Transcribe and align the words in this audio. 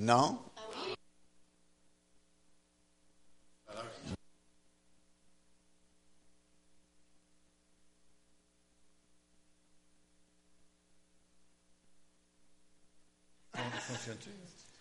Non? 0.00 0.38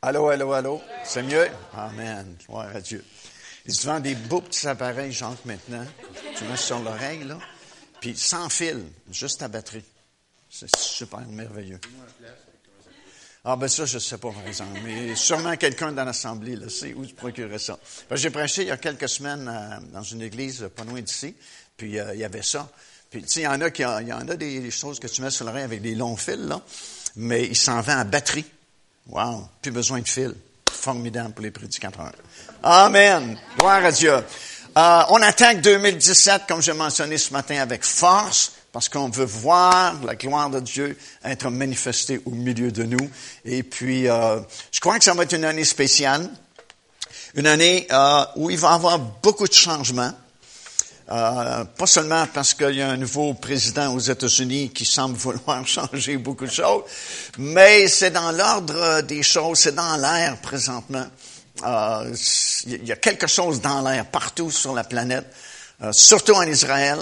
Allô, 0.02 0.30
allô, 0.30 0.54
allô. 0.54 0.82
C'est 1.04 1.22
mieux? 1.22 1.50
Amen. 1.74 2.38
Gloire 2.48 2.74
à 2.74 2.80
Dieu. 2.80 3.04
Ils 3.66 3.76
vendent 3.82 4.04
des 4.04 4.16
beaux 4.16 4.40
petits 4.40 4.70
appareils, 4.70 5.12
genre 5.12 5.36
maintenant. 5.44 5.86
Tu 6.38 6.46
mets 6.46 6.56
sur 6.56 6.80
l'oreille, 6.80 7.26
là. 7.26 7.38
Puis 8.00 8.16
sans 8.16 8.48
fil, 8.48 8.86
juste 9.12 9.42
ta 9.42 9.50
batterie. 9.50 9.84
C'est 10.50 10.74
super 10.74 11.20
merveilleux. 11.28 11.82
Ah 13.46 13.56
ben 13.56 13.70
ça, 13.70 13.86
je 13.86 13.96
ne 13.96 14.00
sais 14.00 14.18
pas, 14.18 14.32
par 14.32 14.46
exemple. 14.46 14.80
Mais 14.84 15.16
sûrement 15.16 15.56
quelqu'un 15.56 15.94
dans 15.94 16.04
l'Assemblée 16.04 16.56
le 16.56 16.70
sait 16.70 16.94
où 16.94 17.06
se 17.06 17.14
procurer 17.14 17.58
ça. 17.58 17.80
J'ai 18.12 18.30
prêché 18.30 18.64
il 18.64 18.68
y 18.68 18.72
a 18.72 18.78
quelques 18.78 19.08
semaines 19.08 19.48
euh, 19.48 19.78
dans 19.94 20.04
une 20.04 20.22
église 20.22 20.70
pas 20.76 20.84
loin 20.84 21.02
d'ici. 21.02 21.36
Puis 21.78 21.98
euh, 21.98 22.14
il 22.14 22.20
y 22.20 22.26
avait 22.26 22.44
ça. 22.44 22.70
Puis 23.10 23.22
tu 23.24 23.30
sais, 23.30 23.40
il 23.42 23.44
y 23.44 23.48
en 23.48 23.62
a 23.62 23.72
qui 23.72 23.82
il 23.82 24.08
y 24.08 24.14
en 24.14 24.28
a 24.28 24.36
des, 24.36 24.70
choses 24.72 25.00
que 25.00 25.08
tu 25.08 25.22
mets 25.22 25.32
sur 25.32 25.46
l'oreille 25.46 25.64
avec 25.64 25.82
des 25.82 25.96
longs 25.96 26.18
fils, 26.18 26.38
là. 26.38 26.62
Mais 27.16 27.46
il 27.46 27.56
s'en 27.56 27.82
vend 27.82 27.98
à 27.98 28.04
batterie. 28.04 28.46
Wow! 29.08 29.48
Plus 29.62 29.72
besoin 29.72 30.02
de 30.02 30.08
fil. 30.08 30.36
Formidable 30.70 31.34
pour 31.34 31.44
les 31.44 31.52
prédicateurs. 31.52 32.12
Amen! 32.62 33.40
Gloire 33.58 33.86
à 33.86 33.92
Dieu. 33.92 34.14
Euh, 34.78 35.04
on 35.10 35.22
attaque 35.22 35.62
2017, 35.62 36.44
comme 36.48 36.62
j'ai 36.62 36.74
mentionné 36.74 37.18
ce 37.18 37.34
matin, 37.34 37.60
avec 37.60 37.84
force, 37.84 38.52
parce 38.72 38.90
qu'on 38.90 39.10
veut 39.10 39.26
voir 39.26 39.96
la 40.04 40.16
gloire 40.16 40.50
de 40.50 40.60
Dieu 40.60 40.98
être 41.24 41.50
manifestée 41.50 42.22
au 42.26 42.32
milieu 42.32 42.72
de 42.72 42.84
nous. 42.84 43.10
Et 43.46 43.64
puis, 43.64 44.08
euh, 44.08 44.40
je 44.72 44.80
crois 44.80 44.98
que 44.98 45.04
ça 45.04 45.14
va 45.14 45.24
être 45.24 45.36
une 45.36 45.46
année 45.46 45.64
spéciale, 45.64 46.30
une 47.36 47.48
année 47.48 47.88
euh, 47.92 48.26
où 48.36 48.50
il 48.50 48.58
va 48.58 48.72
y 48.72 48.76
avoir 48.76 49.00
beaucoup 49.00 49.48
de 49.48 49.54
changements. 49.54 50.14
Euh, 51.12 51.64
pas 51.66 51.88
seulement 51.88 52.28
parce 52.32 52.54
qu'il 52.54 52.76
y 52.76 52.84
a 52.84 52.90
un 52.90 52.98
nouveau 52.98 53.34
président 53.34 53.96
aux 53.96 54.00
États-Unis 54.00 54.70
qui 54.70 54.86
semble 54.86 55.16
vouloir 55.18 55.66
changer 55.68 56.18
beaucoup 56.18 56.46
de 56.46 56.52
choses, 56.52 56.84
mais 57.40 57.88
c'est 57.88 58.12
dans 58.12 58.32
l'ordre 58.32 59.02
des 59.02 59.24
choses, 59.24 59.58
c'est 59.58 59.74
dans 59.74 59.98
l'air 59.98 60.38
présentement. 60.38 61.08
Euh, 61.66 62.16
il 62.68 62.86
y 62.86 62.92
a 62.92 62.96
quelque 62.96 63.28
chose 63.28 63.60
dans 63.60 63.82
l'air 63.82 64.06
partout 64.06 64.52
sur 64.52 64.74
la 64.74 64.84
planète, 64.84 65.26
euh, 65.82 65.92
surtout 65.92 66.34
en 66.34 66.44
Israël. 66.44 67.00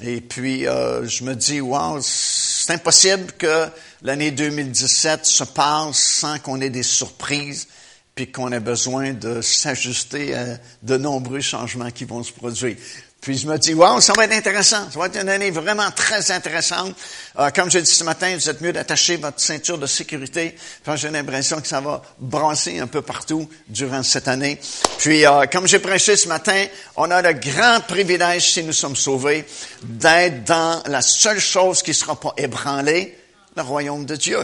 Et 0.00 0.20
puis, 0.20 0.66
euh, 0.66 1.06
je 1.06 1.22
me 1.24 1.34
dis, 1.34 1.60
wow, 1.60 1.98
c'est 2.00 2.72
impossible 2.72 3.32
que 3.38 3.68
l'année 4.02 4.32
2017 4.32 5.24
se 5.24 5.44
passe 5.44 5.98
sans 5.98 6.38
qu'on 6.38 6.60
ait 6.60 6.70
des 6.70 6.82
surprises, 6.82 7.68
puis 8.14 8.30
qu'on 8.30 8.50
ait 8.52 8.60
besoin 8.60 9.12
de 9.12 9.40
s'ajuster 9.40 10.34
à 10.34 10.58
de 10.82 10.96
nombreux 10.96 11.40
changements 11.40 11.90
qui 11.90 12.04
vont 12.04 12.22
se 12.22 12.32
produire. 12.32 12.76
Puis 13.24 13.38
je 13.38 13.46
me 13.46 13.56
dis, 13.56 13.72
wow, 13.72 14.02
ça 14.02 14.12
va 14.12 14.26
être 14.26 14.34
intéressant. 14.34 14.90
Ça 14.90 14.98
va 14.98 15.06
être 15.06 15.18
une 15.18 15.30
année 15.30 15.50
vraiment 15.50 15.90
très 15.90 16.30
intéressante. 16.30 16.94
Euh, 17.38 17.48
comme 17.48 17.70
je 17.70 17.78
dit 17.78 17.90
ce 17.90 18.04
matin, 18.04 18.34
vous 18.34 18.50
êtes 18.50 18.60
mieux 18.60 18.74
d'attacher 18.74 19.16
votre 19.16 19.40
ceinture 19.40 19.78
de 19.78 19.86
sécurité. 19.86 20.54
Enfin, 20.82 20.96
j'ai 20.96 21.08
l'impression 21.08 21.58
que 21.58 21.66
ça 21.66 21.80
va 21.80 22.02
brasser 22.18 22.80
un 22.80 22.86
peu 22.86 23.00
partout 23.00 23.48
durant 23.66 24.02
cette 24.02 24.28
année. 24.28 24.60
Puis, 24.98 25.24
euh, 25.24 25.46
comme 25.50 25.66
j'ai 25.66 25.78
prêché 25.78 26.18
ce 26.18 26.28
matin, 26.28 26.66
on 26.96 27.10
a 27.10 27.22
le 27.22 27.32
grand 27.32 27.80
privilège, 27.88 28.50
si 28.50 28.62
nous 28.62 28.74
sommes 28.74 28.94
sauvés, 28.94 29.46
d'être 29.82 30.44
dans 30.44 30.82
la 30.84 31.00
seule 31.00 31.40
chose 31.40 31.82
qui 31.82 31.92
ne 31.92 31.94
sera 31.94 32.20
pas 32.20 32.34
ébranlée, 32.36 33.16
le 33.56 33.62
royaume 33.62 34.04
de 34.04 34.16
Dieu 34.16 34.40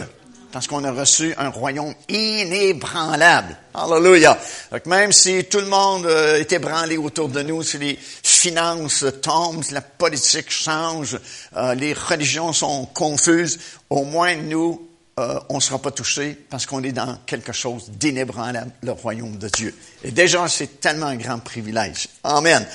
parce 0.51 0.67
qu'on 0.67 0.83
a 0.83 0.91
reçu 0.91 1.33
un 1.37 1.49
royaume 1.49 1.93
inébranlable. 2.09 3.55
Alléluia. 3.73 4.37
Donc 4.71 4.85
même 4.85 5.11
si 5.11 5.45
tout 5.45 5.59
le 5.59 5.67
monde 5.67 6.05
euh, 6.05 6.39
est 6.39 6.51
ébranlé 6.51 6.97
autour 6.97 7.29
de 7.29 7.41
nous, 7.41 7.63
si 7.63 7.77
les 7.77 7.97
finances 7.97 9.05
tombent, 9.21 9.63
si 9.63 9.73
la 9.73 9.81
politique 9.81 10.51
change, 10.51 11.17
euh, 11.55 11.73
les 11.75 11.93
religions 11.93 12.51
sont 12.51 12.85
confuses, 12.87 13.59
au 13.89 14.03
moins 14.03 14.35
nous, 14.35 14.87
euh, 15.19 15.39
on 15.49 15.55
ne 15.55 15.61
sera 15.61 15.79
pas 15.79 15.91
touchés 15.91 16.37
parce 16.49 16.65
qu'on 16.65 16.83
est 16.83 16.91
dans 16.91 17.17
quelque 17.25 17.53
chose 17.53 17.89
d'inébranlable, 17.89 18.71
le 18.81 18.91
royaume 18.91 19.37
de 19.37 19.47
Dieu. 19.49 19.75
Et 20.03 20.11
déjà, 20.11 20.47
c'est 20.47 20.79
tellement 20.79 21.07
un 21.07 21.17
grand 21.17 21.39
privilège. 21.39 22.07
Amen. 22.23 22.65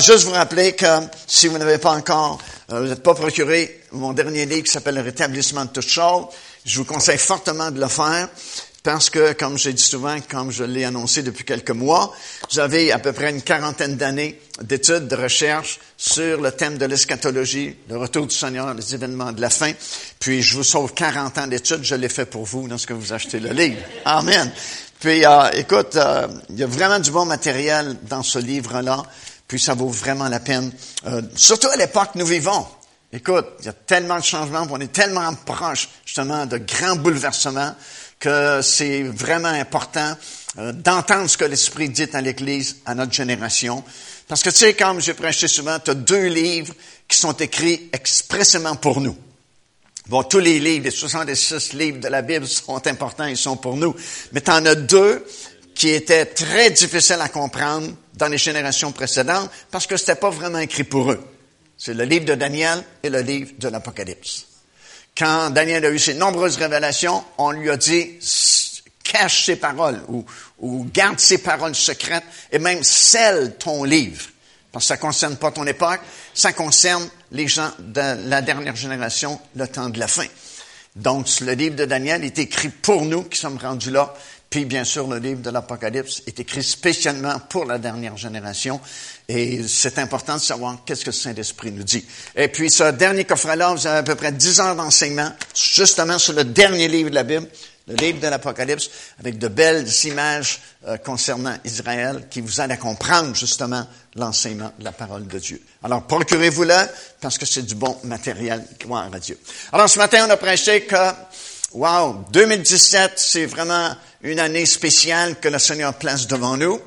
juste 0.00 0.24
vous 0.24 0.32
rappeler 0.32 0.72
que 0.72 0.86
si 1.26 1.48
vous 1.48 1.58
n'avez 1.58 1.78
pas 1.78 1.92
encore, 1.92 2.38
vous 2.68 2.86
n'êtes 2.86 3.02
pas 3.02 3.14
procuré 3.14 3.80
mon 3.92 4.12
dernier 4.12 4.46
livre 4.46 4.64
qui 4.64 4.70
s'appelle 4.70 4.96
Le 4.96 5.00
rétablissement 5.00 5.64
de 5.64 5.70
toutes 5.70 5.88
choses, 5.88 6.26
je 6.64 6.78
vous 6.78 6.84
conseille 6.84 7.18
fortement 7.18 7.70
de 7.70 7.80
le 7.80 7.88
faire 7.88 8.28
parce 8.82 9.10
que, 9.10 9.34
comme 9.34 9.58
j'ai 9.58 9.74
dit 9.74 9.82
souvent, 9.82 10.16
comme 10.30 10.50
je 10.50 10.64
l'ai 10.64 10.84
annoncé 10.84 11.22
depuis 11.22 11.44
quelques 11.44 11.70
mois, 11.70 12.14
avez 12.56 12.92
à 12.92 12.98
peu 12.98 13.12
près 13.12 13.30
une 13.30 13.42
quarantaine 13.42 13.96
d'années 13.96 14.40
d'études, 14.62 15.06
de 15.06 15.16
recherche 15.16 15.80
sur 15.98 16.40
le 16.40 16.50
thème 16.52 16.78
de 16.78 16.86
l'eschatologie, 16.86 17.76
le 17.90 17.98
retour 17.98 18.26
du 18.26 18.34
Seigneur, 18.34 18.72
les 18.72 18.94
événements 18.94 19.32
de 19.32 19.40
la 19.40 19.50
fin. 19.50 19.72
Puis, 20.18 20.42
je 20.42 20.56
vous 20.56 20.64
sauve 20.64 20.94
40 20.94 21.38
ans 21.38 21.46
d'études, 21.46 21.84
je 21.84 21.94
l'ai 21.94 22.08
fait 22.08 22.24
pour 22.24 22.44
vous 22.44 22.66
lorsque 22.66 22.92
vous 22.92 23.12
achetez 23.12 23.38
le 23.38 23.50
livre. 23.50 23.80
Amen. 24.06 24.50
Puis, 24.98 25.26
euh, 25.26 25.50
écoute, 25.54 25.96
euh, 25.96 26.28
il 26.48 26.58
y 26.58 26.62
a 26.62 26.66
vraiment 26.66 26.98
du 26.98 27.10
bon 27.10 27.26
matériel 27.26 27.96
dans 28.08 28.22
ce 28.22 28.38
livre-là, 28.38 29.02
puis 29.46 29.60
ça 29.60 29.74
vaut 29.74 29.88
vraiment 29.88 30.28
la 30.28 30.40
peine. 30.40 30.72
Euh, 31.06 31.22
surtout 31.36 31.68
à 31.68 31.76
l'époque 31.76 32.10
nous 32.14 32.26
vivons. 32.26 32.66
Écoute, 33.12 33.46
il 33.60 33.66
y 33.66 33.68
a 33.68 33.72
tellement 33.72 34.18
de 34.18 34.24
changements, 34.24 34.66
on 34.70 34.80
est 34.80 34.92
tellement 34.92 35.34
proche 35.34 35.88
justement 36.06 36.46
de 36.46 36.58
grands 36.58 36.94
bouleversements 36.94 37.74
que 38.20 38.60
c'est 38.62 39.02
vraiment 39.02 39.48
important 39.48 40.16
euh, 40.58 40.72
d'entendre 40.72 41.28
ce 41.28 41.36
que 41.36 41.44
l'Esprit 41.44 41.88
dit 41.88 42.08
à 42.12 42.20
l'Église, 42.20 42.76
à 42.86 42.94
notre 42.94 43.12
génération. 43.12 43.82
Parce 44.28 44.42
que 44.42 44.50
tu 44.50 44.56
sais, 44.56 44.74
comme 44.74 45.00
j'ai 45.00 45.14
prêché 45.14 45.48
souvent, 45.48 45.78
tu 45.80 45.90
as 45.90 45.94
deux 45.94 46.26
livres 46.26 46.74
qui 47.08 47.16
sont 47.16 47.32
écrits 47.32 47.88
expressément 47.92 48.76
pour 48.76 49.00
nous. 49.00 49.16
Bon, 50.06 50.22
tous 50.22 50.38
les 50.38 50.60
livres, 50.60 50.84
les 50.84 50.90
66 50.90 51.72
livres 51.72 52.00
de 52.00 52.08
la 52.08 52.22
Bible 52.22 52.46
sont 52.46 52.86
importants, 52.86 53.26
ils 53.26 53.36
sont 53.36 53.56
pour 53.56 53.76
nous. 53.76 53.94
Mais 54.32 54.40
tu 54.40 54.50
en 54.50 54.64
as 54.66 54.74
deux 54.74 55.24
qui 55.74 55.88
étaient 55.90 56.26
très 56.26 56.70
difficiles 56.70 57.20
à 57.20 57.28
comprendre 57.28 57.92
dans 58.14 58.28
les 58.28 58.38
générations 58.38 58.92
précédentes 58.92 59.50
parce 59.70 59.86
que 59.86 59.96
c'était 59.96 60.14
pas 60.14 60.30
vraiment 60.30 60.58
écrit 60.58 60.84
pour 60.84 61.10
eux. 61.10 61.20
C'est 61.82 61.94
le 61.94 62.04
livre 62.04 62.26
de 62.26 62.34
Daniel 62.34 62.84
et 63.02 63.08
le 63.08 63.22
livre 63.22 63.52
de 63.58 63.68
l'Apocalypse. 63.68 64.44
Quand 65.16 65.48
Daniel 65.48 65.86
a 65.86 65.90
eu 65.90 65.98
ses 65.98 66.12
nombreuses 66.12 66.58
révélations, 66.58 67.24
on 67.38 67.52
lui 67.52 67.70
a 67.70 67.78
dit, 67.78 68.18
cache 69.02 69.46
ses 69.46 69.56
paroles 69.56 70.02
ou, 70.58 70.84
garde 70.92 71.18
ses 71.18 71.38
paroles 71.38 71.74
secrètes 71.74 72.24
et 72.52 72.58
même 72.58 72.84
scelle 72.84 73.56
ton 73.56 73.84
livre. 73.84 74.26
Parce 74.70 74.84
que 74.84 74.88
ça 74.88 74.98
concerne 74.98 75.36
pas 75.36 75.52
ton 75.52 75.66
époque, 75.66 76.00
ça 76.34 76.52
concerne 76.52 77.08
les 77.32 77.48
gens 77.48 77.70
de 77.78 78.28
la 78.28 78.42
dernière 78.42 78.76
génération, 78.76 79.40
le 79.56 79.66
temps 79.66 79.88
de 79.88 79.98
la 79.98 80.06
fin. 80.06 80.26
Donc, 80.96 81.28
le 81.40 81.52
livre 81.52 81.76
de 81.76 81.86
Daniel 81.86 82.24
est 82.24 82.38
écrit 82.38 82.68
pour 82.68 83.06
nous 83.06 83.22
qui 83.22 83.38
sommes 83.38 83.56
rendus 83.56 83.90
là. 83.90 84.12
Puis, 84.50 84.64
bien 84.64 84.82
sûr, 84.82 85.06
le 85.06 85.18
livre 85.18 85.42
de 85.42 85.50
l'Apocalypse 85.50 86.24
est 86.26 86.40
écrit 86.40 86.64
spécialement 86.64 87.38
pour 87.48 87.66
la 87.66 87.78
dernière 87.78 88.16
génération. 88.16 88.80
Et 89.28 89.62
c'est 89.68 89.96
important 90.00 90.34
de 90.34 90.40
savoir 90.40 90.78
qu'est-ce 90.84 91.04
que 91.04 91.10
le 91.10 91.14
Saint-Esprit 91.14 91.70
nous 91.70 91.84
dit. 91.84 92.04
Et 92.34 92.48
puis, 92.48 92.68
ce 92.68 92.90
dernier 92.90 93.24
coffret-là, 93.24 93.72
vous 93.72 93.86
avez 93.86 93.98
à 93.98 94.02
peu 94.02 94.16
près 94.16 94.32
dix 94.32 94.58
heures 94.58 94.74
d'enseignement, 94.74 95.30
justement 95.54 96.18
sur 96.18 96.32
le 96.32 96.42
dernier 96.42 96.88
livre 96.88 97.10
de 97.10 97.14
la 97.14 97.22
Bible, 97.22 97.46
le 97.86 97.94
livre 97.94 98.18
de 98.18 98.26
l'Apocalypse, 98.26 98.90
avec 99.20 99.38
de 99.38 99.46
belles 99.46 99.86
images 100.02 100.60
euh, 100.88 100.96
concernant 100.96 101.56
Israël 101.64 102.26
qui 102.28 102.40
vous 102.40 102.60
aident 102.60 102.72
à 102.72 102.76
comprendre 102.76 103.36
justement 103.36 103.86
l'enseignement 104.16 104.72
de 104.80 104.84
la 104.84 104.90
parole 104.90 105.28
de 105.28 105.38
Dieu. 105.38 105.62
Alors, 105.84 106.02
procurez-vous-le 106.08 106.88
parce 107.20 107.38
que 107.38 107.46
c'est 107.46 107.62
du 107.62 107.76
bon 107.76 107.96
matériel. 108.02 108.64
Gloire 108.80 109.10
à 109.12 109.20
Dieu. 109.20 109.38
Alors, 109.72 109.88
ce 109.88 109.98
matin, 109.98 110.26
on 110.26 110.30
a 110.30 110.36
prêché 110.36 110.80
que, 110.86 110.96
wow, 111.72 112.24
2017, 112.32 113.12
c'est 113.16 113.46
vraiment 113.46 113.94
une 114.22 114.40
année 114.40 114.66
spéciale 114.66 115.38
que 115.38 115.48
le 115.48 115.58
Seigneur 115.58 115.94
place 115.94 116.26
devant 116.26 116.56
nous. 116.56 116.80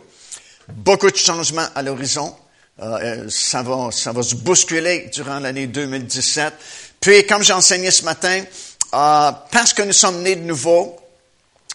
Beaucoup 0.67 1.09
de 1.09 1.17
changements 1.17 1.67
à 1.75 1.81
l'horizon. 1.81 2.35
Euh, 2.81 2.85
euh, 2.85 3.29
ça, 3.29 3.61
va, 3.61 3.89
ça 3.91 4.11
va 4.11 4.23
se 4.23 4.35
bousculer 4.35 5.09
durant 5.13 5.39
l'année 5.39 5.67
2017. 5.67 6.53
Puis, 6.99 7.25
comme 7.25 7.43
j'ai 7.43 7.53
enseigné 7.53 7.91
ce 7.91 8.03
matin, 8.03 8.43
euh, 8.93 9.31
parce 9.51 9.73
que 9.73 9.83
nous 9.83 9.93
sommes 9.93 10.21
nés 10.21 10.35
de 10.35 10.43
nouveau, 10.43 10.97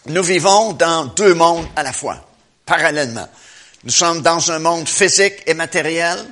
nous 0.07 0.23
vivons 0.23 0.73
dans 0.73 1.05
deux 1.05 1.33
mondes 1.33 1.67
à 1.75 1.83
la 1.83 1.93
fois, 1.93 2.17
parallèlement. 2.65 3.27
Nous 3.83 3.91
sommes 3.91 4.21
dans 4.21 4.51
un 4.51 4.59
monde 4.59 4.87
physique 4.87 5.35
et 5.45 5.53
matériel, 5.53 6.25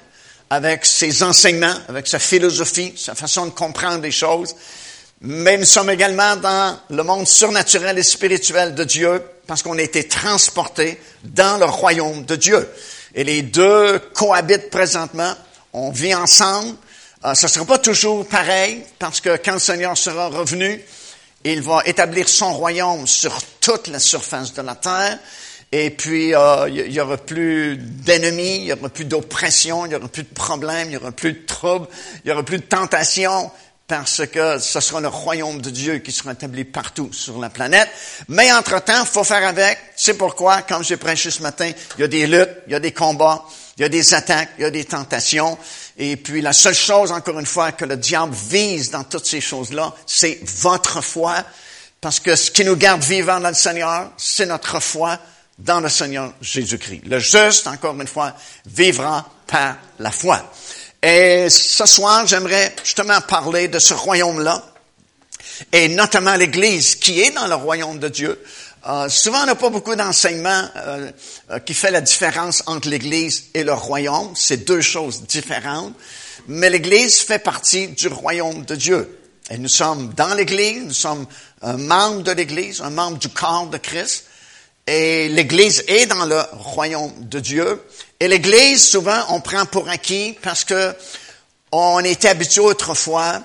avec 0.50 0.85
ses 0.85 1.24
enseignements, 1.24 1.75
avec 1.88 2.07
sa 2.07 2.19
philosophie, 2.19 2.94
sa 2.97 3.15
façon 3.15 3.45
de 3.45 3.51
comprendre 3.51 4.01
les 4.01 4.12
choses, 4.12 4.56
mais 5.21 5.57
nous 5.57 5.65
sommes 5.65 5.89
également 5.89 6.35
dans 6.35 6.77
le 6.89 7.03
monde 7.03 7.27
surnaturel 7.27 7.97
et 7.97 8.03
spirituel 8.03 8.75
de 8.75 8.83
Dieu, 8.83 9.21
parce 9.47 9.63
qu'on 9.63 9.77
a 9.77 9.81
été 9.81 10.07
transporté 10.07 10.99
dans 11.23 11.57
le 11.57 11.65
royaume 11.65 12.25
de 12.25 12.35
Dieu. 12.35 12.69
Et 13.15 13.23
les 13.23 13.41
deux 13.41 13.99
cohabitent 14.13 14.69
présentement. 14.69 15.33
On 15.73 15.91
vit 15.91 16.13
ensemble. 16.13 16.75
Euh, 17.25 17.33
ce 17.33 17.47
ne 17.47 17.51
sera 17.51 17.65
pas 17.65 17.77
toujours 17.79 18.27
pareil 18.27 18.83
parce 18.99 19.21
que 19.21 19.37
quand 19.37 19.53
le 19.53 19.59
Seigneur 19.59 19.97
sera 19.97 20.27
revenu, 20.27 20.83
Il 21.43 21.61
va 21.61 21.81
établir 21.85 22.27
son 22.27 22.53
royaume 22.53 23.07
sur 23.07 23.37
toute 23.61 23.87
la 23.87 23.99
surface 23.99 24.53
de 24.53 24.61
la 24.61 24.75
terre. 24.75 25.17
Et 25.71 25.91
puis, 25.91 26.33
euh, 26.33 26.67
il 26.69 26.91
y 26.91 26.99
aura 26.99 27.17
plus 27.17 27.77
d'ennemis, 27.77 28.57
il 28.57 28.63
y 28.65 28.73
aura 28.73 28.89
plus 28.89 29.05
d'oppression, 29.05 29.85
il 29.85 29.91
y 29.91 29.95
aura 29.95 30.07
plus 30.07 30.23
de 30.23 30.33
problèmes, 30.33 30.89
il 30.89 30.93
y 30.93 30.97
aura 30.97 31.11
plus 31.11 31.33
de 31.33 31.45
troubles, 31.45 31.87
il 32.23 32.29
y 32.29 32.31
aura 32.31 32.43
plus 32.43 32.57
de 32.57 32.63
tentations, 32.63 33.51
parce 33.88 34.25
que 34.28 34.60
ce 34.60 34.81
sera 34.81 35.00
le 35.00 35.07
royaume 35.07 35.62
de 35.62 35.69
Dieu 35.69 36.00
qui 36.00 36.12
sera 36.12 36.34
établi 36.34 36.66
partout 36.66 37.10
sur 37.13 37.39
la 37.39 37.50
planète. 37.50 37.88
Mais 38.28 38.51
entre-temps, 38.51 39.06
faut 39.06 39.24
faire 39.24 39.48
avec. 39.48 39.80
C'est 39.95 40.16
pourquoi, 40.16 40.63
comme 40.63 40.84
j'ai 40.84 40.98
prêché 40.98 41.31
ce 41.31 41.42
matin, 41.42 41.72
il 41.98 42.01
y 42.01 42.04
a 42.04 42.07
des 42.07 42.28
luttes, 42.28 42.57
il 42.68 42.74
y 42.74 42.75
a 42.75 42.81
des 42.81 42.92
combats, 42.92 43.45
il 43.78 43.84
y 43.84 43.86
a 43.86 43.89
des 43.89 44.13
attaques, 44.13 44.50
il 44.57 44.63
y 44.63 44.66
a 44.66 44.69
des 44.69 44.84
tentations. 44.84 45.57
Et 45.98 46.18
puis 46.18 46.42
la 46.42 46.51
seule 46.51 46.75
chose, 46.75 47.13
encore 47.13 47.39
une 47.39 47.45
fois, 47.45 47.72
que 47.72 47.86
le 47.86 47.95
diable 47.95 48.36
vise 48.36 48.92
dans 48.92 49.06
toutes 49.06 49.25
ces 49.25 49.39
choses-là, 49.42 49.95
c'est 50.06 50.39
votre 50.62 51.01
foi. 51.01 51.45
Parce 52.01 52.19
que 52.19 52.36
ce 52.36 52.51
qui 52.51 52.66
nous 52.66 52.75
garde 52.75 53.01
vivants 53.01 53.39
dans 53.39 53.50
le 53.50 53.56
Seigneur, 53.56 54.12
c'est 54.18 54.45
notre 54.45 54.81
foi 54.81 55.18
dans 55.57 55.80
le 55.80 55.89
Seigneur 55.89 56.34
Jésus-Christ. 56.42 57.04
Le 57.06 57.19
juste, 57.19 57.68
encore 57.68 58.00
une 58.00 58.07
fois, 58.07 58.34
vivra 58.66 59.28
par 59.48 59.78
la 59.98 60.12
foi. 60.12 60.44
Et 61.01 61.49
ce 61.49 61.85
soir, 61.85 62.25
j'aimerais 62.25 62.75
justement 62.83 63.21
parler 63.21 63.67
de 63.67 63.79
ce 63.79 63.94
royaume-là, 63.94 64.63
et 65.71 65.89
notamment 65.89 66.35
l'Église 66.35 66.95
qui 66.95 67.21
est 67.21 67.31
dans 67.31 67.47
le 67.47 67.55
royaume 67.55 67.99
de 67.99 68.07
Dieu. 68.07 68.41
Euh, 68.88 69.09
souvent, 69.09 69.44
on 69.44 69.45
n'a 69.45 69.55
pas 69.55 69.69
beaucoup 69.69 69.95
d'enseignements 69.95 70.63
euh, 70.75 71.11
euh, 71.51 71.59
qui 71.59 71.73
fait 71.73 71.91
la 71.91 72.01
différence 72.01 72.63
entre 72.67 72.88
l'Église 72.88 73.45
et 73.53 73.63
le 73.63 73.73
royaume. 73.73 74.31
C'est 74.35 74.65
deux 74.65 74.81
choses 74.81 75.23
différentes. 75.23 75.94
Mais 76.47 76.69
l'Église 76.69 77.19
fait 77.19 77.39
partie 77.39 77.89
du 77.89 78.07
royaume 78.07 78.63
de 78.63 78.75
Dieu. 78.75 79.19
Et 79.50 79.57
nous 79.57 79.67
sommes 79.67 80.13
dans 80.13 80.33
l'Église, 80.35 80.83
nous 80.83 80.93
sommes 80.93 81.25
un 81.61 81.77
membre 81.77 82.23
de 82.23 82.31
l'Église, 82.31 82.81
un 82.81 82.89
membre 82.89 83.17
du 83.17 83.29
corps 83.29 83.67
de 83.67 83.77
Christ. 83.77 84.25
Et 84.88 85.28
l'Église 85.28 85.84
est 85.88 86.06
dans 86.06 86.25
le 86.25 86.42
royaume 86.54 87.12
de 87.19 87.42
Dieu. 87.42 87.84
Et 88.22 88.30
l'Église, 88.30 88.88
souvent, 88.88 89.22
on 89.30 89.42
prend 89.42 89.66
pour 89.66 89.89
acquis 89.89 90.38
parce 90.42 90.63
que 90.63 90.95
on 91.74 92.00
était 92.00 92.30
habitué 92.30 92.62
autrefois 92.62 93.44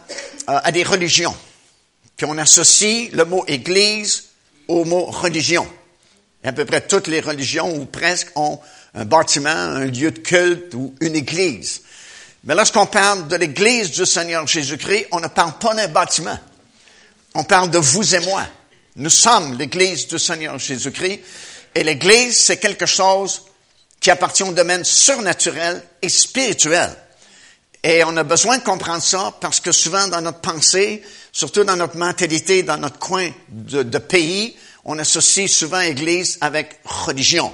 euh, 0.48 0.60
à 0.62 0.70
des 0.70 0.84
religions. 0.84 1.34
Puis 2.16 2.26
on 2.30 2.38
associe 2.38 3.10
le 3.12 3.24
mot 3.24 3.44
Église 3.48 4.28
au 4.68 4.84
mot 4.84 5.06
religion. 5.06 5.66
Et 6.44 6.48
à 6.48 6.52
peu 6.52 6.64
près 6.64 6.80
toutes 6.80 7.08
les 7.08 7.20
religions, 7.20 7.74
ou 7.74 7.86
presque, 7.86 8.28
ont 8.36 8.60
un 8.94 9.04
bâtiment, 9.04 9.50
un 9.50 9.86
lieu 9.86 10.12
de 10.12 10.18
culte 10.18 10.74
ou 10.74 10.94
une 11.00 11.16
église. 11.16 11.82
Mais 12.44 12.54
lorsqu'on 12.54 12.86
parle 12.86 13.28
de 13.28 13.36
l'église 13.36 13.90
du 13.90 14.06
Seigneur 14.06 14.46
Jésus-Christ, 14.46 15.06
on 15.12 15.20
ne 15.20 15.28
parle 15.28 15.58
pas 15.58 15.74
d'un 15.74 15.88
bâtiment. 15.88 16.38
On 17.34 17.44
parle 17.44 17.70
de 17.70 17.78
vous 17.78 18.14
et 18.14 18.20
moi. 18.20 18.44
Nous 18.96 19.10
sommes 19.10 19.56
l'Église 19.56 20.06
du 20.06 20.18
Seigneur 20.18 20.58
Jésus-Christ. 20.58 21.20
Et 21.74 21.82
l'Église, 21.82 22.36
c'est 22.36 22.58
quelque 22.58 22.84
chose 22.84 23.42
qui 23.98 24.10
appartient 24.10 24.42
au 24.42 24.52
domaine 24.52 24.84
surnaturel 24.84 25.82
et 26.02 26.10
spirituel. 26.10 26.94
Et 27.82 28.04
on 28.04 28.16
a 28.16 28.22
besoin 28.22 28.58
de 28.58 28.62
comprendre 28.62 29.02
ça 29.02 29.32
parce 29.40 29.60
que 29.60 29.72
souvent 29.72 30.08
dans 30.08 30.20
notre 30.20 30.40
pensée, 30.40 31.02
surtout 31.32 31.64
dans 31.64 31.76
notre 31.76 31.96
mentalité, 31.96 32.62
dans 32.62 32.76
notre 32.76 32.98
coin 32.98 33.30
de, 33.48 33.98
pays, 33.98 34.54
on 34.84 34.98
associe 34.98 35.50
souvent 35.50 35.80
Église 35.80 36.36
avec 36.42 36.78
religion. 36.84 37.52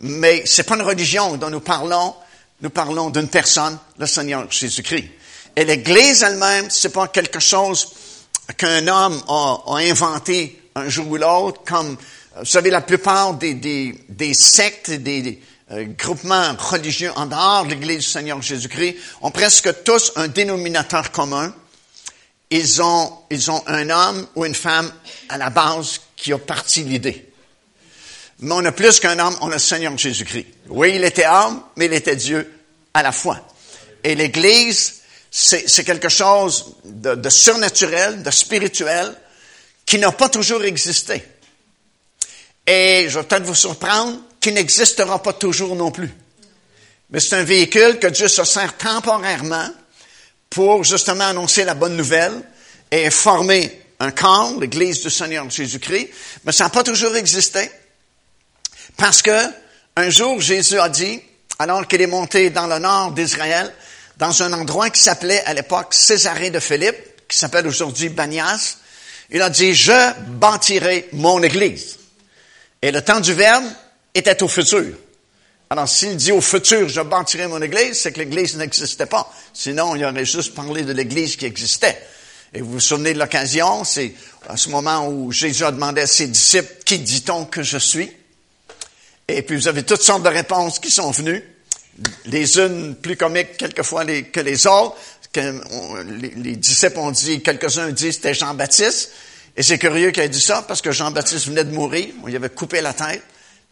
Mais 0.00 0.44
c'est 0.46 0.62
pas 0.62 0.76
une 0.76 0.82
religion 0.82 1.36
dont 1.36 1.50
nous 1.50 1.60
parlons. 1.60 2.14
Nous 2.62 2.70
parlons 2.70 3.10
d'une 3.10 3.28
personne, 3.28 3.78
le 3.98 4.06
Seigneur 4.06 4.50
Jésus-Christ. 4.50 5.08
Et 5.56 5.64
l'Église 5.64 6.22
elle-même, 6.22 6.70
c'est 6.70 6.92
pas 6.92 7.08
quelque 7.08 7.40
chose 7.40 7.92
qu'un 8.56 8.88
homme 8.88 9.22
a 9.28 9.76
inventé 9.76 10.60
un 10.80 10.88
jour 10.88 11.08
ou 11.08 11.16
l'autre, 11.16 11.62
comme, 11.64 11.96
vous 12.36 12.44
savez, 12.44 12.70
la 12.70 12.80
plupart 12.80 13.34
des, 13.34 13.54
des, 13.54 13.94
des 14.08 14.34
sectes, 14.34 14.90
des, 14.90 15.22
des 15.22 15.42
euh, 15.72 15.84
groupements 15.96 16.54
religieux 16.58 17.12
en 17.14 17.26
dehors 17.26 17.64
de 17.64 17.70
l'Église 17.70 17.98
du 17.98 18.10
Seigneur 18.10 18.42
Jésus-Christ 18.42 18.96
ont 19.22 19.30
presque 19.30 19.84
tous 19.84 20.12
un 20.16 20.28
dénominateur 20.28 21.12
commun. 21.12 21.54
Ils 22.50 22.82
ont, 22.82 23.12
ils 23.30 23.50
ont 23.50 23.62
un 23.66 23.88
homme 23.90 24.26
ou 24.34 24.44
une 24.44 24.54
femme 24.54 24.92
à 25.28 25.38
la 25.38 25.50
base 25.50 26.00
qui 26.16 26.32
a 26.32 26.38
parti 26.38 26.82
l'idée. 26.82 27.26
Mais 28.40 28.54
on 28.54 28.64
a 28.64 28.72
plus 28.72 28.98
qu'un 28.98 29.18
homme, 29.18 29.36
on 29.42 29.50
a 29.50 29.54
le 29.54 29.58
Seigneur 29.58 29.96
Jésus-Christ. 29.96 30.46
Oui, 30.68 30.94
il 30.96 31.04
était 31.04 31.26
homme, 31.26 31.62
mais 31.76 31.86
il 31.86 31.92
était 31.92 32.16
Dieu 32.16 32.50
à 32.94 33.02
la 33.02 33.12
fois. 33.12 33.38
Et 34.02 34.14
l'Église, 34.14 35.02
c'est 35.30 35.84
quelque 35.84 36.08
chose 36.08 36.74
de, 36.84 37.14
de 37.14 37.28
surnaturel, 37.28 38.22
de 38.22 38.30
spirituel, 38.30 39.14
qui 39.90 39.98
n'a 39.98 40.12
pas 40.12 40.28
toujours 40.28 40.62
existé. 40.62 41.20
Et 42.64 43.06
je 43.08 43.18
vais 43.18 43.24
peut-être 43.24 43.42
vous 43.42 43.56
surprendre, 43.56 44.20
qui 44.38 44.52
n'existera 44.52 45.20
pas 45.20 45.32
toujours 45.32 45.74
non 45.74 45.90
plus. 45.90 46.14
Mais 47.10 47.18
c'est 47.18 47.34
un 47.34 47.42
véhicule 47.42 47.98
que 47.98 48.06
Dieu 48.06 48.28
se 48.28 48.44
sert 48.44 48.76
temporairement 48.76 49.68
pour 50.48 50.84
justement 50.84 51.24
annoncer 51.24 51.64
la 51.64 51.74
bonne 51.74 51.96
nouvelle 51.96 52.40
et 52.88 53.10
former 53.10 53.82
un 53.98 54.12
corps, 54.12 54.60
l'Église 54.60 55.00
du 55.02 55.10
Seigneur 55.10 55.50
Jésus-Christ. 55.50 56.10
Mais 56.44 56.52
ça 56.52 56.64
n'a 56.64 56.70
pas 56.70 56.84
toujours 56.84 57.16
existé. 57.16 57.68
Parce 58.96 59.22
que 59.22 59.42
un 59.96 60.08
jour, 60.08 60.40
Jésus 60.40 60.78
a 60.78 60.88
dit, 60.88 61.20
alors 61.58 61.88
qu'il 61.88 62.00
est 62.00 62.06
monté 62.06 62.50
dans 62.50 62.68
le 62.68 62.78
nord 62.78 63.10
d'Israël, 63.10 63.74
dans 64.18 64.40
un 64.44 64.52
endroit 64.52 64.90
qui 64.90 65.02
s'appelait 65.02 65.42
à 65.46 65.52
l'époque 65.52 65.94
Césarée 65.94 66.50
de 66.50 66.60
Philippe, 66.60 67.26
qui 67.26 67.36
s'appelle 67.36 67.66
aujourd'hui 67.66 68.08
Banias, 68.08 68.76
il 69.30 69.42
a 69.42 69.50
dit, 69.50 69.74
je 69.74 70.12
bâtirai 70.28 71.08
mon 71.12 71.42
Église. 71.42 71.98
Et 72.82 72.90
le 72.90 73.02
temps 73.02 73.20
du 73.20 73.32
Verbe 73.34 73.64
était 74.14 74.42
au 74.42 74.48
futur. 74.48 74.96
Alors, 75.68 75.88
s'il 75.88 76.16
dit 76.16 76.32
au 76.32 76.40
futur, 76.40 76.88
je 76.88 77.00
bâtirai 77.00 77.46
mon 77.46 77.62
Église, 77.62 78.00
c'est 78.00 78.12
que 78.12 78.18
l'Église 78.18 78.56
n'existait 78.56 79.06
pas. 79.06 79.32
Sinon, 79.52 79.94
il 79.94 80.04
aurait 80.04 80.24
juste 80.24 80.54
parlé 80.54 80.82
de 80.82 80.92
l'Église 80.92 81.36
qui 81.36 81.46
existait. 81.46 82.00
Et 82.52 82.60
vous 82.60 82.72
vous 82.72 82.80
souvenez 82.80 83.14
de 83.14 83.20
l'occasion, 83.20 83.84
c'est 83.84 84.12
à 84.48 84.56
ce 84.56 84.68
moment 84.70 85.06
où 85.06 85.30
Jésus 85.30 85.64
a 85.64 85.70
demandé 85.70 86.00
à 86.00 86.06
ses 86.08 86.26
disciples, 86.26 86.82
qui 86.84 86.98
dit-on 86.98 87.44
que 87.44 87.62
je 87.62 87.78
suis? 87.78 88.10
Et 89.28 89.42
puis 89.42 89.54
vous 89.54 89.68
avez 89.68 89.84
toutes 89.84 90.02
sortes 90.02 90.24
de 90.24 90.28
réponses 90.28 90.80
qui 90.80 90.90
sont 90.90 91.12
venues, 91.12 91.44
les 92.24 92.58
unes 92.58 92.96
plus 92.96 93.16
comiques 93.16 93.56
quelquefois 93.56 94.04
que 94.04 94.40
les 94.40 94.66
autres 94.66 94.96
que 95.32 96.02
les, 96.20 96.56
disciples 96.56 96.98
ont 96.98 97.10
dit, 97.10 97.42
quelques-uns 97.42 97.90
disent 97.90 98.14
c'était 98.14 98.34
Jean-Baptiste. 98.34 99.10
Et 99.56 99.62
c'est 99.62 99.78
curieux 99.78 100.10
qu'il 100.10 100.22
ait 100.22 100.28
dit 100.28 100.40
ça 100.40 100.64
parce 100.66 100.80
que 100.80 100.92
Jean-Baptiste 100.92 101.46
venait 101.46 101.64
de 101.64 101.72
mourir. 101.72 102.08
On 102.22 102.26
lui 102.26 102.36
avait 102.36 102.50
coupé 102.50 102.80
la 102.80 102.92
tête. 102.92 103.22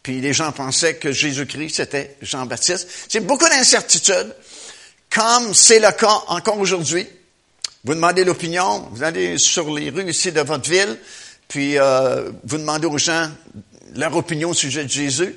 Puis 0.03 0.21
les 0.21 0.33
gens 0.33 0.53
pensaient 0.53 0.97
que 0.97 1.13
Jésus-Christ, 1.13 1.77
c'était 1.77 2.17
Jean-Baptiste. 2.23 2.89
C'est 3.09 3.21
beaucoup 3.21 3.49
d'incertitudes, 3.49 4.35
comme 5.11 5.53
c'est 5.55 5.81
le 5.81 5.91
cas 5.93 6.23
encore 6.29 6.59
aujourd'hui. 6.59 7.07
Vous 7.85 7.95
demandez 7.95 8.25
l'opinion, 8.25 8.89
vous 8.93 9.03
allez 9.03 9.39
sur 9.39 9.73
les 9.75 9.91
rues 9.91 10.09
ici 10.09 10.33
de 10.33 10.41
votre 10.41 10.69
ville, 10.69 10.99
puis 11.47 11.79
euh, 11.79 12.31
vous 12.45 12.59
demandez 12.59 12.87
aux 12.87 12.99
gens 12.99 13.31
leur 13.95 14.15
opinion 14.17 14.51
au 14.51 14.55
sujet 14.55 14.85
de 14.85 14.91
Jésus. 14.91 15.35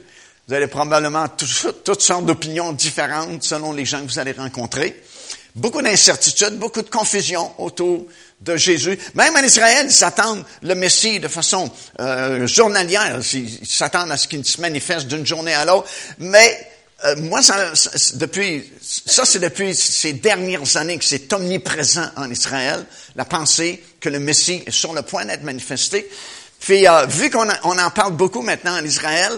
Vous 0.47 0.53
avez 0.53 0.67
probablement 0.67 1.27
toutes 1.29 2.01
sortes 2.01 2.25
d'opinions 2.25 2.73
différentes 2.73 3.43
selon 3.43 3.73
les 3.73 3.85
gens 3.85 4.01
que 4.01 4.11
vous 4.11 4.19
allez 4.19 4.33
rencontrer 4.33 5.01
beaucoup 5.55 5.81
d'incertitudes, 5.81 6.57
beaucoup 6.57 6.81
de 6.81 6.89
confusion 6.89 7.51
autour 7.57 8.05
de 8.41 8.55
Jésus. 8.57 8.97
Même 9.13 9.35
en 9.35 9.43
Israël, 9.43 9.85
ils 9.87 9.93
s'attendent 9.93 10.43
le 10.61 10.75
Messie 10.75 11.19
de 11.19 11.27
façon 11.27 11.69
euh, 11.99 12.47
journalière. 12.47 13.19
Ils 13.33 13.67
s'attendent 13.67 14.11
à 14.11 14.17
ce 14.17 14.27
qu'il 14.27 14.45
se 14.45 14.61
manifeste 14.61 15.07
d'une 15.07 15.25
journée 15.25 15.53
à 15.53 15.65
l'autre. 15.65 15.89
Mais 16.19 16.67
euh, 17.05 17.15
moi, 17.17 17.41
ça, 17.41 17.71
depuis, 18.15 18.71
ça 18.81 19.25
c'est 19.25 19.39
depuis 19.39 19.75
ces 19.75 20.13
dernières 20.13 20.77
années 20.77 20.97
que 20.97 21.05
c'est 21.05 21.31
omniprésent 21.33 22.09
en 22.15 22.29
Israël, 22.29 22.85
la 23.15 23.25
pensée 23.25 23.83
que 23.99 24.09
le 24.09 24.19
Messie 24.19 24.63
est 24.65 24.71
sur 24.71 24.93
le 24.93 25.01
point 25.01 25.25
d'être 25.25 25.43
manifesté. 25.43 26.07
Puis, 26.59 26.87
euh, 26.87 27.05
vu 27.07 27.31
qu'on 27.31 27.47
on 27.63 27.79
en 27.79 27.89
parle 27.89 28.13
beaucoup 28.13 28.41
maintenant 28.41 28.77
en 28.77 28.85
Israël, 28.85 29.31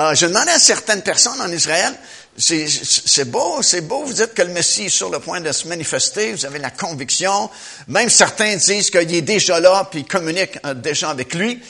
euh, 0.00 0.14
je 0.14 0.26
demandais 0.26 0.52
à 0.52 0.58
certaines 0.58 1.02
personnes 1.02 1.40
en 1.40 1.50
Israël, 1.50 1.92
c'est 2.36 3.30
beau, 3.30 3.62
c'est 3.62 3.82
beau, 3.82 4.04
vous 4.04 4.12
dites 4.12 4.32
que 4.34 4.42
le 4.42 4.52
Messie 4.52 4.84
est 4.84 4.88
sur 4.88 5.10
le 5.10 5.20
point 5.20 5.40
de 5.40 5.52
se 5.52 5.68
manifester, 5.68 6.32
vous 6.32 6.46
avez 6.46 6.58
la 6.58 6.70
conviction, 6.70 7.50
même 7.88 8.08
certains 8.08 8.56
disent 8.56 8.90
qu'il 8.90 9.14
est 9.14 9.22
déjà 9.22 9.60
là, 9.60 9.86
puis 9.90 10.00
il 10.00 10.06
communique 10.06 10.58
euh, 10.64 10.72
déjà 10.72 11.10
avec 11.10 11.34
lui, 11.34 11.60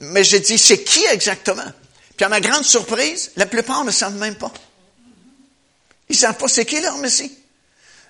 mais 0.00 0.22
j'ai 0.22 0.40
dit, 0.40 0.58
c'est 0.58 0.84
qui 0.84 1.04
exactement? 1.06 1.64
Puis 2.16 2.24
à 2.24 2.28
ma 2.28 2.40
grande 2.40 2.64
surprise, 2.64 3.32
la 3.36 3.46
plupart 3.46 3.84
ne 3.84 3.90
savent 3.90 4.16
même 4.16 4.36
pas. 4.36 4.52
Ils 6.08 6.14
ne 6.14 6.18
savent 6.18 6.36
pas 6.36 6.48
c'est 6.48 6.64
qui 6.64 6.80
leur 6.80 6.98
Messie. 6.98 7.32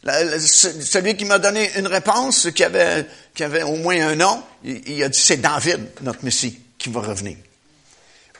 celui 0.04 1.16
qui 1.16 1.24
m'a 1.24 1.38
donné 1.38 1.70
une 1.78 1.86
réponse, 1.86 2.48
qui 2.54 2.64
avait, 2.64 3.06
qui 3.34 3.44
avait 3.44 3.62
au 3.62 3.76
moins 3.76 4.08
un 4.08 4.14
nom, 4.14 4.42
il 4.62 5.02
a 5.02 5.08
dit, 5.08 5.18
c'est 5.18 5.38
David, 5.38 5.88
notre 6.02 6.22
Messie, 6.22 6.58
qui 6.76 6.90
va 6.90 7.00
revenir. 7.00 7.36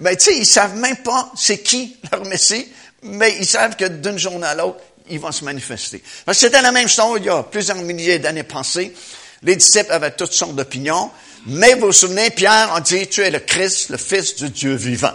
Mais 0.00 0.16
tu 0.16 0.25
sais, 0.25 0.37
ils 0.37 0.47
savent 0.47 0.76
même 0.76 0.97
pas 0.97 1.30
c'est 1.37 1.59
qui 1.59 1.97
leur 2.11 2.25
Messie, 2.26 2.68
mais 3.04 3.37
ils 3.38 3.46
savent 3.46 3.76
que 3.76 3.84
d'une 3.84 4.18
journée 4.18 4.46
à 4.46 4.54
l'autre, 4.54 4.80
ils 5.08 5.20
vont 5.20 5.32
se 5.32 5.44
manifester. 5.44 6.02
C'était 6.32 6.62
la 6.62 6.73
même 6.73 6.88
chose 6.88 7.18
il 7.20 7.26
y 7.26 7.30
a 7.30 7.42
plusieurs 7.42 7.76
milliers 7.76 8.18
d'années 8.18 8.42
passées. 8.42 8.94
Les 9.42 9.56
disciples 9.56 9.92
avaient 9.92 10.12
toutes 10.12 10.32
sortes 10.32 10.54
d'opinions. 10.54 11.11
Mais 11.46 11.75
vous 11.75 11.87
vous 11.87 11.92
souvenez, 11.92 12.30
Pierre 12.30 12.73
a 12.73 12.80
dit, 12.80 13.06
tu 13.06 13.20
es 13.20 13.30
le 13.30 13.40
Christ, 13.40 13.90
le 13.90 13.99
Fils 13.99 14.37
du 14.37 14.49
Dieu 14.49 14.75
vivant. 14.75 15.12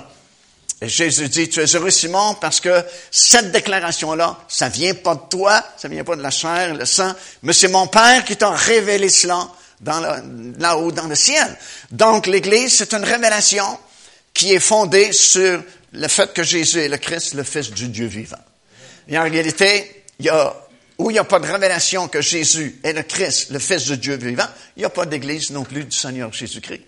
Et 0.82 0.88
Jésus 0.88 1.28
dit, 1.28 1.50
tu 1.50 1.60
es 1.60 1.76
heureux 1.76 1.90
Simon 1.90 2.36
parce 2.40 2.60
que 2.60 2.84
cette 3.12 3.52
déclaration-là, 3.52 4.38
ça 4.48 4.70
vient 4.70 4.94
pas 4.94 5.16
de 5.16 5.22
toi, 5.30 5.64
ça 5.76 5.88
vient 5.88 6.04
pas 6.04 6.16
de 6.16 6.22
la 6.22 6.30
chair, 6.30 6.76
le 6.76 6.86
sang, 6.86 7.14
mais 7.42 7.52
c'est 7.52 7.68
mon 7.68 7.88
Père 7.88 8.24
qui 8.24 8.38
t'a 8.38 8.52
révélé 8.52 9.10
cela 9.10 9.50
dans 9.82 10.00
là-haut 10.60 10.92
dans 10.92 11.08
le 11.08 11.16
ciel. 11.16 11.58
Donc 11.92 12.28
l'Église, 12.28 12.76
c'est 12.76 12.94
une 12.94 13.04
révélation 13.04 13.78
qui 14.34 14.54
est 14.54 14.60
fondée 14.60 15.12
sur 15.12 15.62
le 15.94 16.08
fait 16.08 16.34
que 16.34 16.44
Jésus 16.44 16.80
est 16.80 16.88
le 16.88 16.98
Christ, 16.98 17.34
le 17.34 17.44
Fils 17.44 17.72
du 17.72 17.88
Dieu 17.88 18.08
vivant. 18.08 18.38
Et 19.08 19.18
en 19.18 19.24
réalité, 19.24 20.04
il 20.20 20.26
y 20.26 20.30
a, 20.30 20.56
où 20.98 21.10
il 21.10 21.14
n'y 21.14 21.20
a 21.20 21.24
pas 21.24 21.40
de 21.40 21.48
révélation 21.48 22.08
que 22.08 22.22
Jésus 22.22 22.80
est 22.84 22.94
le 22.94 23.04
Christ, 23.04 23.52
le 23.52 23.60
Fils 23.60 23.86
du 23.86 23.98
Dieu 23.98 24.16
vivant, 24.16 24.48
il 24.76 24.80
n'y 24.82 24.86
a 24.86 24.90
pas 24.90 25.06
d'église 25.06 25.50
non 25.52 25.64
plus 25.64 25.84
du 25.84 25.96
Seigneur 25.96 26.32
Jésus-Christ. 26.32 26.84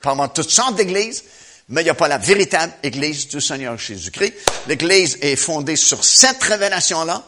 Pendant 0.00 0.28
toutes 0.28 0.50
sortes 0.50 0.76
d'églises, 0.76 1.24
mais 1.68 1.82
il 1.82 1.84
n'y 1.84 1.90
a 1.90 1.94
pas 1.94 2.08
la 2.08 2.18
véritable 2.18 2.72
Église 2.82 3.28
du 3.28 3.40
Seigneur 3.40 3.76
Jésus-Christ. 3.76 4.32
L'Église 4.68 5.18
est 5.20 5.36
fondée 5.36 5.76
sur 5.76 6.02
cette 6.04 6.42
révélation-là, 6.42 7.24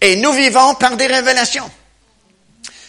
et 0.00 0.16
nous 0.16 0.32
vivons 0.32 0.74
par 0.74 0.96
des 0.96 1.06
révélations. 1.06 1.70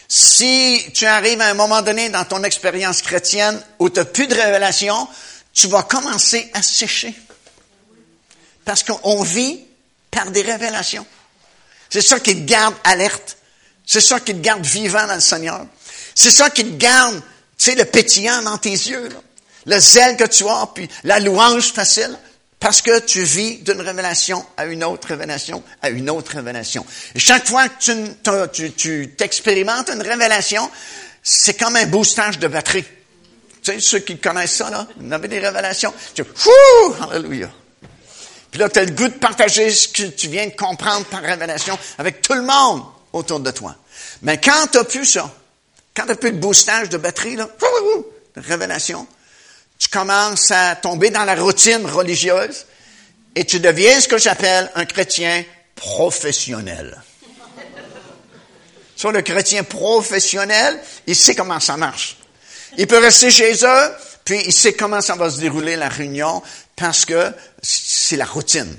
Si 0.08 0.82
tu 0.94 1.04
arrives 1.04 1.40
à 1.40 1.48
un 1.48 1.54
moment 1.54 1.82
donné 1.82 2.08
dans 2.08 2.24
ton 2.24 2.42
expérience 2.42 3.02
chrétienne 3.02 3.62
où 3.78 3.90
tu 3.90 4.00
n'as 4.00 4.06
plus 4.06 4.26
de 4.26 4.34
révélation, 4.34 5.06
tu 5.52 5.68
vas 5.68 5.82
commencer 5.82 6.50
à 6.54 6.62
sécher. 6.62 7.14
Parce 8.68 8.82
qu'on 8.82 9.22
vit 9.22 9.60
par 10.10 10.30
des 10.30 10.42
révélations. 10.42 11.06
C'est 11.88 12.02
ça 12.02 12.20
qui 12.20 12.34
te 12.34 12.40
garde 12.40 12.74
alerte. 12.84 13.38
C'est 13.86 14.02
ça 14.02 14.20
qui 14.20 14.34
te 14.34 14.40
garde 14.40 14.62
vivant 14.62 15.06
dans 15.06 15.14
le 15.14 15.22
Seigneur. 15.22 15.64
C'est 16.14 16.30
ça 16.30 16.50
qui 16.50 16.66
te 16.66 16.76
garde, 16.76 17.14
tu 17.56 17.70
sais, 17.70 17.74
le 17.76 17.86
pétillant 17.86 18.42
dans 18.42 18.58
tes 18.58 18.68
yeux, 18.68 19.08
le 19.64 19.80
zèle 19.80 20.18
que 20.18 20.24
tu 20.24 20.46
as, 20.46 20.68
puis 20.74 20.86
la 21.04 21.18
louange 21.18 21.72
facile. 21.72 22.14
Parce 22.60 22.82
que 22.82 22.98
tu 22.98 23.22
vis 23.22 23.56
d'une 23.60 23.80
révélation 23.80 24.44
à 24.58 24.66
une 24.66 24.84
autre 24.84 25.08
révélation, 25.08 25.62
à 25.80 25.88
une 25.88 26.10
autre 26.10 26.32
révélation. 26.32 26.84
Et 27.14 27.20
chaque 27.20 27.48
fois 27.48 27.70
que 27.70 28.46
tu, 28.66 29.14
t'expérimentes 29.16 29.88
une 29.88 30.02
révélation, 30.02 30.70
c'est 31.22 31.58
comme 31.58 31.76
un 31.76 31.86
boostage 31.86 32.38
de 32.38 32.48
batterie. 32.48 32.84
Tu 33.62 33.72
sais, 33.72 33.80
ceux 33.80 34.00
qui 34.00 34.18
connaissent 34.18 34.56
ça, 34.56 34.68
là, 34.68 34.86
vous 34.94 35.10
avez 35.10 35.28
des 35.28 35.38
révélations. 35.38 35.94
Tu 36.14 36.20
Wouh! 36.22 36.94
Alléluia. 37.10 37.48
Puis 38.50 38.60
là, 38.60 38.68
tu 38.68 38.78
as 38.78 38.84
le 38.84 38.92
goût 38.92 39.08
de 39.08 39.14
partager 39.14 39.70
ce 39.70 39.88
que 39.88 40.04
tu 40.04 40.28
viens 40.28 40.46
de 40.46 40.54
comprendre 40.54 41.04
par 41.06 41.22
révélation 41.22 41.78
avec 41.98 42.22
tout 42.22 42.34
le 42.34 42.42
monde 42.42 42.82
autour 43.12 43.40
de 43.40 43.50
toi. 43.50 43.74
Mais 44.22 44.40
quand 44.40 44.66
tu 44.70 44.78
n'as 44.78 44.84
plus 44.84 45.04
ça, 45.04 45.30
quand 45.94 46.04
tu 46.04 46.08
n'as 46.08 46.16
plus 46.16 46.32
de 46.32 46.38
boostage 46.38 46.88
de 46.88 46.96
batterie, 46.96 47.36
là, 47.36 47.48
de 48.36 48.40
révélation, 48.40 49.06
tu 49.78 49.88
commences 49.88 50.50
à 50.50 50.76
tomber 50.76 51.10
dans 51.10 51.24
la 51.24 51.34
routine 51.34 51.86
religieuse 51.86 52.66
et 53.34 53.44
tu 53.44 53.60
deviens 53.60 54.00
ce 54.00 54.08
que 54.08 54.18
j'appelle 54.18 54.70
un 54.74 54.84
chrétien 54.84 55.44
professionnel. 55.74 57.00
Sur 58.96 59.12
le 59.12 59.22
chrétien 59.22 59.62
professionnel, 59.62 60.80
il 61.06 61.14
sait 61.14 61.36
comment 61.36 61.60
ça 61.60 61.76
marche. 61.76 62.16
Il 62.76 62.86
peut 62.88 62.98
rester 62.98 63.30
chez 63.30 63.54
eux, 63.64 63.92
puis 64.24 64.42
il 64.44 64.52
sait 64.52 64.72
comment 64.72 65.00
ça 65.00 65.14
va 65.14 65.30
se 65.30 65.38
dérouler 65.38 65.76
la 65.76 65.88
réunion, 65.88 66.42
parce 66.78 67.04
que 67.04 67.32
c'est 67.62 68.16
la 68.16 68.24
routine. 68.24 68.76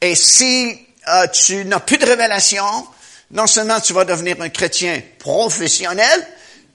Et 0.00 0.14
si 0.14 0.78
euh, 1.08 1.26
tu 1.28 1.64
n'as 1.64 1.80
plus 1.80 1.98
de 1.98 2.06
révélation, 2.06 2.86
non 3.30 3.46
seulement 3.46 3.80
tu 3.80 3.92
vas 3.92 4.04
devenir 4.04 4.40
un 4.40 4.48
chrétien 4.48 5.00
professionnel, 5.18 6.26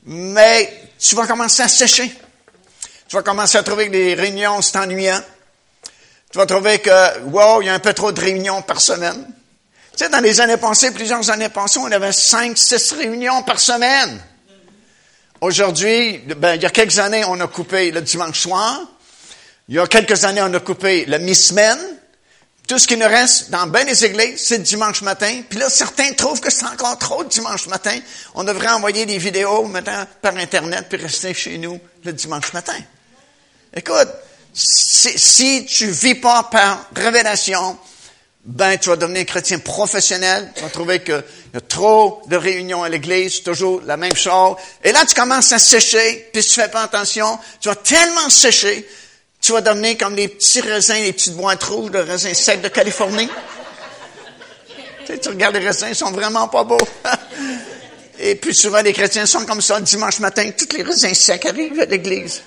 mais 0.05 0.89
tu 0.97 1.15
vas 1.15 1.27
commencer 1.27 1.63
à 1.63 1.67
sécher. 1.67 2.13
Tu 3.07 3.15
vas 3.15 3.21
commencer 3.21 3.57
à 3.57 3.63
trouver 3.63 3.87
que 3.87 3.93
les 3.93 4.15
réunions, 4.15 4.61
c'est 4.61 4.77
ennuyant. 4.77 5.21
Tu 6.31 6.37
vas 6.37 6.45
trouver 6.45 6.79
que, 6.79 7.19
wow, 7.23 7.61
il 7.61 7.65
y 7.65 7.69
a 7.69 7.73
un 7.73 7.79
peu 7.79 7.93
trop 7.93 8.11
de 8.11 8.19
réunions 8.19 8.61
par 8.61 8.81
semaine. 8.81 9.27
Tu 9.91 10.03
sais, 10.03 10.09
dans 10.09 10.19
les 10.19 10.41
années 10.41 10.57
passées, 10.57 10.91
plusieurs 10.91 11.29
années 11.29 11.49
passées, 11.49 11.79
on 11.79 11.91
avait 11.91 12.11
cinq, 12.11 12.57
six 12.57 12.91
réunions 12.91 13.43
par 13.43 13.59
semaine. 13.59 14.21
Aujourd'hui, 15.39 16.17
ben, 16.37 16.55
il 16.55 16.61
y 16.61 16.65
a 16.65 16.69
quelques 16.69 16.99
années, 16.99 17.23
on 17.25 17.39
a 17.39 17.47
coupé 17.47 17.91
le 17.91 18.01
dimanche 18.01 18.39
soir. 18.39 18.81
Il 19.69 19.75
y 19.75 19.79
a 19.79 19.87
quelques 19.87 20.23
années, 20.23 20.41
on 20.41 20.53
a 20.53 20.61
coupé 20.61 21.05
le 21.05 21.17
mi-semaine. 21.17 21.77
Tout 22.69 22.79
ce 22.79 22.87
qui 22.87 22.95
nous 22.95 23.07
reste 23.07 23.49
dans 23.49 23.67
bien 23.67 23.83
des 23.83 24.05
églises, 24.05 24.41
c'est 24.41 24.59
le 24.59 24.63
dimanche 24.63 25.01
matin. 25.01 25.41
Puis 25.49 25.59
là, 25.59 25.69
certains 25.69 26.13
trouvent 26.13 26.39
que 26.39 26.49
c'est 26.49 26.65
encore 26.65 26.97
trop 26.97 27.23
le 27.23 27.27
dimanche 27.27 27.67
matin. 27.67 27.97
On 28.35 28.45
devrait 28.45 28.69
envoyer 28.69 29.05
des 29.05 29.17
vidéos 29.17 29.65
maintenant 29.65 30.05
par 30.21 30.37
Internet 30.37 30.85
puis 30.89 31.01
rester 31.01 31.33
chez 31.33 31.57
nous 31.57 31.79
le 32.05 32.13
dimanche 32.13 32.53
matin. 32.53 32.77
Écoute, 33.73 34.07
si, 34.53 35.19
si 35.19 35.65
tu 35.65 35.91
vis 35.91 36.15
pas 36.15 36.43
par 36.43 36.89
révélation, 36.95 37.77
ben 38.45 38.77
tu 38.77 38.87
vas 38.87 38.95
devenir 38.95 39.25
chrétien 39.25 39.59
professionnel, 39.59 40.49
tu 40.55 40.61
vas 40.63 40.69
trouver 40.69 41.03
qu'il 41.03 41.23
y 41.53 41.57
a 41.57 41.61
trop 41.61 42.21
de 42.27 42.37
réunions 42.37 42.83
à 42.83 42.89
l'église, 42.89 43.43
toujours 43.43 43.81
la 43.85 43.97
même 43.97 44.15
chose. 44.15 44.55
Et 44.81 44.93
là, 44.93 45.05
tu 45.05 45.13
commences 45.13 45.51
à 45.51 45.59
sécher, 45.59 46.29
puis 46.31 46.41
si 46.41 46.49
tu 46.49 46.61
fais 46.61 46.69
pas 46.69 46.83
attention, 46.83 47.37
tu 47.59 47.67
vas 47.67 47.75
tellement 47.75 48.29
sécher 48.29 48.87
tu 49.47 49.53
vas 49.53 49.61
devenir 49.61 49.97
comme 49.97 50.13
les 50.13 50.27
petits 50.27 50.59
raisins, 50.59 50.95
les 50.95 51.13
petites 51.13 51.35
boîtes 51.35 51.63
rouges 51.63 51.91
de 51.91 51.99
raisins 51.99 52.33
secs 52.33 52.59
de 52.59 52.67
Californie. 52.67 53.29
tu, 55.05 55.29
regardes 55.29 55.55
les 55.55 55.65
raisins, 55.65 55.87
ils 55.87 55.95
sont 55.95 56.11
vraiment 56.11 56.49
pas 56.49 56.65
beaux. 56.65 56.77
Et 58.19 58.35
puis 58.35 58.53
souvent, 58.53 58.81
les 58.81 58.91
chrétiens 58.91 59.25
sont 59.25 59.45
comme 59.45 59.61
ça, 59.61 59.79
dimanche 59.79 60.19
matin, 60.19 60.51
tous 60.51 60.75
les 60.75 60.83
raisins 60.83 61.13
secs 61.13 61.45
arrivent 61.45 61.79
à 61.79 61.85
l'église. 61.85 62.41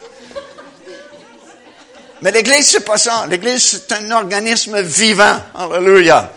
Mais 2.21 2.33
l'église, 2.33 2.67
c'est 2.67 2.85
pas 2.85 2.99
ça. 2.99 3.27
L'église, 3.31 3.63
c'est 3.89 3.93
un 3.93 4.11
organisme 4.11 4.83
vivant. 4.83 5.41
Alléluia. 5.55 6.35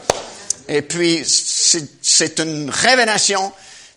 Et 0.69 0.81
puis, 0.81 1.25
c'est 1.25 2.39
une 2.39 2.69
révélation, 2.69 3.51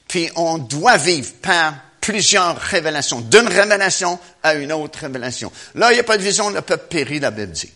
puis 0.09 0.29
on 0.35 0.59
doit 0.59 0.97
vivre 0.97 1.31
par 1.41 1.75
plusieurs 2.07 2.57
révélations, 2.57 3.21
d'une 3.21 3.49
révélation 3.49 4.17
à 4.41 4.55
une 4.55 4.73
autre 4.73 5.01
révélation. 5.01 5.51
Là, 5.75 5.91
il 5.91 5.95
n'y 5.95 6.01
a 6.01 6.05
pas 6.05 6.17
de 6.17 6.23
vision, 6.23 6.51
le 6.51 6.63
peuple 6.63 6.87
périt, 6.89 7.19
la 7.19 7.33
Bible 7.33 7.51
dit. 7.51 7.73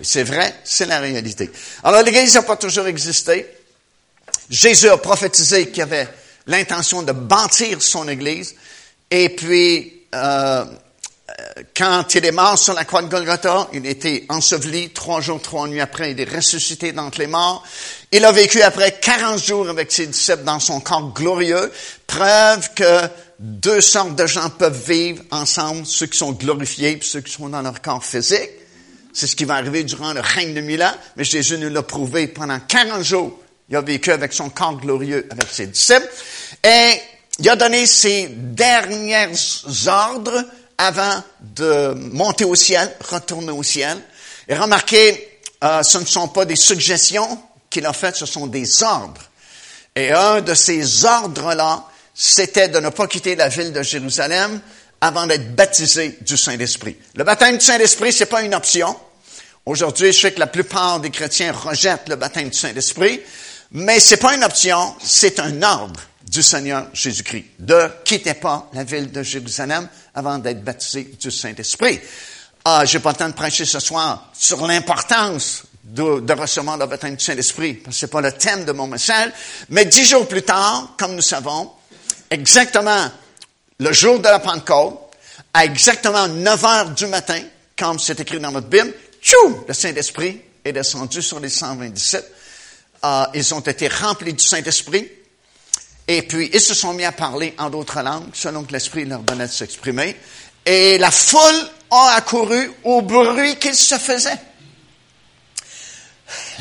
C'est 0.00 0.22
vrai, 0.22 0.54
c'est 0.62 0.86
la 0.86 1.00
réalité. 1.00 1.50
Alors, 1.82 2.02
l'Église 2.02 2.36
n'a 2.36 2.42
pas 2.42 2.56
toujours 2.56 2.86
existé. 2.86 3.44
Jésus 4.48 4.88
a 4.88 4.98
prophétisé 4.98 5.68
qu'il 5.70 5.82
avait 5.82 6.06
l'intention 6.46 7.02
de 7.02 7.10
bâtir 7.10 7.82
son 7.82 8.08
Église. 8.08 8.54
Et 9.10 9.30
puis, 9.30 10.04
euh, 10.14 10.64
quand 11.76 12.14
il 12.14 12.24
est 12.24 12.32
mort 12.32 12.56
sur 12.56 12.74
la 12.74 12.84
croix 12.84 13.02
de 13.02 13.08
Golgotha, 13.08 13.68
il 13.72 13.84
était 13.86 14.26
enseveli 14.28 14.90
trois 14.90 15.20
jours, 15.20 15.42
trois 15.42 15.66
nuits 15.66 15.80
après, 15.80 16.12
il 16.12 16.20
est 16.20 16.32
ressuscité 16.32 16.92
d'entre 16.92 17.18
les 17.18 17.26
morts. 17.26 17.64
Il 18.12 18.24
a 18.24 18.30
vécu 18.30 18.62
après 18.62 18.98
40 19.00 19.42
jours 19.42 19.68
avec 19.68 19.90
ses 19.90 20.06
disciples 20.06 20.44
dans 20.44 20.60
son 20.60 20.78
corps 20.80 21.12
glorieux, 21.12 21.72
preuve 22.06 22.70
que 22.74 23.08
deux 23.42 23.80
sortes 23.80 24.14
de 24.14 24.24
gens 24.24 24.48
peuvent 24.50 24.88
vivre 24.88 25.24
ensemble, 25.32 25.84
ceux 25.84 26.06
qui 26.06 26.16
sont 26.16 26.30
glorifiés 26.30 26.92
et 26.92 26.98
ceux 27.02 27.20
qui 27.20 27.32
sont 27.32 27.48
dans 27.48 27.60
leur 27.60 27.82
corps 27.82 28.04
physique. 28.04 28.50
C'est 29.12 29.26
ce 29.26 29.34
qui 29.34 29.44
va 29.44 29.54
arriver 29.54 29.82
durant 29.82 30.12
le 30.12 30.20
règne 30.20 30.54
de 30.54 30.60
Milan, 30.60 30.92
mais 31.16 31.24
Jésus 31.24 31.58
nous 31.58 31.68
l'a 31.68 31.82
prouvé 31.82 32.28
pendant 32.28 32.60
40 32.60 33.02
jours. 33.02 33.36
Il 33.68 33.74
a 33.74 33.80
vécu 33.80 34.12
avec 34.12 34.32
son 34.32 34.48
corps 34.48 34.76
glorieux, 34.76 35.26
avec 35.28 35.48
ses 35.50 35.66
disciples, 35.66 36.08
et 36.62 36.92
il 37.40 37.48
a 37.48 37.56
donné 37.56 37.84
ses 37.84 38.28
derniers 38.28 39.32
ordres 39.88 40.44
avant 40.78 41.24
de 41.40 41.94
monter 42.12 42.44
au 42.44 42.54
ciel, 42.54 42.94
retourner 43.10 43.50
au 43.50 43.64
ciel. 43.64 43.98
Et 44.46 44.54
remarquez, 44.54 45.40
euh, 45.64 45.82
ce 45.82 45.98
ne 45.98 46.04
sont 46.04 46.28
pas 46.28 46.44
des 46.44 46.56
suggestions 46.56 47.42
qu'il 47.68 47.86
a 47.86 47.92
faites, 47.92 48.16
ce 48.16 48.26
sont 48.26 48.46
des 48.46 48.84
ordres. 48.84 49.22
Et 49.96 50.12
un 50.12 50.40
de 50.40 50.54
ces 50.54 51.04
ordres-là, 51.04 51.86
c'était 52.14 52.68
de 52.68 52.78
ne 52.78 52.90
pas 52.90 53.06
quitter 53.06 53.36
la 53.36 53.48
ville 53.48 53.72
de 53.72 53.82
Jérusalem 53.82 54.60
avant 55.00 55.26
d'être 55.26 55.54
baptisé 55.54 56.18
du 56.20 56.36
Saint-Esprit. 56.36 56.96
Le 57.16 57.24
baptême 57.24 57.58
du 57.58 57.64
Saint-Esprit, 57.64 58.12
c'est 58.12 58.26
pas 58.26 58.42
une 58.42 58.54
option. 58.54 58.96
Aujourd'hui, 59.66 60.12
je 60.12 60.20
sais 60.20 60.32
que 60.32 60.40
la 60.40 60.46
plupart 60.46 61.00
des 61.00 61.10
chrétiens 61.10 61.52
rejettent 61.52 62.08
le 62.08 62.16
baptême 62.16 62.50
du 62.50 62.58
Saint-Esprit, 62.58 63.20
mais 63.72 64.00
c'est 64.00 64.18
pas 64.18 64.34
une 64.34 64.44
option, 64.44 64.94
c'est 65.02 65.40
un 65.40 65.62
ordre 65.62 66.00
du 66.28 66.42
Seigneur 66.42 66.86
Jésus-Christ. 66.92 67.46
De 67.58 67.88
quitter 68.04 68.34
pas 68.34 68.68
la 68.72 68.84
ville 68.84 69.10
de 69.10 69.22
Jérusalem 69.22 69.88
avant 70.14 70.38
d'être 70.38 70.62
baptisé 70.62 71.12
du 71.20 71.30
Saint-Esprit. 71.30 72.00
Ah, 72.64 72.84
j'ai 72.84 73.00
pas 73.00 73.10
le 73.10 73.16
temps 73.16 73.28
de 73.28 73.34
prêcher 73.34 73.64
ce 73.64 73.80
soir 73.80 74.30
sur 74.32 74.66
l'importance 74.66 75.64
de, 75.84 76.32
recevoir 76.32 76.78
le 76.78 76.86
baptême 76.86 77.16
du 77.16 77.24
Saint-Esprit, 77.24 77.74
parce 77.74 77.96
que 77.96 78.00
c'est 78.00 78.10
pas 78.10 78.20
le 78.20 78.32
thème 78.32 78.64
de 78.64 78.72
mon 78.72 78.86
message. 78.86 79.32
Mais 79.68 79.84
dix 79.84 80.04
jours 80.04 80.28
plus 80.28 80.42
tard, 80.42 80.94
comme 80.96 81.14
nous 81.14 81.22
savons, 81.22 81.70
exactement 82.32 83.10
le 83.78 83.92
jour 83.92 84.18
de 84.18 84.24
la 84.24 84.38
Pentecôte, 84.38 84.98
à 85.54 85.64
exactement 85.64 86.28
9 86.28 86.64
heures 86.64 86.90
du 86.90 87.06
matin, 87.06 87.42
comme 87.76 87.98
c'est 87.98 88.18
écrit 88.20 88.40
dans 88.40 88.50
notre 88.50 88.68
Bible, 88.68 88.92
tchou, 89.20 89.64
le 89.66 89.74
Saint-Esprit 89.74 90.40
est 90.64 90.72
descendu 90.72 91.20
sur 91.20 91.40
les 91.40 91.48
127. 91.48 92.32
Euh, 93.04 93.24
ils 93.34 93.54
ont 93.54 93.60
été 93.60 93.88
remplis 93.88 94.32
du 94.32 94.44
Saint-Esprit. 94.44 95.10
Et 96.08 96.22
puis, 96.22 96.50
ils 96.52 96.60
se 96.60 96.74
sont 96.74 96.94
mis 96.94 97.04
à 97.04 97.12
parler 97.12 97.54
en 97.58 97.70
d'autres 97.70 98.00
langues, 98.02 98.30
selon 98.32 98.64
que 98.64 98.72
l'Esprit 98.72 99.04
leur 99.04 99.20
donnait 99.20 99.46
de 99.46 99.52
s'exprimer. 99.52 100.16
Et 100.64 100.98
la 100.98 101.10
foule 101.10 101.68
a 101.90 102.14
accouru 102.16 102.72
au 102.84 103.02
bruit 103.02 103.56
qu'il 103.58 103.74
se 103.74 103.96
faisait. 103.96 104.38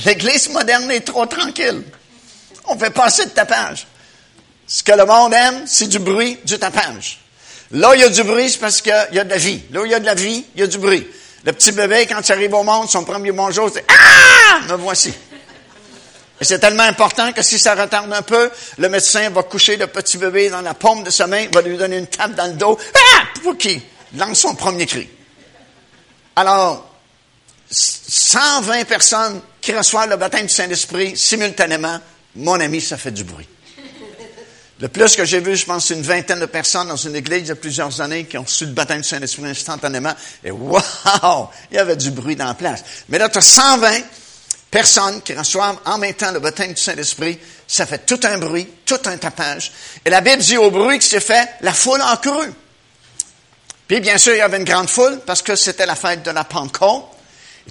L'Église 0.06 0.50
moderne 0.50 0.90
est 0.92 1.02
trop 1.02 1.26
tranquille. 1.28 1.84
On 2.66 2.78
fait 2.78 2.90
pas 2.90 3.06
assez 3.06 3.26
de 3.26 3.32
tapage. 3.32 3.88
Ce 4.72 4.84
que 4.84 4.94
le 4.94 5.06
monde 5.06 5.34
aime, 5.34 5.64
c'est 5.66 5.88
du 5.88 6.00
bruit, 6.00 6.40
du 6.46 6.58
tapage. 6.58 7.20
Là, 7.72 7.92
il 7.94 8.00
y 8.00 8.04
a 8.06 8.10
du 8.10 8.24
bruit, 8.24 8.50
c'est 8.50 8.58
parce 8.58 8.82
qu'il 8.82 9.08
y 9.12 9.20
a 9.20 9.24
de 9.26 9.30
la 9.30 9.36
vie. 9.36 9.62
Là 9.70 9.82
où 9.82 9.86
il 9.86 9.92
y 9.92 9.94
a 9.94 10.00
de 10.00 10.06
la 10.06 10.14
vie, 10.14 10.46
il 10.56 10.62
y 10.62 10.64
a 10.64 10.68
du 10.68 10.78
bruit. 10.78 11.06
Le 11.44 11.52
petit 11.52 11.74
bébé, 11.74 12.08
quand 12.08 12.26
il 12.26 12.32
arrive 12.32 12.54
au 12.54 12.64
monde, 12.64 12.90
son 12.90 13.04
premier 13.04 13.34
bonjour, 13.34 13.70
c'est 13.74 13.84
Ah! 13.90 14.62
Me 14.70 14.76
voici. 14.78 15.14
Et 16.40 16.46
c'est 16.46 16.60
tellement 16.60 16.84
important 16.84 17.34
que 17.34 17.42
si 17.42 17.60
ça 17.60 17.76
retarde 17.76 18.14
un 18.14 18.22
peu, 18.22 18.50
le 18.78 18.88
médecin 18.88 19.30
va 19.32 19.44
coucher 19.44 19.76
le 19.76 19.88
petit 19.88 20.18
bébé 20.18 20.50
dans 20.50 20.62
la 20.62 20.74
paume 20.74 21.04
de 21.04 21.10
sa 21.10 21.28
main, 21.28 21.48
va 21.54 21.62
lui 21.62 21.76
donner 21.76 21.98
une 21.98 22.08
tape 22.08 22.36
dans 22.36 22.48
le 22.48 22.54
dos, 22.54 22.80
ah! 22.96 23.24
pour 23.44 23.58
qu'il 23.58 23.82
lance 24.16 24.40
son 24.40 24.56
premier 24.56 24.86
cri. 24.86 25.10
Alors, 26.38 26.90
120 27.70 28.86
personnes 28.86 29.42
qui 29.60 29.74
reçoivent 29.74 30.10
le 30.10 30.16
baptême 30.16 30.46
du 30.46 30.54
Saint-Esprit 30.54 31.18
simultanément, 31.18 32.00
mon 32.38 32.58
ami, 32.58 32.80
ça 32.80 32.96
fait 32.96 33.12
du 33.12 33.26
bruit. 33.26 33.50
Le 34.82 34.88
plus 34.88 35.16
que 35.16 35.26
j'ai 35.26 35.40
vu, 35.40 35.56
je 35.56 35.64
pense, 35.64 35.86
c'est 35.86 35.94
une 35.94 36.02
vingtaine 36.02 36.40
de 36.40 36.48
personnes 36.48 36.88
dans 36.88 36.96
une 36.96 37.16
église 37.16 37.42
il 37.42 37.48
y 37.50 37.52
a 37.52 37.56
plusieurs 37.56 38.02
années 38.02 38.26
qui 38.26 38.36
ont 38.40 38.44
reçu 38.44 38.66
le 38.66 38.72
baptême 38.72 39.02
du 39.02 39.08
Saint-Esprit 39.08 39.46
instantanément. 39.46 40.14
Et 40.44 40.50
wow! 40.50 40.82
Il 41.70 41.76
y 41.76 41.80
avait 41.80 41.96
du 41.96 42.10
bruit 42.10 42.36
dans 42.36 42.48
la 42.48 42.56
place. 42.56 42.84
Mais 43.08 43.20
là, 43.20 43.30
tu 43.30 43.38
as 43.38 43.42
120 43.42 44.00
personnes 44.72 45.22
qui 45.22 45.36
reçoivent 45.36 45.78
en 45.86 46.00
même 46.00 46.16
temps 46.16 46.32
le 46.32 46.40
baptême 46.40 46.74
du 46.74 46.82
Saint-Esprit. 46.82 47.38
Ça 47.68 47.86
fait 47.86 48.08
tout 48.08 48.20
un 48.24 48.40
bruit, 48.40 48.68
tout 48.84 49.00
un 49.06 49.18
tapage. 49.18 49.72
Et 50.04 50.10
la 50.10 50.22
Bible 50.22 50.42
dit 50.42 50.58
au 50.58 50.72
bruit 50.72 50.98
qui 50.98 51.08
s'est 51.08 51.20
fait, 51.20 51.48
la 51.62 51.74
foule 51.74 52.02
a 52.02 52.18
couru. 52.18 52.52
Puis, 53.88 54.00
bien 54.00 54.18
sûr, 54.18 54.34
il 54.34 54.40
y 54.40 54.42
avait 54.42 54.58
une 54.58 54.64
grande 54.64 54.90
foule 54.90 55.20
parce 55.28 55.44
que 55.44 55.56
c'était 55.56 55.86
la 55.86 55.96
fête 55.96 56.24
de 56.24 56.32
la 56.32 56.44
Pentecôte. 56.44 57.06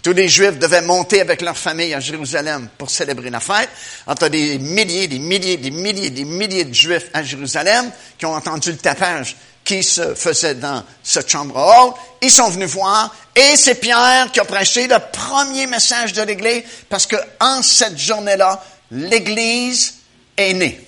Tous 0.03 0.13
les 0.13 0.29
Juifs 0.29 0.59
devaient 0.59 0.83
monter 0.83 1.21
avec 1.21 1.43
leur 1.43 1.57
famille 1.57 1.93
à 1.93 2.01
Jérusalem 2.01 2.69
pour 2.79 2.91
célébrer 2.91 3.29
la 3.29 3.41
fête. 3.41 3.69
Entre 4.07 4.29
des 4.29 4.59
milliers, 4.59 5.09
des 5.09 5.19
milliers, 5.19 5.59
des 5.59 5.71
milliers, 5.71 6.11
des 6.11 6.25
milliers 6.25 6.65
de 6.65 6.75
Juifs 6.75 7.11
à 7.13 7.23
Jérusalem 7.23 7.91
qui 8.19 8.25
ont 8.25 8.35
entendu 8.35 8.71
le 8.73 8.79
tapage 8.79 9.37
qui 9.63 9.83
se 9.83 10.15
faisait 10.15 10.55
dans 10.55 10.83
cette 11.03 11.31
chambre 11.31 11.57
haute. 11.57 11.95
Ils 12.23 12.31
sont 12.31 12.49
venus 12.49 12.71
voir 12.71 13.15
et 13.37 13.57
c'est 13.57 13.75
Pierre 13.75 14.31
qui 14.33 14.41
a 14.41 14.45
prêché 14.45 14.87
le 14.87 14.97
premier 15.13 15.67
message 15.67 16.15
de 16.15 16.23
l'Église 16.23 16.63
parce 16.89 17.07
que 17.07 17.17
en 17.39 17.63
cette 17.63 17.99
journée-là, 17.99 18.65
l'Église 18.91 19.95
est 20.37 20.55
née. 20.55 20.81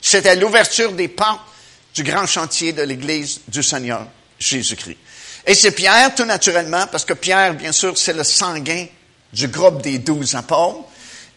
C'était 0.00 0.36
l'ouverture 0.36 0.92
des 0.92 1.08
portes 1.08 1.40
du 1.94 2.04
grand 2.04 2.26
chantier 2.26 2.72
de 2.72 2.82
l'Église 2.82 3.40
du 3.48 3.62
Seigneur 3.62 4.06
Jésus-Christ. 4.38 4.98
Et 5.46 5.54
c'est 5.54 5.72
Pierre, 5.72 6.14
tout 6.14 6.24
naturellement, 6.24 6.86
parce 6.86 7.04
que 7.04 7.12
Pierre, 7.12 7.54
bien 7.54 7.72
sûr, 7.72 7.98
c'est 7.98 8.14
le 8.14 8.24
sanguin 8.24 8.86
du 9.32 9.48
groupe 9.48 9.82
des 9.82 9.98
douze 9.98 10.34
apôtres. 10.34 10.84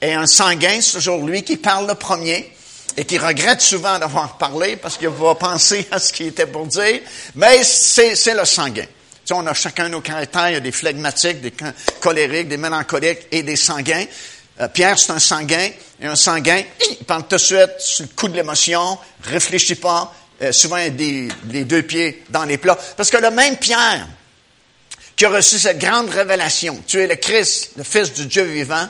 Et 0.02 0.14
un 0.14 0.28
sanguin, 0.28 0.80
c'est 0.80 0.94
toujours 0.94 1.26
lui 1.26 1.44
qui 1.44 1.58
parle 1.58 1.88
le 1.88 1.96
premier 1.96 2.54
et 2.96 3.04
qui 3.04 3.18
regrette 3.18 3.62
souvent 3.62 4.00
d'avoir 4.00 4.38
parlé 4.38 4.78
parce 4.78 4.98
qu'il 4.98 5.10
va 5.10 5.36
penser 5.36 5.88
à 5.92 6.00
ce 6.00 6.14
qu'il 6.14 6.28
était 6.28 6.48
pour 6.48 6.68
dire. 6.68 7.02
Mais 7.36 7.64
c'est, 7.64 8.34
le 8.34 8.46
sanguin. 8.46 8.84
Tu 8.84 8.90
sais, 9.26 9.34
on 9.34 9.46
a 9.46 9.54
chacun 9.54 9.90
nos 9.90 10.02
caractères. 10.02 10.50
Il 10.50 10.54
y 10.54 10.58
a 10.58 10.62
des 10.62 10.72
flegmatiques, 10.72 11.42
des 11.42 11.54
colériques, 12.00 12.48
des 12.48 12.58
mélancoliques 12.58 13.28
et 13.32 13.44
des 13.44 13.56
sanguins. 13.58 14.06
Euh, 14.62 14.68
Pierre, 14.70 14.98
c'est 14.98 15.12
un 15.12 15.20
sanguin. 15.20 15.70
Et 16.00 16.08
un 16.08 16.16
sanguin, 16.16 16.62
il 17.00 17.06
parle 17.06 17.24
tout 17.24 17.36
de 17.36 17.42
suite 17.42 17.76
sur 17.80 18.06
le 18.06 18.10
coup 18.16 18.30
de 18.30 18.36
l'émotion, 18.36 18.98
réfléchit 19.24 19.76
pas, 19.76 20.14
euh, 20.42 20.52
souvent 20.52 20.78
les 20.78 21.66
deux 21.66 21.84
pieds 21.84 22.24
dans 22.30 22.46
les 22.46 22.58
plats. 22.58 22.78
Parce 22.96 23.10
que 23.10 23.18
le 23.18 23.32
même 23.32 23.58
Pierre 23.58 24.08
qui 25.18 25.26
a 25.26 25.30
reçu 25.30 25.58
cette 25.58 25.80
grande 25.80 26.10
révélation, 26.10 26.82
tu 26.86 27.02
es 27.02 27.08
le 27.08 27.16
Christ, 27.16 27.72
le 27.76 27.84
Fils 27.84 28.14
du 28.14 28.28
Dieu 28.28 28.44
vivant, 28.44 28.88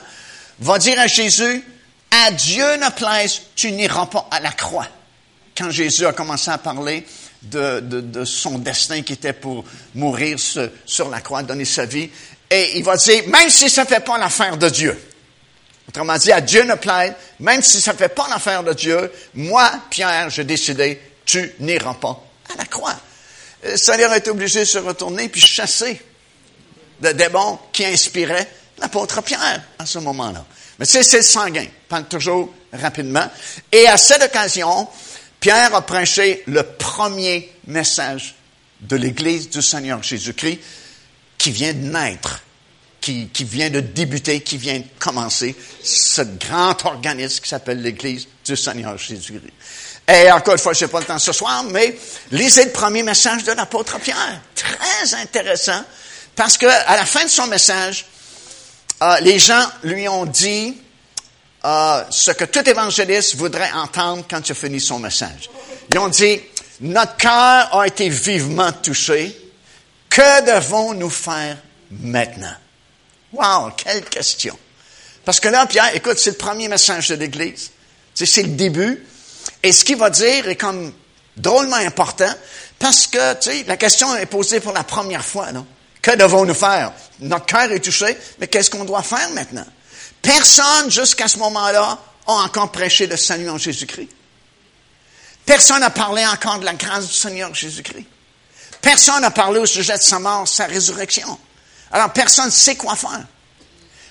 va 0.60 0.78
dire 0.78 1.00
à 1.00 1.06
Jésus, 1.06 1.64
à 2.10 2.30
Dieu 2.32 2.76
ne 2.76 2.90
plaise, 2.90 3.40
tu 3.56 3.72
n'iras 3.72 4.06
pas 4.06 4.28
à 4.30 4.38
la 4.40 4.52
croix. 4.52 4.86
Quand 5.56 5.70
Jésus 5.70 6.04
a 6.04 6.12
commencé 6.12 6.50
à 6.50 6.58
parler 6.58 7.04
de, 7.42 8.24
son 8.24 8.58
destin 8.58 9.02
qui 9.02 9.14
était 9.14 9.32
pour 9.32 9.64
mourir 9.94 10.38
sur, 10.38 11.08
la 11.08 11.20
croix, 11.20 11.42
donner 11.42 11.64
sa 11.64 11.86
vie, 11.86 12.10
et 12.50 12.78
il 12.78 12.84
va 12.84 12.96
dire, 12.96 13.24
même 13.28 13.48
si 13.48 13.70
ça 13.70 13.84
ne 13.84 13.88
fait 13.88 14.04
pas 14.04 14.18
l'affaire 14.18 14.58
de 14.58 14.68
Dieu, 14.68 14.98
autrement 15.88 16.16
dit, 16.18 16.30
à 16.30 16.42
Dieu 16.42 16.64
ne 16.64 16.74
plaise, 16.74 17.14
même 17.40 17.62
si 17.62 17.80
ça 17.80 17.94
ne 17.94 17.98
fait 17.98 18.08
pas 18.10 18.28
l'affaire 18.28 18.62
de 18.62 18.74
Dieu, 18.74 19.10
moi, 19.34 19.70
Pierre, 19.88 20.28
j'ai 20.28 20.44
décidé 20.44 21.00
tu 21.28 21.52
n'iras 21.60 21.94
pas 21.94 22.24
à 22.52 22.56
la 22.56 22.64
croix. 22.64 22.98
Le 23.62 23.70
euh, 23.70 23.76
Seigneur 23.76 24.12
été 24.14 24.30
obligé 24.30 24.60
de 24.60 24.64
se 24.64 24.78
retourner 24.78 25.28
puis 25.28 25.40
chasser 25.40 26.00
le 27.02 27.12
démon 27.12 27.58
qui 27.70 27.84
inspirait 27.84 28.50
l'apôtre 28.78 29.22
Pierre 29.22 29.62
à 29.78 29.86
ce 29.86 29.98
moment-là. 29.98 30.44
Mais 30.78 30.86
c'est, 30.86 31.02
c'est 31.02 31.22
sanguin. 31.22 31.66
Parle 31.88 32.08
toujours 32.08 32.52
rapidement. 32.72 33.28
Et 33.70 33.86
à 33.86 33.96
cette 33.96 34.22
occasion, 34.22 34.88
Pierre 35.38 35.74
a 35.74 35.82
prêché 35.84 36.42
le 36.46 36.62
premier 36.62 37.52
message 37.66 38.34
de 38.80 38.96
l'Église 38.96 39.50
du 39.50 39.60
Seigneur 39.60 40.02
Jésus-Christ 40.02 40.60
qui 41.36 41.50
vient 41.50 41.74
de 41.74 41.88
naître, 41.88 42.42
qui, 43.00 43.28
qui 43.28 43.44
vient 43.44 43.70
de 43.70 43.80
débuter, 43.80 44.40
qui 44.40 44.56
vient 44.56 44.78
de 44.78 44.84
commencer 44.98 45.54
ce 45.82 46.22
grand 46.22 46.84
organisme 46.86 47.42
qui 47.42 47.48
s'appelle 47.48 47.82
l'Église 47.82 48.28
du 48.44 48.56
Seigneur 48.56 48.96
Jésus-Christ. 48.96 49.52
Et 50.08 50.32
encore 50.32 50.54
une 50.54 50.60
fois, 50.60 50.72
je 50.72 50.86
n'ai 50.86 50.90
pas 50.90 51.00
le 51.00 51.04
temps 51.04 51.18
ce 51.18 51.32
soir, 51.32 51.62
mais 51.64 51.98
lisez 52.30 52.64
le 52.64 52.72
premier 52.72 53.02
message 53.02 53.44
de 53.44 53.52
l'apôtre 53.52 53.98
Pierre. 53.98 54.40
Très 54.54 55.14
intéressant, 55.14 55.84
parce 56.34 56.56
que 56.56 56.66
à 56.66 56.96
la 56.96 57.04
fin 57.04 57.24
de 57.24 57.28
son 57.28 57.46
message, 57.46 58.06
euh, 59.02 59.20
les 59.20 59.38
gens 59.38 59.66
lui 59.82 60.08
ont 60.08 60.24
dit 60.24 60.76
euh, 61.64 62.04
ce 62.08 62.30
que 62.30 62.44
tout 62.44 62.68
évangéliste 62.68 63.36
voudrait 63.36 63.70
entendre 63.72 64.24
quand 64.28 64.48
il 64.48 64.52
a 64.52 64.54
fini 64.54 64.80
son 64.80 64.98
message. 64.98 65.50
Ils 65.90 65.98
ont 65.98 66.08
dit, 66.08 66.40
notre 66.80 67.16
cœur 67.16 67.76
a 67.76 67.86
été 67.86 68.08
vivement 68.08 68.72
touché. 68.72 69.36
Que 70.08 70.56
devons-nous 70.56 71.10
faire 71.10 71.58
maintenant? 71.90 72.54
Wow, 73.32 73.72
quelle 73.76 74.04
question. 74.04 74.58
Parce 75.24 75.38
que 75.38 75.48
là, 75.48 75.66
Pierre, 75.66 75.94
écoute, 75.94 76.18
c'est 76.18 76.30
le 76.30 76.36
premier 76.36 76.68
message 76.68 77.08
de 77.08 77.16
l'Église. 77.16 77.70
C'est 78.14 78.42
le 78.42 78.48
début. 78.48 79.04
Et 79.62 79.72
ce 79.72 79.84
qu'il 79.84 79.96
va 79.96 80.10
dire 80.10 80.48
est 80.48 80.56
comme 80.56 80.92
drôlement 81.36 81.76
important 81.76 82.32
parce 82.78 83.06
que, 83.06 83.34
tu 83.34 83.64
la 83.64 83.76
question 83.76 84.14
est 84.16 84.26
posée 84.26 84.60
pour 84.60 84.72
la 84.72 84.84
première 84.84 85.24
fois? 85.24 85.48
Que 86.00 86.16
devons-nous 86.16 86.54
faire? 86.54 86.92
Notre 87.20 87.46
cœur 87.46 87.72
est 87.72 87.80
touché, 87.80 88.16
mais 88.38 88.46
qu'est-ce 88.46 88.70
qu'on 88.70 88.84
doit 88.84 89.02
faire 89.02 89.30
maintenant? 89.30 89.66
Personne, 90.22 90.90
jusqu'à 90.90 91.28
ce 91.28 91.38
moment-là, 91.38 91.98
a 92.26 92.32
encore 92.32 92.70
prêché 92.70 93.06
le 93.06 93.16
salut 93.16 93.48
en 93.48 93.58
Jésus-Christ. 93.58 94.08
Personne 95.44 95.80
n'a 95.80 95.90
parlé 95.90 96.26
encore 96.26 96.58
de 96.58 96.64
la 96.64 96.74
grâce 96.74 97.08
du 97.08 97.14
Seigneur 97.14 97.54
Jésus-Christ. 97.54 98.06
Personne 98.80 99.22
n'a 99.22 99.30
parlé 99.30 99.58
au 99.58 99.66
sujet 99.66 99.96
de 99.96 100.02
sa 100.02 100.18
mort, 100.18 100.46
sa 100.46 100.66
résurrection. 100.66 101.38
Alors, 101.90 102.12
personne 102.12 102.46
ne 102.46 102.50
sait 102.50 102.76
quoi 102.76 102.94
faire. 102.94 103.24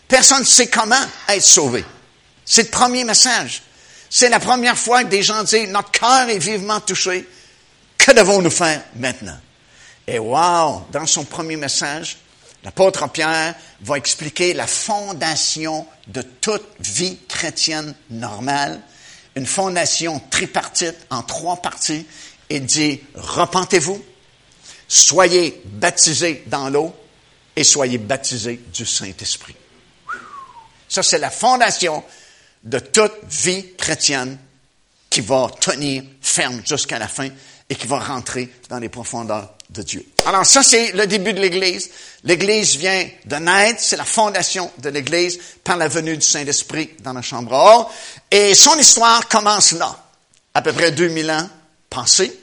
Personne 0.07 0.39
ne 0.39 0.45
sait 0.45 0.67
comment 0.67 0.95
être 1.27 1.43
sauvé. 1.43 1.85
C'est 2.45 2.63
le 2.63 2.69
premier 2.69 3.03
message. 3.03 3.61
C'est 4.09 4.29
la 4.29 4.39
première 4.39 4.77
fois 4.77 5.03
que 5.03 5.09
des 5.09 5.23
gens 5.23 5.43
disent, 5.43 5.69
notre 5.69 5.91
cœur 5.91 6.29
est 6.29 6.37
vivement 6.37 6.79
touché. 6.79 7.27
Que 7.97 8.11
devons-nous 8.11 8.49
faire 8.49 8.83
maintenant? 8.95 9.37
Et 10.07 10.19
wow, 10.19 10.87
dans 10.91 11.05
son 11.05 11.25
premier 11.25 11.57
message, 11.57 12.17
l'apôtre 12.63 13.09
Pierre 13.09 13.55
va 13.81 13.97
expliquer 13.97 14.53
la 14.53 14.67
fondation 14.67 15.85
de 16.07 16.21
toute 16.21 16.65
vie 16.79 17.17
chrétienne 17.27 17.93
normale, 18.09 18.81
une 19.35 19.45
fondation 19.45 20.21
tripartite 20.29 20.95
en 21.09 21.23
trois 21.23 21.57
parties. 21.57 22.05
Il 22.49 22.65
dit, 22.65 23.01
repentez-vous, 23.15 24.01
soyez 24.87 25.61
baptisés 25.65 26.43
dans 26.47 26.69
l'eau 26.69 26.95
et 27.57 27.65
soyez 27.65 27.97
baptisés 27.97 28.61
du 28.73 28.85
Saint-Esprit. 28.85 29.55
Ça, 30.87 31.03
c'est 31.03 31.17
la 31.17 31.29
fondation 31.29 32.01
de 32.63 32.79
toute 32.79 33.15
vie 33.29 33.65
chrétienne 33.77 34.37
qui 35.09 35.21
va 35.21 35.49
tenir 35.59 36.03
ferme 36.21 36.61
jusqu'à 36.65 36.99
la 36.99 37.07
fin 37.07 37.29
et 37.69 37.75
qui 37.75 37.87
va 37.87 37.99
rentrer 37.99 38.49
dans 38.69 38.79
les 38.79 38.89
profondeurs 38.89 39.53
de 39.69 39.81
Dieu. 39.81 40.05
Alors 40.25 40.45
ça, 40.45 40.63
c'est 40.63 40.91
le 40.93 41.07
début 41.07 41.33
de 41.33 41.41
l'Église. 41.41 41.89
L'Église 42.23 42.77
vient 42.77 43.07
de 43.25 43.35
naître, 43.35 43.81
c'est 43.81 43.97
la 43.97 44.05
fondation 44.05 44.71
de 44.77 44.89
l'Église 44.89 45.39
par 45.63 45.77
la 45.77 45.87
venue 45.87 46.15
du 46.15 46.25
Saint-Esprit 46.25 46.91
dans 46.99 47.13
la 47.13 47.21
chambre 47.21 47.53
haute. 47.53 47.87
Et 48.31 48.53
son 48.53 48.77
histoire 48.77 49.27
commence 49.27 49.73
là, 49.73 50.03
à 50.53 50.61
peu 50.61 50.73
près 50.73 50.91
2000 50.91 51.31
ans 51.31 51.49
passés. 51.89 52.37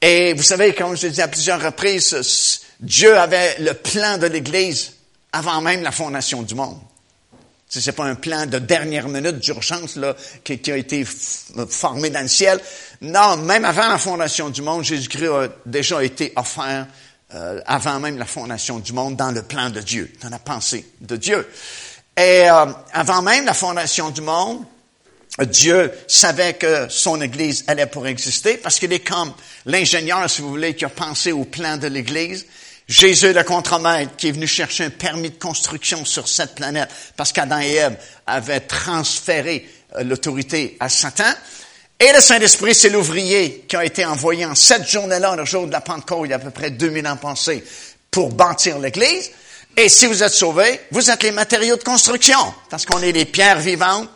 Et 0.00 0.34
vous 0.34 0.42
savez, 0.42 0.74
comme 0.74 0.96
je 0.96 1.06
l'ai 1.06 1.12
dit 1.12 1.22
à 1.22 1.28
plusieurs 1.28 1.62
reprises, 1.62 2.60
Dieu 2.78 3.16
avait 3.16 3.56
le 3.58 3.74
plan 3.74 4.18
de 4.18 4.26
l'Église 4.26 4.92
avant 5.32 5.60
même 5.60 5.82
la 5.82 5.92
fondation 5.92 6.42
du 6.42 6.54
monde. 6.54 6.78
Ce 7.68 7.84
n'est 7.84 7.92
pas 7.92 8.04
un 8.04 8.14
plan 8.14 8.46
de 8.46 8.58
dernière 8.58 9.08
minute 9.08 9.38
d'urgence 9.38 9.96
là, 9.96 10.14
qui, 10.44 10.58
qui, 10.58 10.70
a 10.70 10.76
été 10.76 11.04
formé 11.68 12.10
dans 12.10 12.20
le 12.20 12.28
ciel. 12.28 12.60
Non, 13.00 13.36
même 13.38 13.64
avant 13.64 13.88
la 13.88 13.98
fondation 13.98 14.50
du 14.50 14.62
monde, 14.62 14.84
Jésus-Christ 14.84 15.26
a 15.26 15.48
déjà 15.66 16.04
été 16.04 16.32
offert 16.36 16.86
euh, 17.34 17.60
avant 17.66 17.98
même 17.98 18.16
la 18.16 18.26
fondation 18.26 18.78
du 18.78 18.92
monde 18.92 19.16
dans 19.16 19.32
le 19.32 19.42
plan 19.42 19.70
de 19.70 19.80
Dieu, 19.80 20.12
dans 20.22 20.28
la 20.28 20.38
pensée 20.38 20.86
de 21.00 21.16
Dieu. 21.16 21.48
Et 22.16 22.48
euh, 22.48 22.66
avant 22.92 23.22
même 23.22 23.44
la 23.44 23.54
fondation 23.54 24.10
du 24.10 24.20
monde, 24.20 24.64
Dieu 25.40 25.90
savait 26.06 26.54
que 26.54 26.86
son 26.88 27.20
Église 27.20 27.64
allait 27.66 27.86
pour 27.86 28.06
exister 28.06 28.56
parce 28.56 28.78
qu'il 28.78 28.92
est 28.92 29.00
comme 29.00 29.32
l'ingénieur, 29.66 30.30
si 30.30 30.42
vous 30.42 30.50
voulez, 30.50 30.76
qui 30.76 30.84
a 30.84 30.90
pensé 30.90 31.32
au 31.32 31.44
plan 31.44 31.76
de 31.76 31.88
l'Église. 31.88 32.46
Jésus, 32.86 33.32
le 33.32 33.42
contremaître, 33.44 34.16
qui 34.16 34.28
est 34.28 34.32
venu 34.32 34.46
chercher 34.46 34.84
un 34.84 34.90
permis 34.90 35.30
de 35.30 35.38
construction 35.38 36.04
sur 36.04 36.28
cette 36.28 36.54
planète 36.54 36.90
parce 37.16 37.32
qu'Adam 37.32 37.58
et 37.58 37.72
Ève 37.72 37.96
avaient 38.26 38.60
transféré 38.60 39.68
euh, 39.96 40.04
l'autorité 40.04 40.76
à 40.80 40.88
Satan. 40.88 41.32
Et 41.98 42.12
le 42.12 42.20
Saint-Esprit, 42.20 42.74
c'est 42.74 42.90
l'ouvrier 42.90 43.64
qui 43.68 43.76
a 43.76 43.84
été 43.84 44.04
envoyé 44.04 44.44
en 44.44 44.54
cette 44.54 44.88
journée-là, 44.88 45.36
le 45.36 45.44
jour 45.44 45.66
de 45.66 45.72
la 45.72 45.80
Pentecôte, 45.80 46.22
il 46.24 46.30
y 46.30 46.32
a 46.32 46.36
à 46.36 46.40
peu 46.40 46.50
près 46.50 46.70
2000 46.70 47.06
ans 47.06 47.16
passés, 47.16 47.64
pour 48.10 48.30
bâtir 48.30 48.78
l'Église. 48.78 49.30
Et 49.76 49.88
si 49.88 50.06
vous 50.06 50.22
êtes 50.22 50.32
sauvés, 50.32 50.80
vous 50.90 51.10
êtes 51.10 51.22
les 51.22 51.30
matériaux 51.30 51.76
de 51.76 51.82
construction, 51.82 52.54
parce 52.68 52.84
qu'on 52.84 53.00
est 53.00 53.12
les 53.12 53.24
pierres 53.24 53.60
vivantes 53.60 54.08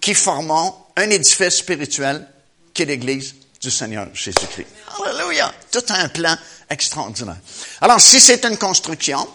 qui 0.00 0.14
forment 0.14 0.72
un 0.96 1.10
édifice 1.10 1.56
spirituel 1.56 2.26
qui 2.72 2.82
est 2.82 2.86
l'Église 2.86 3.34
du 3.60 3.70
Seigneur 3.70 4.08
Jésus-Christ. 4.12 4.66
Alléluia! 5.04 5.52
Tout 5.70 5.84
un 5.88 6.08
plan 6.08 6.36
extraordinaire. 6.70 7.38
Alors, 7.80 8.00
si 8.00 8.20
c'est 8.20 8.44
une 8.44 8.56
construction, 8.56 9.26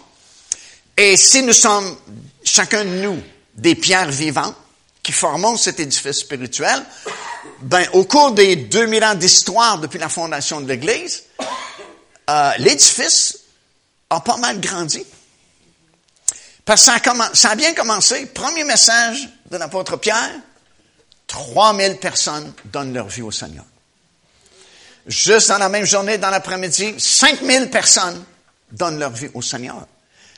et 0.96 1.16
si 1.16 1.42
nous 1.42 1.52
sommes, 1.52 1.96
chacun 2.44 2.84
de 2.84 2.90
nous, 2.90 3.22
des 3.54 3.74
pierres 3.74 4.10
vivantes 4.10 4.56
qui 5.02 5.12
formons 5.12 5.56
cet 5.56 5.80
édifice 5.80 6.18
spirituel, 6.18 6.84
ben, 7.62 7.86
au 7.92 8.04
cours 8.04 8.32
des 8.32 8.56
2000 8.56 9.04
ans 9.04 9.14
d'histoire 9.14 9.78
depuis 9.78 9.98
la 9.98 10.08
fondation 10.08 10.60
de 10.60 10.68
l'Église, 10.68 11.24
euh, 12.28 12.52
l'édifice 12.58 13.38
a 14.10 14.20
pas 14.20 14.36
mal 14.36 14.60
grandi. 14.60 15.04
Parce 16.64 16.82
que 16.84 16.92
ça 16.92 17.12
a, 17.12 17.34
ça 17.34 17.50
a 17.50 17.54
bien 17.54 17.74
commencé. 17.74 18.26
Premier 18.26 18.64
message 18.64 19.28
de 19.50 19.56
l'apôtre 19.56 19.96
Pierre, 19.96 20.34
3000 21.26 21.96
personnes 21.96 22.52
donnent 22.66 22.92
leur 22.92 23.08
vie 23.08 23.22
au 23.22 23.30
Seigneur. 23.30 23.64
Juste 25.10 25.48
dans 25.48 25.58
la 25.58 25.68
même 25.68 25.84
journée, 25.84 26.18
dans 26.18 26.30
l'après-midi, 26.30 26.94
5000 26.96 27.68
personnes 27.68 28.24
donnent 28.70 29.00
leur 29.00 29.10
vie 29.10 29.28
au 29.34 29.42
Seigneur. 29.42 29.84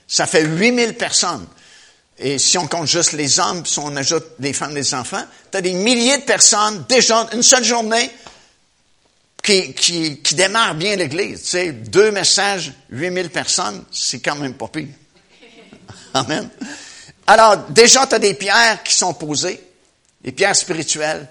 Ça 0.09 0.27
fait 0.27 0.45
8000 0.45 0.95
personnes. 0.95 1.47
Et 2.19 2.39
si 2.39 2.57
on 2.57 2.67
compte 2.67 2.87
juste 2.87 3.13
les 3.13 3.39
hommes, 3.39 3.67
si 3.67 3.79
on 3.81 3.95
ajoute 3.97 4.25
les 4.39 4.55
femmes, 4.55 4.75
les 4.75 4.95
enfants, 4.95 5.25
tu 5.51 5.59
as 5.59 5.61
des 5.61 5.75
milliers 5.75 6.17
de 6.17 6.23
personnes, 6.23 6.87
déjà, 6.89 7.29
une 7.35 7.43
seule 7.43 7.65
journée, 7.65 8.11
qui, 9.43 9.75
qui, 9.75 10.21
qui 10.21 10.35
démarrent 10.35 10.77
bien 10.77 10.97
l'Église. 10.97 11.43
Tu 11.43 11.49
sais, 11.49 11.73
deux 11.73 12.11
messages, 12.11 12.73
8000 12.89 13.29
personnes, 13.29 13.85
c'est 13.93 14.21
quand 14.21 14.37
même 14.37 14.55
pas 14.55 14.69
pire. 14.69 14.89
Amen. 16.15 16.49
Alors, 17.27 17.59
déjà, 17.69 18.07
tu 18.07 18.15
as 18.15 18.19
des 18.19 18.35
pierres 18.35 18.83
qui 18.83 18.95
sont 18.95 19.13
posées, 19.13 19.63
des 20.23 20.33
pierres 20.33 20.57
spirituelles, 20.57 21.29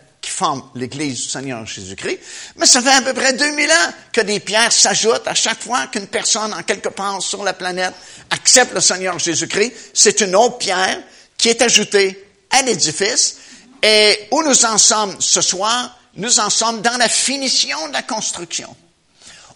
l'Église 0.75 1.23
du 1.23 1.29
Seigneur 1.29 1.65
Jésus-Christ. 1.65 2.19
Mais 2.57 2.65
ça 2.65 2.81
fait 2.81 2.89
à 2.89 3.01
peu 3.01 3.13
près 3.13 3.33
2000 3.33 3.71
ans 3.71 3.93
que 4.11 4.21
des 4.21 4.39
pierres 4.39 4.71
s'ajoutent 4.71 5.27
à 5.27 5.33
chaque 5.33 5.61
fois 5.61 5.87
qu'une 5.87 6.07
personne 6.07 6.53
en 6.53 6.63
quelque 6.63 6.89
part 6.89 7.21
sur 7.21 7.43
la 7.43 7.53
planète 7.53 7.93
accepte 8.29 8.73
le 8.73 8.81
Seigneur 8.81 9.19
Jésus-Christ. 9.19 9.73
C'est 9.93 10.21
une 10.21 10.35
autre 10.35 10.57
pierre 10.57 10.99
qui 11.37 11.49
est 11.49 11.61
ajoutée 11.61 12.27
à 12.49 12.61
l'édifice. 12.61 13.37
Et 13.83 14.27
où 14.31 14.43
nous 14.43 14.65
en 14.65 14.77
sommes 14.77 15.15
ce 15.19 15.41
soir, 15.41 15.97
nous 16.15 16.39
en 16.39 16.49
sommes 16.49 16.81
dans 16.81 16.97
la 16.97 17.09
finition 17.09 17.87
de 17.87 17.93
la 17.93 18.03
construction. 18.03 18.75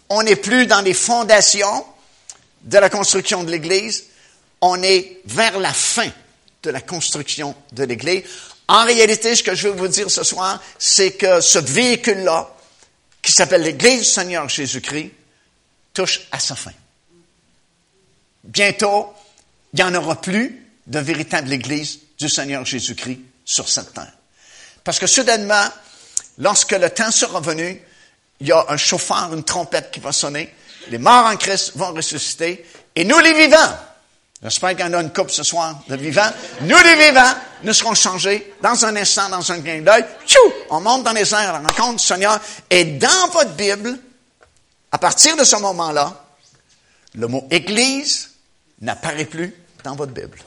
On 0.08 0.22
n'est 0.22 0.36
plus 0.36 0.66
dans 0.66 0.80
les 0.80 0.94
fondations 0.94 1.84
de 2.62 2.78
la 2.78 2.90
construction 2.90 3.44
de 3.44 3.50
l'Église, 3.50 4.04
on 4.60 4.82
est 4.82 5.20
vers 5.26 5.58
la 5.60 5.72
fin 5.72 6.10
de 6.62 6.70
la 6.70 6.80
construction 6.80 7.54
de 7.72 7.84
l'Église. 7.84 8.24
En 8.68 8.84
réalité, 8.84 9.34
ce 9.36 9.42
que 9.42 9.54
je 9.54 9.68
veux 9.68 9.74
vous 9.74 9.88
dire 9.88 10.10
ce 10.10 10.24
soir, 10.24 10.60
c'est 10.78 11.12
que 11.12 11.40
ce 11.40 11.58
véhicule-là, 11.58 12.50
qui 13.22 13.32
s'appelle 13.32 13.62
l'Église 13.62 14.00
du 14.00 14.04
Seigneur 14.04 14.48
Jésus-Christ, 14.48 15.12
touche 15.94 16.22
à 16.32 16.38
sa 16.38 16.54
fin. 16.54 16.72
Bientôt, 18.44 19.12
il 19.72 19.76
n'y 19.76 19.82
en 19.82 19.94
aura 19.94 20.20
plus 20.20 20.64
de 20.86 20.98
véritable 20.98 21.52
Église 21.52 22.00
du 22.18 22.28
Seigneur 22.28 22.64
Jésus-Christ 22.64 23.20
sur 23.44 23.68
cette 23.68 23.92
terre. 23.92 24.12
Parce 24.84 24.98
que 24.98 25.06
soudainement, 25.06 25.66
lorsque 26.38 26.72
le 26.72 26.90
temps 26.90 27.10
sera 27.10 27.40
venu, 27.40 27.80
il 28.40 28.46
y 28.46 28.52
a 28.52 28.66
un 28.68 28.76
chauffeur, 28.76 29.32
une 29.32 29.44
trompette 29.44 29.90
qui 29.90 30.00
va 30.00 30.12
sonner, 30.12 30.54
les 30.88 30.98
morts 30.98 31.26
en 31.26 31.36
Christ 31.36 31.72
vont 31.74 31.92
ressusciter, 31.92 32.64
et 32.94 33.04
nous 33.04 33.18
les 33.18 33.34
vivants, 33.34 33.78
J'espère 34.42 34.70
qu'il 34.70 34.80
y 34.80 34.84
en 34.84 34.92
a 34.92 35.00
une 35.00 35.12
coupe 35.12 35.30
ce 35.30 35.42
soir 35.42 35.80
de 35.88 35.96
vivants. 35.96 36.30
Nous, 36.60 36.76
les 36.76 37.08
vivants, 37.08 37.34
nous 37.62 37.72
serons 37.72 37.94
changés 37.94 38.54
dans 38.62 38.84
un 38.84 38.94
instant, 38.96 39.28
dans 39.30 39.50
un 39.50 39.58
gain 39.58 39.80
d'œil. 39.80 40.04
On 40.70 40.80
monte 40.80 41.04
dans 41.04 41.12
les 41.12 41.32
airs 41.32 41.52
la 41.54 41.58
rencontre 41.60 41.96
du 42.00 42.04
Seigneur. 42.04 42.38
Et 42.68 42.84
dans 42.84 43.28
votre 43.32 43.52
Bible, 43.52 43.98
à 44.92 44.98
partir 44.98 45.36
de 45.36 45.44
ce 45.44 45.56
moment-là, 45.56 46.22
le 47.14 47.28
mot 47.28 47.46
Église 47.50 48.30
n'apparaît 48.82 49.24
plus 49.24 49.54
dans 49.82 49.96
votre 49.96 50.12
Bible. 50.12 50.38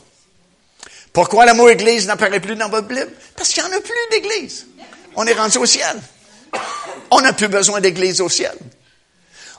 Pourquoi 1.12 1.48
le 1.48 1.54
mot 1.54 1.68
Église 1.68 2.06
n'apparaît 2.06 2.40
plus 2.40 2.56
dans 2.56 2.70
votre 2.70 2.88
Bible? 2.88 3.12
Parce 3.36 3.50
qu'il 3.50 3.64
n'y 3.64 3.70
en 3.70 3.78
a 3.78 3.82
plus 3.82 3.94
d'Église. 4.12 4.68
On 5.16 5.26
est 5.26 5.34
rendu 5.34 5.58
au 5.58 5.66
ciel. 5.66 6.00
On 7.10 7.22
n'a 7.22 7.34
plus 7.34 7.48
besoin 7.48 7.82
d'Église 7.82 8.22
au 8.22 8.30
ciel. 8.30 8.56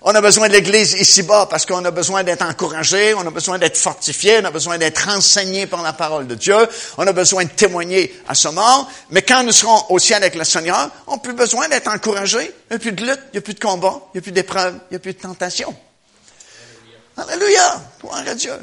On 0.02 0.14
a 0.14 0.20
besoin 0.22 0.48
de 0.48 0.54
l'Église 0.54 0.94
ici-bas 0.94 1.46
parce 1.50 1.66
qu'on 1.66 1.84
a 1.84 1.90
besoin 1.90 2.24
d'être 2.24 2.40
encouragé, 2.42 3.12
on 3.12 3.26
a 3.26 3.30
besoin 3.30 3.58
d'être 3.58 3.76
fortifié, 3.76 4.38
on 4.40 4.46
a 4.46 4.50
besoin 4.50 4.78
d'être 4.78 5.06
enseigné 5.10 5.66
par 5.66 5.82
la 5.82 5.92
parole 5.92 6.26
de 6.26 6.34
Dieu, 6.34 6.56
on 6.96 7.06
a 7.06 7.12
besoin 7.12 7.44
de 7.44 7.50
témoigner 7.50 8.18
à 8.26 8.34
ce 8.34 8.48
mort. 8.48 8.90
Mais 9.10 9.20
quand 9.20 9.42
nous 9.42 9.52
serons 9.52 9.84
au 9.90 9.98
ciel 9.98 10.22
avec 10.22 10.36
le 10.36 10.44
Seigneur, 10.44 10.90
on 11.06 11.12
n'a 11.12 11.18
plus 11.18 11.34
besoin 11.34 11.68
d'être 11.68 11.88
encouragé. 11.88 12.38
Il 12.70 12.70
n'y 12.70 12.76
a 12.76 12.78
plus 12.78 12.92
de 12.92 13.04
lutte, 13.04 13.20
il 13.28 13.32
n'y 13.32 13.38
a 13.38 13.42
plus 13.42 13.52
de 13.52 13.60
combat, 13.60 14.00
il 14.14 14.16
n'y 14.16 14.18
a 14.20 14.22
plus 14.22 14.32
d'épreuve, 14.32 14.74
il 14.90 14.94
n'y 14.94 14.96
a 14.96 15.00
plus 15.00 15.12
de 15.12 15.18
tentation. 15.18 15.74
Alléluia! 17.18 17.82
Gloire 18.00 18.22
à 18.26 18.34
Dieu. 18.34 18.54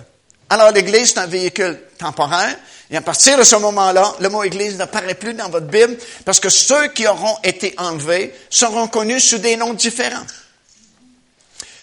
Alors 0.49 0.71
l'Église, 0.71 1.09
c'est 1.09 1.19
un 1.19 1.27
véhicule 1.27 1.79
temporaire. 1.99 2.55
Et 2.89 2.97
à 2.97 3.01
partir 3.01 3.37
de 3.37 3.43
ce 3.43 3.57
moment-là, 3.57 4.15
le 4.21 4.29
mot 4.29 4.43
Église 4.43 4.77
n'apparaît 4.77 5.13
plus 5.13 5.35
dans 5.35 5.49
votre 5.49 5.67
Bible 5.67 5.97
parce 6.25 6.39
que 6.39 6.49
ceux 6.49 6.87
qui 6.87 7.05
auront 7.05 7.37
été 7.43 7.75
enlevés 7.77 8.33
seront 8.49 8.87
connus 8.87 9.19
sous 9.19 9.37
des 9.37 9.55
noms 9.55 9.73
différents 9.73 10.25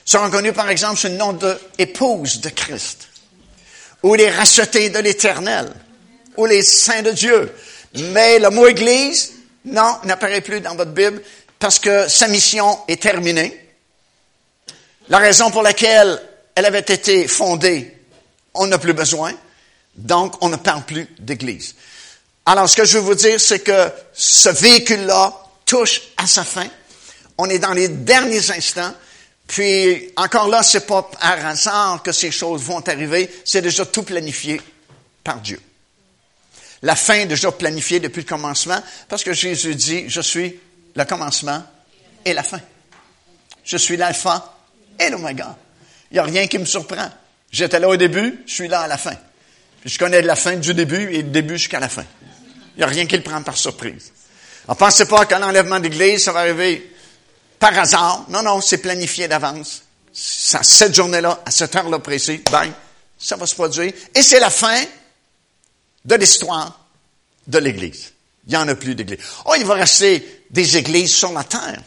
sont 0.05 0.31
connus, 0.31 0.53
par 0.53 0.69
exemple, 0.69 0.99
sous 0.99 1.09
le 1.09 1.15
nom 1.15 1.33
d'épouse 1.33 2.41
de 2.41 2.51
Christ, 2.51 3.09
ou 4.03 4.15
les 4.15 4.31
rachetés 4.31 4.91
de 4.91 4.99
l'Éternel, 4.99 5.73
ou 6.37 6.47
les 6.47 6.63
saints 6.63 7.03
de 7.03 7.11
Dieu. 7.11 7.53
Mais 7.95 8.39
le 8.39 8.51
mot 8.51 8.67
Église, 8.67 9.33
non, 9.65 9.97
n'apparaît 10.05 10.41
plus 10.41 10.61
dans 10.61 10.75
votre 10.75 10.91
Bible 10.91 11.23
parce 11.59 11.79
que 11.79 12.09
sa 12.09 12.29
mission 12.29 12.79
est 12.89 13.01
terminée. 13.01 13.59
La 15.09 15.19
raison 15.19 15.51
pour 15.51 15.63
laquelle 15.63 16.21
elle 16.55 16.67
avait 16.67 16.81
été 16.81 17.27
fondée, 17.29 17.97
on 18.53 18.67
n'a 18.67 18.79
plus 18.79 18.93
besoin. 18.93 19.33
Donc, 19.97 20.35
on 20.43 20.49
ne 20.49 20.57
parle 20.57 20.83
plus 20.83 21.09
d'Église. 21.19 21.75
Alors, 22.47 22.69
ce 22.69 22.77
que 22.77 22.85
je 22.85 22.99
veux 22.99 23.05
vous 23.05 23.15
dire, 23.15 23.41
c'est 23.41 23.61
que 23.61 23.91
ce 24.13 24.49
véhicule-là 24.49 25.33
touche 25.65 26.03
à 26.17 26.27
sa 26.27 26.45
fin. 26.45 26.67
On 27.39 27.49
est 27.49 27.59
dans 27.59 27.73
les 27.73 27.89
derniers 27.89 28.51
instants. 28.51 28.93
Puis, 29.47 30.11
encore 30.17 30.49
là, 30.49 30.63
c'est 30.63 30.87
pas 30.87 31.03
par 31.03 31.47
hasard 31.47 32.03
que 32.03 32.13
ces 32.13 32.31
choses 32.31 32.63
vont 32.63 32.87
arriver, 32.89 33.31
c'est 33.45 33.63
déjà 33.63 33.85
tout 33.85 34.03
planifié 34.03 34.61
par 35.23 35.41
Dieu. 35.41 35.61
La 36.83 36.97
fin 36.97 37.15
est 37.15 37.27
déjà 37.27 37.51
planifiée 37.53 38.01
depuis 38.01 38.23
le 38.23 38.29
commencement, 38.29 38.83
parce 39.09 39.25
que 39.25 39.33
Jésus 39.33 39.75
dit, 39.75 40.05
je 40.09 40.21
suis 40.21 40.59
le 40.95 41.05
commencement 41.05 41.63
et 42.25 42.33
la 42.33 42.43
fin. 42.43 42.61
Je 43.65 43.77
suis 43.77 43.97
l'alpha 43.97 44.55
et 44.99 45.09
l'oméga. 45.11 45.57
Il 46.11 46.15
n'y 46.15 46.21
a 46.21 46.25
rien 46.25 46.47
qui 46.47 46.59
me 46.59 46.67
surprend. 46.67 47.11
J'étais 47.51 47.81
là 47.81 47.89
au 47.89 47.97
début, 47.97 48.43
je 48.47 48.53
suis 48.53 48.69
là 48.69 48.81
à 48.81 48.89
la 48.89 48.99
fin. 48.99 49.15
je 49.85 49.99
connais 49.99 50.23
la 50.23 50.37
fin 50.37 50.57
du 50.57 50.75
début 50.75 51.13
et 51.13 51.23
le 51.23 51.31
début 51.31 51.57
jusqu'à 51.59 51.81
la 51.81 51.89
fin. 51.89 52.05
Il 52.77 52.79
n'y 52.79 52.83
a 52.85 52.89
rien 52.89 53.07
qui 53.07 53.17
le 53.17 53.23
prend 53.23 53.43
par 53.43 53.57
surprise. 53.57 54.13
Ne 54.69 54.75
pensez 54.75 55.07
pas 55.07 55.25
qu'un 55.27 55.43
enlèvement 55.43 55.81
d'église, 55.81 56.25
ça 56.25 56.33
va 56.33 56.41
arriver 56.41 56.94
par 57.65 57.79
hasard. 57.79 58.27
Non, 58.29 58.43
non, 58.43 58.61
c'est 58.61 58.77
planifié 58.77 59.27
d'avance. 59.27 59.85
Cette 60.13 60.95
journée-là, 60.95 61.41
à 61.47 61.51
cette 61.51 61.75
heure-là 61.75 61.99
précise, 61.99 62.41
ben, 62.53 62.71
ça 63.19 63.37
va 63.37 63.47
se 63.47 63.55
produire. 63.55 63.91
Et 64.15 64.21
c'est 64.21 64.39
la 64.39 64.51
fin 64.51 64.85
de 66.05 66.15
l'histoire 66.15 66.79
de 67.47 67.59
l'Église. 67.59 68.13
Il 68.47 68.51
n'y 68.51 68.59
en 68.59 68.69
a 68.69 68.75
plus 68.75 68.95
d'Église. 68.95 69.21
Oh, 69.47 69.55
il 69.57 69.65
va 69.65 69.75
rester 69.75 70.45
des 70.51 70.77
églises 70.77 71.15
sur 71.15 71.33
la 71.33 71.43
terre. 71.43 71.81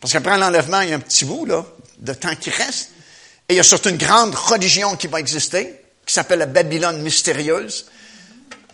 Parce 0.00 0.12
qu'après 0.12 0.38
l'enlèvement, 0.38 0.80
il 0.82 0.90
y 0.90 0.92
a 0.92 0.96
un 0.96 1.00
petit 1.00 1.24
bout 1.24 1.46
là, 1.46 1.66
de 1.98 2.12
temps 2.12 2.36
qui 2.36 2.50
reste. 2.50 2.90
Et 3.48 3.54
il 3.54 3.56
y 3.56 3.60
a 3.60 3.64
surtout 3.64 3.88
une 3.88 3.96
grande 3.96 4.36
religion 4.36 4.94
qui 4.94 5.08
va 5.08 5.18
exister, 5.18 5.80
qui 6.06 6.14
s'appelle 6.14 6.38
la 6.38 6.46
Babylone 6.46 7.02
mystérieuse. 7.02 7.86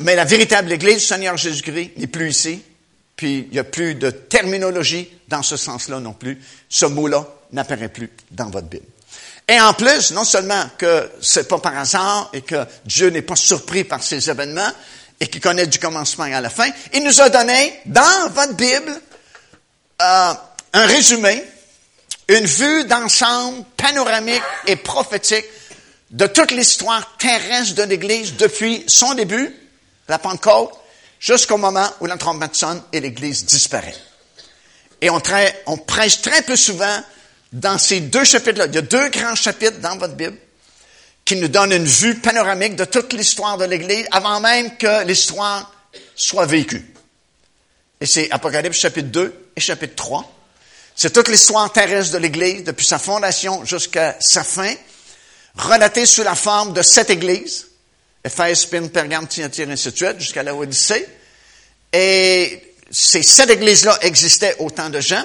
mais 0.01 0.15
la 0.15 0.27
véritable 0.27 0.71
Église 0.73 1.07
Seigneur 1.07 1.39
Jésus-Christ 1.39 1.93
n'est 1.97 2.07
plus 2.07 2.29
ici. 2.29 2.63
Puis 3.17 3.47
il 3.49 3.53
n'y 3.53 3.59
a 3.59 3.65
plus 3.65 3.95
de 3.95 4.11
terminologie 4.11 5.09
dans 5.29 5.43
ce 5.43 5.57
sens-là 5.57 6.01
non 6.01 6.13
plus. 6.13 6.41
Ce 6.69 6.87
mot-là 6.87 7.27
n'apparaît 7.53 7.89
plus 7.89 8.11
dans 8.31 8.51
votre 8.51 8.69
Bible. 8.69 8.87
Et 9.49 9.61
en 9.61 9.75
plus, 9.75 10.13
non 10.13 10.25
seulement 10.25 10.65
que 10.79 11.11
c'est 11.21 11.49
pas 11.49 11.59
par 11.59 11.77
hasard 11.77 12.31
et 12.33 12.43
que 12.43 12.65
Dieu 12.85 13.11
n'est 13.11 13.23
pas 13.23 13.37
surpris 13.37 13.85
par 13.85 14.03
ces 14.03 14.31
événements 14.31 14.71
et 15.21 15.27
qu'il 15.27 15.41
connaît 15.41 15.67
du 15.67 15.79
commencement 15.79 16.25
à 16.25 16.41
la 16.41 16.51
fin, 16.51 16.69
il 16.95 17.03
nous 17.05 17.21
a 17.21 17.29
donné 17.29 17.81
dans 17.87 18.31
votre 18.31 18.55
Bible 18.55 19.01
euh, 20.01 20.35
un 20.73 20.87
résumé, 20.87 21.45
une 22.29 22.47
vue 22.47 22.85
d'ensemble 22.85 23.65
panoramique 23.77 24.43
et 24.67 24.77
prophétique 24.77 25.45
de 26.11 26.27
toute 26.27 26.51
l'histoire 26.51 27.17
terrestre 27.19 27.75
de 27.75 27.83
l'Église 27.85 28.37
depuis 28.37 28.85
son 28.87 29.15
début, 29.15 29.55
la 30.09 30.19
Pentecôte, 30.19 30.73
jusqu'au 31.23 31.57
moment 31.57 31.89
où 32.01 32.07
la 32.07 32.17
trompette 32.17 32.57
sonne 32.57 32.83
et 32.93 33.01
l'Église 33.01 33.45
disparaît. 33.45 33.95
Et 35.01 35.09
on, 35.09 35.21
prêche 35.79 36.21
très 36.21 36.43
peu 36.43 36.57
souvent 36.57 37.03
dans 37.53 37.79
ces 37.79 38.01
deux 38.01 38.25
chapitres-là. 38.25 38.67
Il 38.67 38.75
y 38.75 38.79
a 38.79 38.83
deux 38.83 39.09
grands 39.09 39.35
chapitres 39.35 39.79
dans 39.79 39.97
votre 39.97 40.15
Bible 40.15 40.37
qui 41.25 41.37
nous 41.37 41.49
donnent 41.49 41.73
une 41.73 41.87
vue 41.87 42.17
panoramique 42.17 42.77
de 42.77 42.85
toute 42.85 43.13
l'histoire 43.13 43.57
de 43.57 43.65
l'Église 43.65 44.07
avant 44.11 44.41
même 44.41 44.77
que 44.77 45.05
l'histoire 45.05 45.73
soit 46.17 46.47
vécue. 46.47 46.93
Et 48.01 48.07
c'est 48.07 48.31
Apocalypse 48.33 48.79
chapitre 48.79 49.09
2 49.09 49.51
et 49.57 49.61
chapitre 49.61 49.95
3. 49.95 50.29
C'est 50.95 51.13
toute 51.13 51.29
l'histoire 51.29 51.73
terrestre 51.73 52.15
de 52.15 52.19
l'Église, 52.19 52.65
depuis 52.65 52.85
sa 52.85 52.99
fondation 52.99 53.65
jusqu'à 53.65 54.17
sa 54.19 54.43
fin, 54.43 54.75
relatée 55.55 56.07
sous 56.07 56.25
la 56.25 56.35
forme 56.35 56.73
de 56.73 56.83
sept 56.83 57.11
églises, 57.11 57.67
Éphèse, 58.25 58.61
Spin, 58.61 58.89
Pergame, 58.89 59.27
Thyatire, 59.27 59.69
ainsi 59.69 59.91
de 59.91 59.97
suite, 59.97 60.21
jusqu'à 60.21 60.43
la 60.43 60.55
Odyssée. 60.55 61.07
Et 61.93 62.75
ces 62.91 63.23
sept 63.23 63.51
églises-là 63.51 63.99
existaient 64.03 64.57
au 64.61 64.71
temps 64.71 64.91
de 64.91 65.01
Jean. 65.01 65.25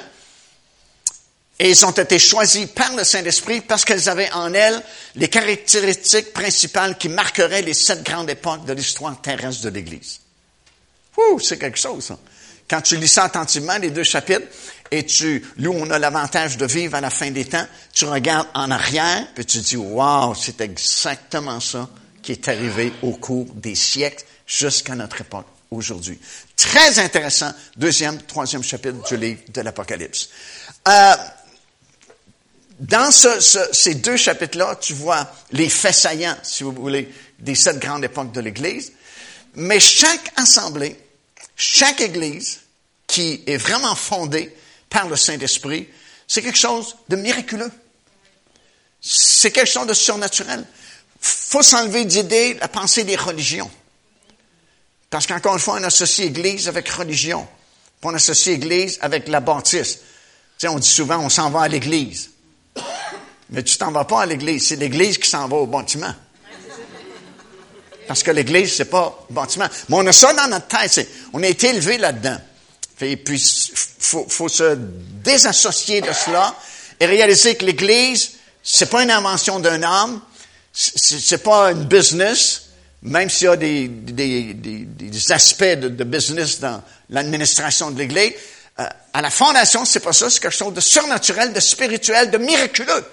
Et 1.59 1.71
ils 1.71 1.85
ont 1.85 1.91
été 1.91 2.19
choisis 2.19 2.67
par 2.67 2.95
le 2.95 3.03
Saint-Esprit 3.03 3.61
parce 3.61 3.83
qu'elles 3.83 4.09
avaient 4.09 4.31
en 4.31 4.53
elles 4.53 4.81
les 5.15 5.27
caractéristiques 5.27 6.33
principales 6.33 6.97
qui 6.97 7.09
marqueraient 7.09 7.63
les 7.63 7.73
sept 7.73 8.03
grandes 8.03 8.29
époques 8.29 8.65
de 8.65 8.73
l'histoire 8.73 9.19
terrestre 9.21 9.63
de 9.63 9.69
l'Église. 9.69 10.19
Ouh, 11.17 11.39
c'est 11.39 11.57
quelque 11.57 11.79
chose, 11.79 12.05
ça. 12.05 12.19
Quand 12.69 12.81
tu 12.81 12.97
lis 12.97 13.07
ça 13.07 13.23
attentivement, 13.23 13.77
les 13.77 13.91
deux 13.91 14.03
chapitres, 14.03 14.45
et 14.91 15.05
tu, 15.05 15.45
nous, 15.57 15.71
on 15.71 15.89
a 15.89 15.97
l'avantage 15.97 16.57
de 16.57 16.65
vivre 16.65 16.95
à 16.95 17.01
la 17.01 17.09
fin 17.09 17.31
des 17.31 17.45
temps, 17.45 17.65
tu 17.93 18.05
regardes 18.05 18.47
en 18.53 18.69
arrière, 18.71 19.25
puis 19.33 19.45
tu 19.45 19.59
dis, 19.59 19.77
wow, 19.77 20.35
c'est 20.35 20.61
exactement 20.61 21.59
ça 21.59 21.89
qui 22.27 22.33
est 22.33 22.49
arrivé 22.49 22.91
au 23.03 23.11
cours 23.13 23.45
des 23.53 23.73
siècles 23.73 24.25
jusqu'à 24.45 24.95
notre 24.95 25.21
époque 25.21 25.45
aujourd'hui. 25.71 26.19
Très 26.57 26.99
intéressant, 26.99 27.53
deuxième, 27.77 28.21
troisième 28.23 28.63
chapitre 28.63 29.01
du 29.07 29.15
livre 29.15 29.39
de 29.47 29.61
l'Apocalypse. 29.61 30.27
Euh, 30.89 31.13
dans 32.81 33.11
ces 33.11 33.95
deux 33.95 34.17
chapitres-là, 34.17 34.75
tu 34.75 34.91
vois 34.91 35.31
les 35.53 35.69
faits 35.69 35.95
saillants, 35.95 36.35
si 36.43 36.65
vous 36.65 36.73
voulez, 36.73 37.09
des 37.39 37.55
sept 37.55 37.79
grandes 37.79 38.03
époques 38.03 38.33
de 38.33 38.41
l'Église. 38.41 38.91
Mais 39.55 39.79
chaque 39.79 40.33
assemblée, 40.35 40.99
chaque 41.55 42.01
Église 42.01 42.59
qui 43.07 43.41
est 43.47 43.55
vraiment 43.55 43.95
fondée 43.95 44.53
par 44.89 45.07
le 45.07 45.15
Saint-Esprit, 45.15 45.87
c'est 46.27 46.41
quelque 46.41 46.59
chose 46.59 46.97
de 47.07 47.15
miraculeux. 47.15 47.71
C'est 48.99 49.51
quelque 49.51 49.71
chose 49.71 49.87
de 49.87 49.93
surnaturel. 49.93 50.65
Faut 51.19 51.63
s'enlever 51.63 52.05
d'idées 52.05 52.55
la 52.55 52.67
pensée 52.67 53.03
des 53.03 53.15
religions. 53.15 53.69
Parce 55.09 55.25
qu'encore 55.25 55.53
une 55.53 55.59
fois, 55.59 55.77
on 55.79 55.83
associe 55.83 56.27
Église 56.27 56.67
avec 56.67 56.89
religion. 56.89 57.47
on 58.03 58.13
associe 58.13 58.55
Église 58.55 58.97
avec 59.01 59.27
la 59.27 59.39
baptiste. 59.39 60.01
Tu 60.59 60.67
on 60.67 60.79
dit 60.79 60.87
souvent, 60.87 61.19
on 61.19 61.29
s'en 61.29 61.49
va 61.49 61.61
à 61.61 61.67
l'Église. 61.67 62.31
Mais 63.49 63.63
tu 63.63 63.77
t'en 63.77 63.91
vas 63.91 64.05
pas 64.05 64.23
à 64.23 64.25
l'Église. 64.25 64.67
C'est 64.67 64.75
l'Église 64.75 65.17
qui 65.17 65.29
s'en 65.29 65.47
va 65.47 65.57
au 65.57 65.67
bâtiment. 65.67 66.13
Parce 68.07 68.23
que 68.23 68.31
l'Église, 68.31 68.75
c'est 68.75 68.85
pas 68.85 69.25
bâtiment. 69.29 69.67
Mais 69.89 69.95
on 69.95 70.07
a 70.07 70.11
ça 70.11 70.33
dans 70.33 70.47
notre 70.47 70.67
tête. 70.67 71.07
On 71.33 71.43
a 71.43 71.47
été 71.47 71.69
élevé 71.69 71.97
là-dedans. 71.97 72.37
Et 73.01 73.17
puis, 73.17 73.43
faut, 73.99 74.25
faut 74.27 74.49
se 74.49 74.75
désassocier 75.23 76.01
de 76.01 76.11
cela 76.13 76.55
et 76.99 77.05
réaliser 77.05 77.55
que 77.55 77.65
l'Église, 77.65 78.31
c'est 78.63 78.89
pas 78.89 79.03
une 79.03 79.11
invention 79.11 79.59
d'un 79.59 79.83
homme, 79.83 80.21
c'est 80.73 81.43
pas 81.43 81.71
une 81.71 81.85
business, 81.85 82.69
même 83.01 83.29
s'il 83.29 83.45
y 83.45 83.49
a 83.49 83.55
des, 83.55 83.87
des, 83.87 84.53
des, 84.53 85.31
aspects 85.31 85.63
de, 85.63 85.89
de, 85.89 86.03
business 86.03 86.59
dans 86.59 86.83
l'administration 87.09 87.91
de 87.91 87.97
l'Église. 87.97 88.33
Euh, 88.79 88.85
à 89.13 89.21
la 89.21 89.29
fondation, 89.29 89.85
c'est 89.85 89.99
pas 89.99 90.13
ça, 90.13 90.29
c'est 90.29 90.39
quelque 90.39 90.55
chose 90.55 90.73
de 90.73 90.81
surnaturel, 90.81 91.53
de 91.53 91.59
spirituel, 91.59 92.29
de 92.29 92.37
miraculeux. 92.37 93.05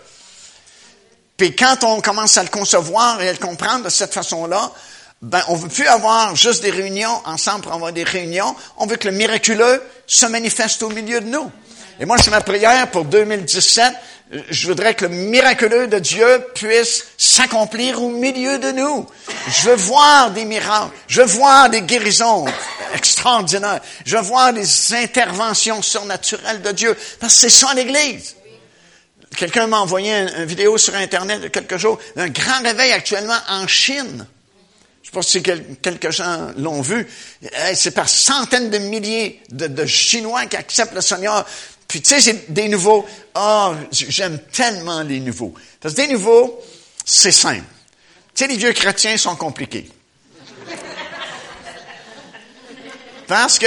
Puis 1.36 1.56
quand 1.56 1.82
on 1.84 2.00
commence 2.00 2.36
à 2.36 2.42
le 2.42 2.48
concevoir 2.48 3.20
et 3.20 3.28
à 3.28 3.32
le 3.32 3.38
comprendre 3.38 3.84
de 3.84 3.90
cette 3.90 4.12
façon-là, 4.12 4.70
ben, 5.22 5.42
on 5.48 5.54
veut 5.54 5.68
plus 5.68 5.86
avoir 5.86 6.36
juste 6.36 6.62
des 6.62 6.70
réunions 6.70 7.20
ensemble 7.24 7.62
pour 7.62 7.72
avoir 7.72 7.92
des 7.92 8.04
réunions. 8.04 8.54
On 8.76 8.86
veut 8.86 8.96
que 8.96 9.08
le 9.08 9.14
miraculeux 9.14 9.82
se 10.06 10.26
manifeste 10.26 10.82
au 10.82 10.90
milieu 10.90 11.20
de 11.20 11.26
nous. 11.26 11.50
Et 11.98 12.04
moi, 12.04 12.18
c'est 12.18 12.30
ma 12.30 12.40
prière 12.40 12.90
pour 12.90 13.04
2017. 13.04 13.94
Je 14.50 14.66
voudrais 14.66 14.94
que 14.94 15.04
le 15.04 15.14
miraculeux 15.14 15.86
de 15.86 15.98
Dieu 15.98 16.26
puisse 16.54 17.06
s'accomplir 17.16 18.02
au 18.02 18.10
milieu 18.10 18.58
de 18.58 18.72
nous. 18.72 19.06
Je 19.48 19.70
veux 19.70 19.76
voir 19.76 20.30
des 20.32 20.44
miracles. 20.44 20.90
Je 21.06 21.20
veux 21.20 21.26
voir 21.26 21.70
des 21.70 21.82
guérisons 21.82 22.46
extraordinaires. 22.94 23.80
Je 24.04 24.16
veux 24.16 24.22
voir 24.22 24.52
des 24.52 24.94
interventions 24.94 25.82
surnaturelles 25.82 26.62
de 26.62 26.72
Dieu. 26.72 26.96
Parce 27.20 27.34
que 27.34 27.40
c'est 27.40 27.50
ça 27.50 27.74
l'Église. 27.74 28.34
Quelqu'un 29.36 29.66
m'a 29.66 29.78
envoyé 29.78 30.12
une, 30.12 30.44
vidéo 30.44 30.78
sur 30.78 30.94
Internet 30.94 31.40
de 31.42 31.48
quelques 31.48 31.76
jours 31.76 31.98
d'un 32.16 32.28
grand 32.28 32.62
réveil 32.62 32.92
actuellement 32.92 33.38
en 33.48 33.66
Chine. 33.66 34.26
Je 35.02 35.10
sais 35.10 35.12
pas 35.12 35.22
si 35.22 35.42
quelques 35.42 36.10
gens 36.10 36.52
l'ont 36.56 36.80
vu. 36.80 37.06
C'est 37.74 37.90
par 37.90 38.08
centaines 38.08 38.70
de 38.70 38.78
milliers 38.78 39.42
de, 39.50 39.86
Chinois 39.86 40.46
qui 40.46 40.56
acceptent 40.56 40.94
le 40.94 41.00
Seigneur. 41.00 41.44
Puis 41.94 42.02
tu 42.02 42.20
sais, 42.20 42.44
des 42.48 42.66
nouveaux. 42.66 43.06
Oh, 43.36 43.72
j'aime 43.92 44.40
tellement 44.52 45.02
les 45.02 45.20
nouveaux. 45.20 45.54
Parce 45.80 45.94
que 45.94 46.00
des 46.00 46.08
nouveaux, 46.08 46.60
c'est 47.04 47.30
simple. 47.30 47.62
Tu 48.34 48.42
sais, 48.42 48.48
les 48.48 48.56
vieux 48.56 48.72
chrétiens 48.72 49.16
sont 49.16 49.36
compliqués. 49.36 49.88
Parce 53.28 53.60
que 53.60 53.66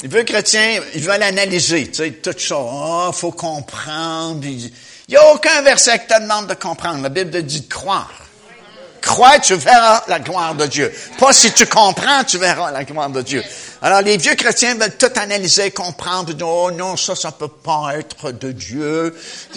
les 0.00 0.08
vieux 0.08 0.22
chrétiens, 0.22 0.80
ils 0.94 1.02
veulent 1.02 1.22
analyser, 1.22 1.88
tu 1.88 1.96
sais, 1.96 2.12
tout 2.12 2.34
ça. 2.38 2.56
Oh, 2.58 3.10
faut 3.12 3.32
comprendre. 3.32 4.46
Il 4.46 4.72
n'y 5.10 5.16
a 5.16 5.34
aucun 5.34 5.60
verset 5.60 5.98
qui 5.98 6.06
te 6.06 6.22
demande 6.22 6.46
de 6.46 6.54
comprendre. 6.54 7.02
La 7.02 7.10
Bible 7.10 7.42
dit 7.42 7.60
de 7.60 7.68
croire. 7.68 8.14
Crois, 9.02 9.40
tu 9.40 9.56
verras 9.56 10.04
la 10.08 10.20
gloire 10.20 10.54
de 10.54 10.64
Dieu. 10.64 10.90
Pas 11.18 11.34
si 11.34 11.52
tu 11.52 11.66
comprends, 11.66 12.24
tu 12.24 12.38
verras 12.38 12.70
la 12.70 12.84
gloire 12.84 13.10
de 13.10 13.20
Dieu. 13.20 13.44
Alors, 13.84 14.00
les 14.00 14.16
vieux 14.16 14.36
chrétiens 14.36 14.76
veulent 14.76 14.96
tout 14.96 15.10
analyser, 15.16 15.72
comprendre. 15.72 16.32
Oh 16.44 16.70
non, 16.70 16.96
ça, 16.96 17.16
ça 17.16 17.32
peut 17.32 17.48
pas 17.48 17.94
être 17.98 18.30
de 18.30 18.52
Dieu. 18.52 19.12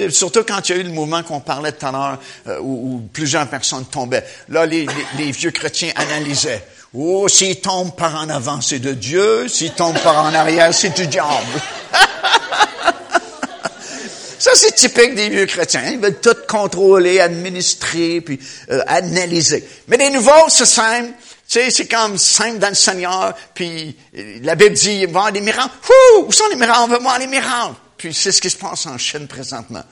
Surtout 0.09 0.43
quand 0.43 0.67
il 0.67 0.75
y 0.75 0.79
a 0.79 0.81
eu 0.81 0.83
le 0.83 0.89
mouvement 0.89 1.21
qu'on 1.21 1.41
parlait 1.41 1.71
tout 1.71 1.85
à 1.85 1.91
l'heure, 1.91 2.19
euh, 2.47 2.59
où, 2.59 3.07
plusieurs 3.13 3.47
personnes 3.47 3.85
tombaient. 3.85 4.25
Là, 4.49 4.65
les, 4.65 4.87
les 5.19 5.31
vieux 5.31 5.51
chrétiens 5.51 5.91
analysaient. 5.95 6.65
Oh, 6.95 7.27
s'il 7.27 7.61
tombe 7.61 7.95
par 7.95 8.15
en 8.15 8.27
avant, 8.29 8.61
c'est 8.61 8.79
de 8.79 8.93
Dieu. 8.93 9.47
S'il 9.47 9.73
tombe 9.73 9.99
par 9.99 10.17
en 10.25 10.33
arrière, 10.33 10.73
c'est 10.73 10.95
du 10.95 11.05
diable. 11.05 11.61
Ça, 14.39 14.51
c'est 14.55 14.73
typique 14.73 15.13
des 15.13 15.29
vieux 15.29 15.45
chrétiens. 15.45 15.83
Ils 15.91 15.99
veulent 15.99 16.19
tout 16.19 16.35
contrôler, 16.47 17.19
administrer, 17.19 18.21
puis 18.21 18.39
euh, 18.71 18.81
analyser. 18.87 19.67
Mais 19.87 19.97
les 19.97 20.09
nouveaux, 20.09 20.49
c'est 20.49 20.65
simple. 20.65 21.11
Tu 21.47 21.59
sais, 21.59 21.69
c'est 21.69 21.87
comme 21.87 22.17
simple 22.17 22.59
dans 22.59 22.69
le 22.69 22.75
Seigneur. 22.75 23.35
Puis 23.53 23.95
la 24.41 24.55
Bible 24.55 24.75
dit, 24.75 25.05
va 25.05 25.29
y 25.29 25.33
des 25.33 25.41
miracles. 25.41 25.75
Où 26.25 26.31
sont 26.31 26.47
les 26.49 26.55
miracles? 26.55 26.79
On 26.83 26.87
veut 26.87 26.99
voir 26.99 27.19
les 27.19 27.27
miracles. 27.27 27.75
Puis 27.97 28.13
c'est 28.13 28.31
ce 28.31 28.41
qui 28.41 28.49
se 28.49 28.57
passe 28.57 28.85
en 28.87 28.97
Chine 28.97 29.27
présentement. 29.27 29.83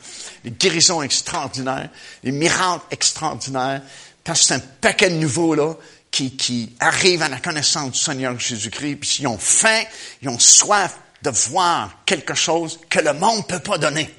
Les 0.44 0.52
guérisons 0.52 1.04
extraordinaires, 1.04 1.90
les 2.24 2.32
miracles 2.32 2.84
extraordinaires. 2.92 3.82
Parce 4.24 4.42
que 4.42 4.46
c'est 4.48 4.54
un 4.56 4.60
paquet 4.60 5.10
de 5.10 5.16
nouveaux, 5.16 5.54
là, 5.54 5.76
qui, 6.10 6.36
qui 6.36 6.76
arrivent 6.80 7.24
à 7.24 7.30
la 7.30 7.40
connaissance 7.40 7.92
du 7.92 8.00
Seigneur 8.00 8.38
Jésus-Christ. 8.40 8.96
Puis 8.96 9.18
ils 9.20 9.28
ont 9.28 9.38
faim, 9.38 9.84
ils 10.22 10.30
ont 10.30 10.40
soif 10.40 10.98
de 11.22 11.30
voir 11.30 11.92
quelque 12.06 12.34
chose 12.34 12.80
que 12.90 13.00
le 13.00 13.14
monde 13.14 13.38
ne 13.38 13.44
peut 13.44 13.60
pas 13.60 13.78
donner 13.78 14.14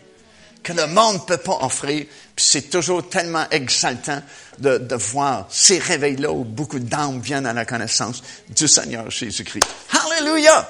que 0.64 0.72
le 0.72 0.88
monde 0.88 1.14
ne 1.14 1.20
peut 1.20 1.36
pas 1.36 1.58
offrir. 1.60 2.06
Puis 2.34 2.44
c'est 2.44 2.70
toujours 2.70 3.08
tellement 3.08 3.46
exaltant 3.50 4.20
de, 4.58 4.78
de 4.78 4.94
voir 4.96 5.46
ces 5.50 5.78
réveils-là 5.78 6.32
où 6.32 6.42
beaucoup 6.42 6.80
d'âmes 6.80 7.20
viennent 7.20 7.46
à 7.46 7.52
la 7.52 7.64
connaissance 7.64 8.22
du 8.48 8.66
Seigneur 8.66 9.08
Jésus-Christ. 9.10 9.64
Hallelujah! 9.92 10.68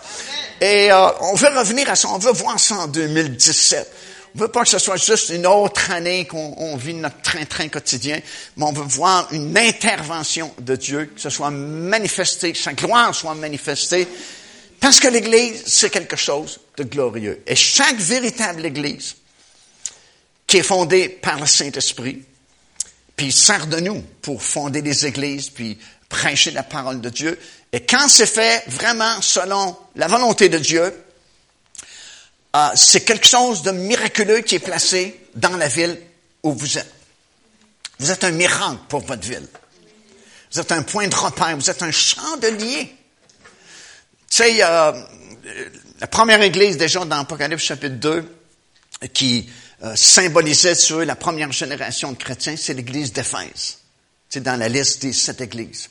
Et 0.61 0.93
euh, 0.93 1.09
on 1.21 1.35
veut 1.35 1.49
revenir 1.49 1.89
à 1.89 1.97
ça, 1.97 2.09
on 2.09 2.19
veut 2.19 2.33
voir 2.33 2.59
ça 2.61 2.77
en 2.77 2.87
2017. 2.87 3.93
ne 4.35 4.41
veut 4.41 4.49
pas 4.49 4.63
que 4.63 4.69
ce 4.69 4.79
soit 4.79 4.97
juste 4.97 5.31
une 5.31 5.47
autre 5.47 5.91
année 5.91 6.27
qu'on 6.27 6.77
vit 6.77 6.95
notre 6.95 7.21
train-train 7.23 7.69
quotidien, 7.69 8.21
mais 8.57 8.65
on 8.65 8.73
veut 8.73 8.85
voir 8.85 9.29
une 9.33 9.57
intervention 9.57 10.53
de 10.59 10.77
Dieu, 10.77 11.07
que 11.15 11.21
ce 11.21 11.31
soit 11.31 11.51
manifesté, 11.51 12.53
que 12.53 12.59
sa 12.59 12.73
gloire 12.73 13.15
soit 13.15 13.35
manifestée, 13.35 14.07
parce 14.81 15.01
que 15.01 15.09
l'Église, 15.09 15.63
c'est 15.67 15.91
quelque 15.91 16.17
chose 16.17 16.61
de 16.77 16.85
glorieux. 16.85 17.43
Et 17.47 17.57
chaque 17.57 17.97
véritable 17.97 18.67
Église, 18.67 19.17
qui 20.47 20.59
est 20.59 20.63
fondée 20.63 21.09
par 21.09 21.41
le 21.41 21.47
Saint-Esprit, 21.47 22.23
puis 23.17 23.33
sert 23.33 23.67
de 23.67 23.81
nous 23.81 24.03
pour 24.23 24.43
fonder 24.43 24.83
des 24.83 25.07
églises, 25.07 25.51
puis 25.51 25.79
prêcher 26.09 26.51
la 26.51 26.63
parole 26.63 27.01
de 27.01 27.09
Dieu. 27.09 27.39
Et 27.73 27.85
quand 27.85 28.09
c'est 28.09 28.27
fait 28.27 28.63
vraiment 28.69 29.21
selon 29.21 29.77
la 29.97 30.07
volonté 30.07 30.49
de 30.49 30.59
Dieu, 30.59 31.05
euh, 32.55 32.69
c'est 32.77 33.05
quelque 33.05 33.27
chose 33.27 33.63
de 33.63 33.73
miraculeux 33.73 34.41
qui 34.41 34.57
est 34.57 34.61
placé 34.61 35.19
dans 35.35 35.57
la 35.57 35.69
ville 35.69 35.99
où 36.43 36.53
vous 36.53 36.79
êtes. 36.79 36.93
Vous 37.99 38.11
êtes 38.11 38.25
un 38.25 38.31
miracle 38.31 38.79
pour 38.89 39.01
votre 39.01 39.27
ville. 39.27 39.49
Vous 40.53 40.61
êtes 40.61 40.71
un 40.71 40.83
point 40.83 41.09
de 41.09 41.15
repère, 41.15 41.57
vous 41.57 41.71
êtes 41.71 41.83
un 41.83 41.91
chandelier. 41.91 42.95
Tu 44.31 44.37
sais, 44.37 44.59
euh, 44.63 44.93
la 46.01 46.07
première 46.07 46.43
église 46.43 46.77
déjà 46.77 47.05
dans 47.05 47.21
Apocalypse 47.21 47.65
chapitre 47.65 47.97
2 47.97 48.37
qui 49.13 49.49
euh, 49.85 49.95
symbolisait 49.97 50.75
sur 50.75 51.05
la 51.05 51.15
première 51.15 51.53
génération 51.53 52.13
de 52.13 52.17
chrétiens, 52.17 52.57
c'est 52.57 52.73
l'église 52.73 53.13
d'Éphèse. 53.13 53.79
C'est 54.31 54.43
dans 54.43 54.59
la 54.59 54.69
liste 54.69 55.03
des 55.03 55.13
sept 55.13 55.43
églises. 55.43 55.91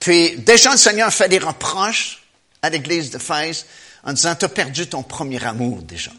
Puis 0.00 0.36
déjà 0.38 0.72
le 0.72 0.78
Seigneur 0.78 1.12
fait 1.12 1.28
des 1.28 1.38
reproches 1.38 2.22
à 2.62 2.70
l'église 2.70 3.10
d'Éphèse 3.10 3.66
en 4.02 4.14
disant, 4.14 4.34
tu 4.34 4.46
as 4.46 4.48
perdu 4.48 4.86
ton 4.86 5.02
premier 5.02 5.44
amour 5.44 5.82
déjà. 5.82 6.10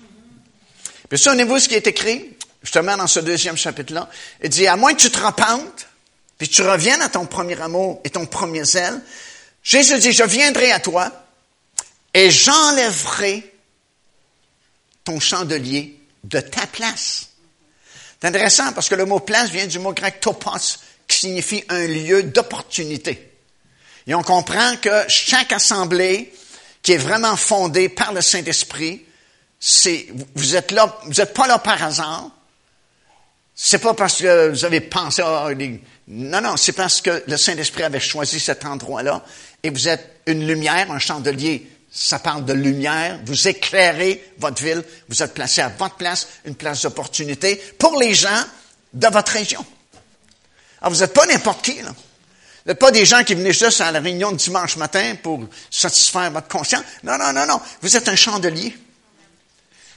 Puis 1.10 1.18
souvenez-vous 1.18 1.58
ce 1.58 1.68
qui 1.68 1.76
est 1.76 1.88
écrit, 1.88 2.38
justement 2.62 2.96
dans 2.96 3.08
ce 3.08 3.22
deuxième 3.22 3.58
chapitre-là. 3.58 4.08
Il 4.44 4.50
dit, 4.50 4.68
à 4.68 4.76
moins 4.76 4.94
que 4.94 5.02
tu 5.02 5.10
te 5.10 5.20
repentes, 5.20 5.88
puis 6.38 6.48
tu 6.48 6.62
reviennes 6.62 7.02
à 7.02 7.10
ton 7.10 7.26
premier 7.26 7.60
amour 7.60 8.02
et 8.04 8.12
ton 8.12 8.28
premier 8.28 8.66
zèle, 8.66 9.02
Jésus 9.64 9.98
dit, 9.98 10.12
je 10.12 10.24
viendrai 10.24 10.72
à 10.72 10.80
toi 10.80 11.12
et 12.14 12.30
j'enlèverai 12.30 13.52
ton 15.04 15.20
chandelier 15.20 15.97
de 16.30 16.40
ta 16.40 16.68
place. 16.68 17.30
C'est 18.20 18.28
intéressant 18.28 18.74
parce 18.74 18.90
que 18.90 18.96
le 18.96 19.06
mot 19.06 19.20
place 19.20 19.50
vient 19.50 19.68
du 19.68 19.80
mot 19.80 19.94
grec 19.94 20.20
topos, 20.20 20.80
qui 21.08 21.18
signifie 21.18 21.64
un 21.70 21.88
lieu 21.88 22.24
d'opportunité. 22.24 23.32
Et 24.08 24.16
on 24.16 24.24
comprend 24.24 24.76
que 24.78 25.04
chaque 25.08 25.52
assemblée 25.52 26.34
qui 26.82 26.94
est 26.94 26.98
vraiment 26.98 27.36
fondée 27.36 27.90
par 27.90 28.14
le 28.14 28.22
Saint-Esprit, 28.22 29.06
c'est, 29.60 30.08
vous 30.36 30.56
êtes 30.56 30.72
là, 30.72 30.98
vous 31.04 31.14
n'êtes 31.14 31.34
pas 31.34 31.48
là 31.48 31.60
par 31.60 31.82
hasard. 31.84 32.30
C'est 33.56 33.80
pas 33.80 33.94
parce 33.94 34.22
que 34.22 34.50
vous 34.50 34.66
avez 34.66 34.82
pensé, 34.82 35.22
à 35.22 35.50
non, 36.08 36.42
non, 36.42 36.56
c'est 36.58 36.74
parce 36.74 37.02
que 37.02 37.24
le 37.28 37.38
Saint-Esprit 37.38 37.84
avait 37.84 38.00
choisi 38.00 38.40
cet 38.40 38.66
endroit-là 38.66 39.26
et 39.64 39.70
vous 39.70 39.88
êtes 39.88 40.22
une 40.28 40.48
lumière, 40.48 40.92
un 40.92 41.00
chandelier. 41.00 41.70
Ça 42.00 42.20
parle 42.20 42.46
de 42.46 42.54
lumière. 42.54 43.20
Vous 43.26 43.48
éclairez 43.48 44.24
votre 44.38 44.62
ville. 44.62 44.84
Vous 45.10 45.24
êtes 45.24 45.34
placé 45.34 45.62
à 45.62 45.70
votre 45.70 45.96
place, 45.96 46.28
une 46.46 46.54
place 46.54 46.84
d'opportunité 46.84 47.56
pour 47.80 48.00
les 48.00 48.14
gens 48.14 48.44
de 48.94 49.08
votre 49.08 49.32
région. 49.32 49.66
Alors, 50.80 50.94
vous 50.94 51.00
n'êtes 51.00 51.14
pas 51.14 51.26
n'importe 51.26 51.66
qui, 51.66 51.82
là. 51.82 51.90
Vous 51.90 52.72
n'êtes 52.72 52.78
pas 52.78 52.92
des 52.92 53.04
gens 53.04 53.24
qui 53.24 53.34
venaient 53.34 53.52
juste 53.52 53.82
à 53.82 53.92
la 53.92 54.00
réunion 54.00 54.32
de 54.32 54.38
dimanche 54.38 54.78
matin 54.78 55.16
pour 55.24 55.40
satisfaire 55.72 56.30
votre 56.30 56.48
conscience. 56.48 56.84
Non, 57.02 57.18
non, 57.18 57.34
non, 57.34 57.48
non. 57.48 57.60
Vous 57.82 57.98
êtes 57.98 58.08
un 58.08 58.16
chandelier. 58.16 58.78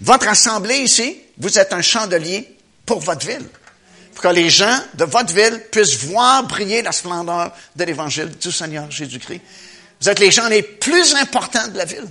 Votre 0.00 0.28
assemblée 0.28 0.78
ici, 0.78 1.20
vous 1.36 1.58
êtes 1.58 1.74
un 1.74 1.82
chandelier 1.82 2.56
pour 2.86 3.00
votre 3.00 3.26
ville. 3.26 3.46
Pour 4.14 4.22
que 4.22 4.28
les 4.28 4.48
gens 4.48 4.80
de 4.94 5.04
votre 5.04 5.34
ville 5.34 5.66
puissent 5.70 5.98
voir 6.04 6.44
briller 6.44 6.80
la 6.80 6.92
splendeur 6.92 7.52
de 7.76 7.84
l'évangile 7.84 8.30
du 8.38 8.50
Seigneur 8.50 8.90
Jésus-Christ. 8.90 9.42
Vous 10.00 10.08
êtes 10.08 10.18
les 10.18 10.30
gens 10.30 10.48
les 10.48 10.62
plus 10.62 11.14
importants 11.14 11.68
de 11.68 11.76
la 11.76 11.84
ville. 11.84 12.08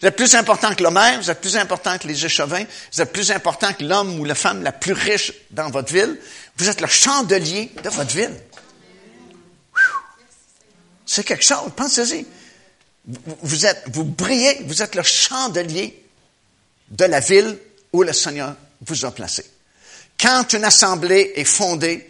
Vous 0.00 0.08
êtes 0.08 0.16
plus 0.16 0.34
important 0.34 0.74
que 0.74 0.82
le 0.82 0.90
maire, 0.90 1.20
vous 1.20 1.30
êtes 1.30 1.40
plus 1.40 1.56
important 1.56 1.98
que 1.98 2.08
les 2.08 2.24
échevins, 2.24 2.64
vous 2.92 3.00
êtes 3.02 3.12
plus 3.12 3.30
important 3.30 3.72
que 3.74 3.84
l'homme 3.84 4.18
ou 4.18 4.24
la 4.24 4.34
femme 4.34 4.62
la 4.62 4.72
plus 4.72 4.94
riche 4.94 5.32
dans 5.50 5.68
votre 5.68 5.92
ville. 5.92 6.18
Vous 6.56 6.68
êtes 6.68 6.80
le 6.80 6.86
chandelier 6.86 7.70
de 7.84 7.90
votre 7.90 8.14
ville. 8.14 8.34
C'est 11.04 11.24
quelque 11.24 11.44
chose, 11.44 11.70
pensez-y. 11.76 12.26
Vous, 13.42 13.66
êtes, 13.66 13.84
vous 13.88 14.04
brillez, 14.04 14.62
vous 14.64 14.82
êtes 14.82 14.94
le 14.94 15.02
chandelier 15.02 16.02
de 16.88 17.04
la 17.04 17.20
ville 17.20 17.58
où 17.92 18.02
le 18.02 18.12
Seigneur 18.12 18.54
vous 18.82 19.04
a 19.04 19.10
placé. 19.10 19.44
Quand 20.18 20.52
une 20.52 20.64
assemblée 20.64 21.32
est 21.34 21.44
fondée, 21.44 22.08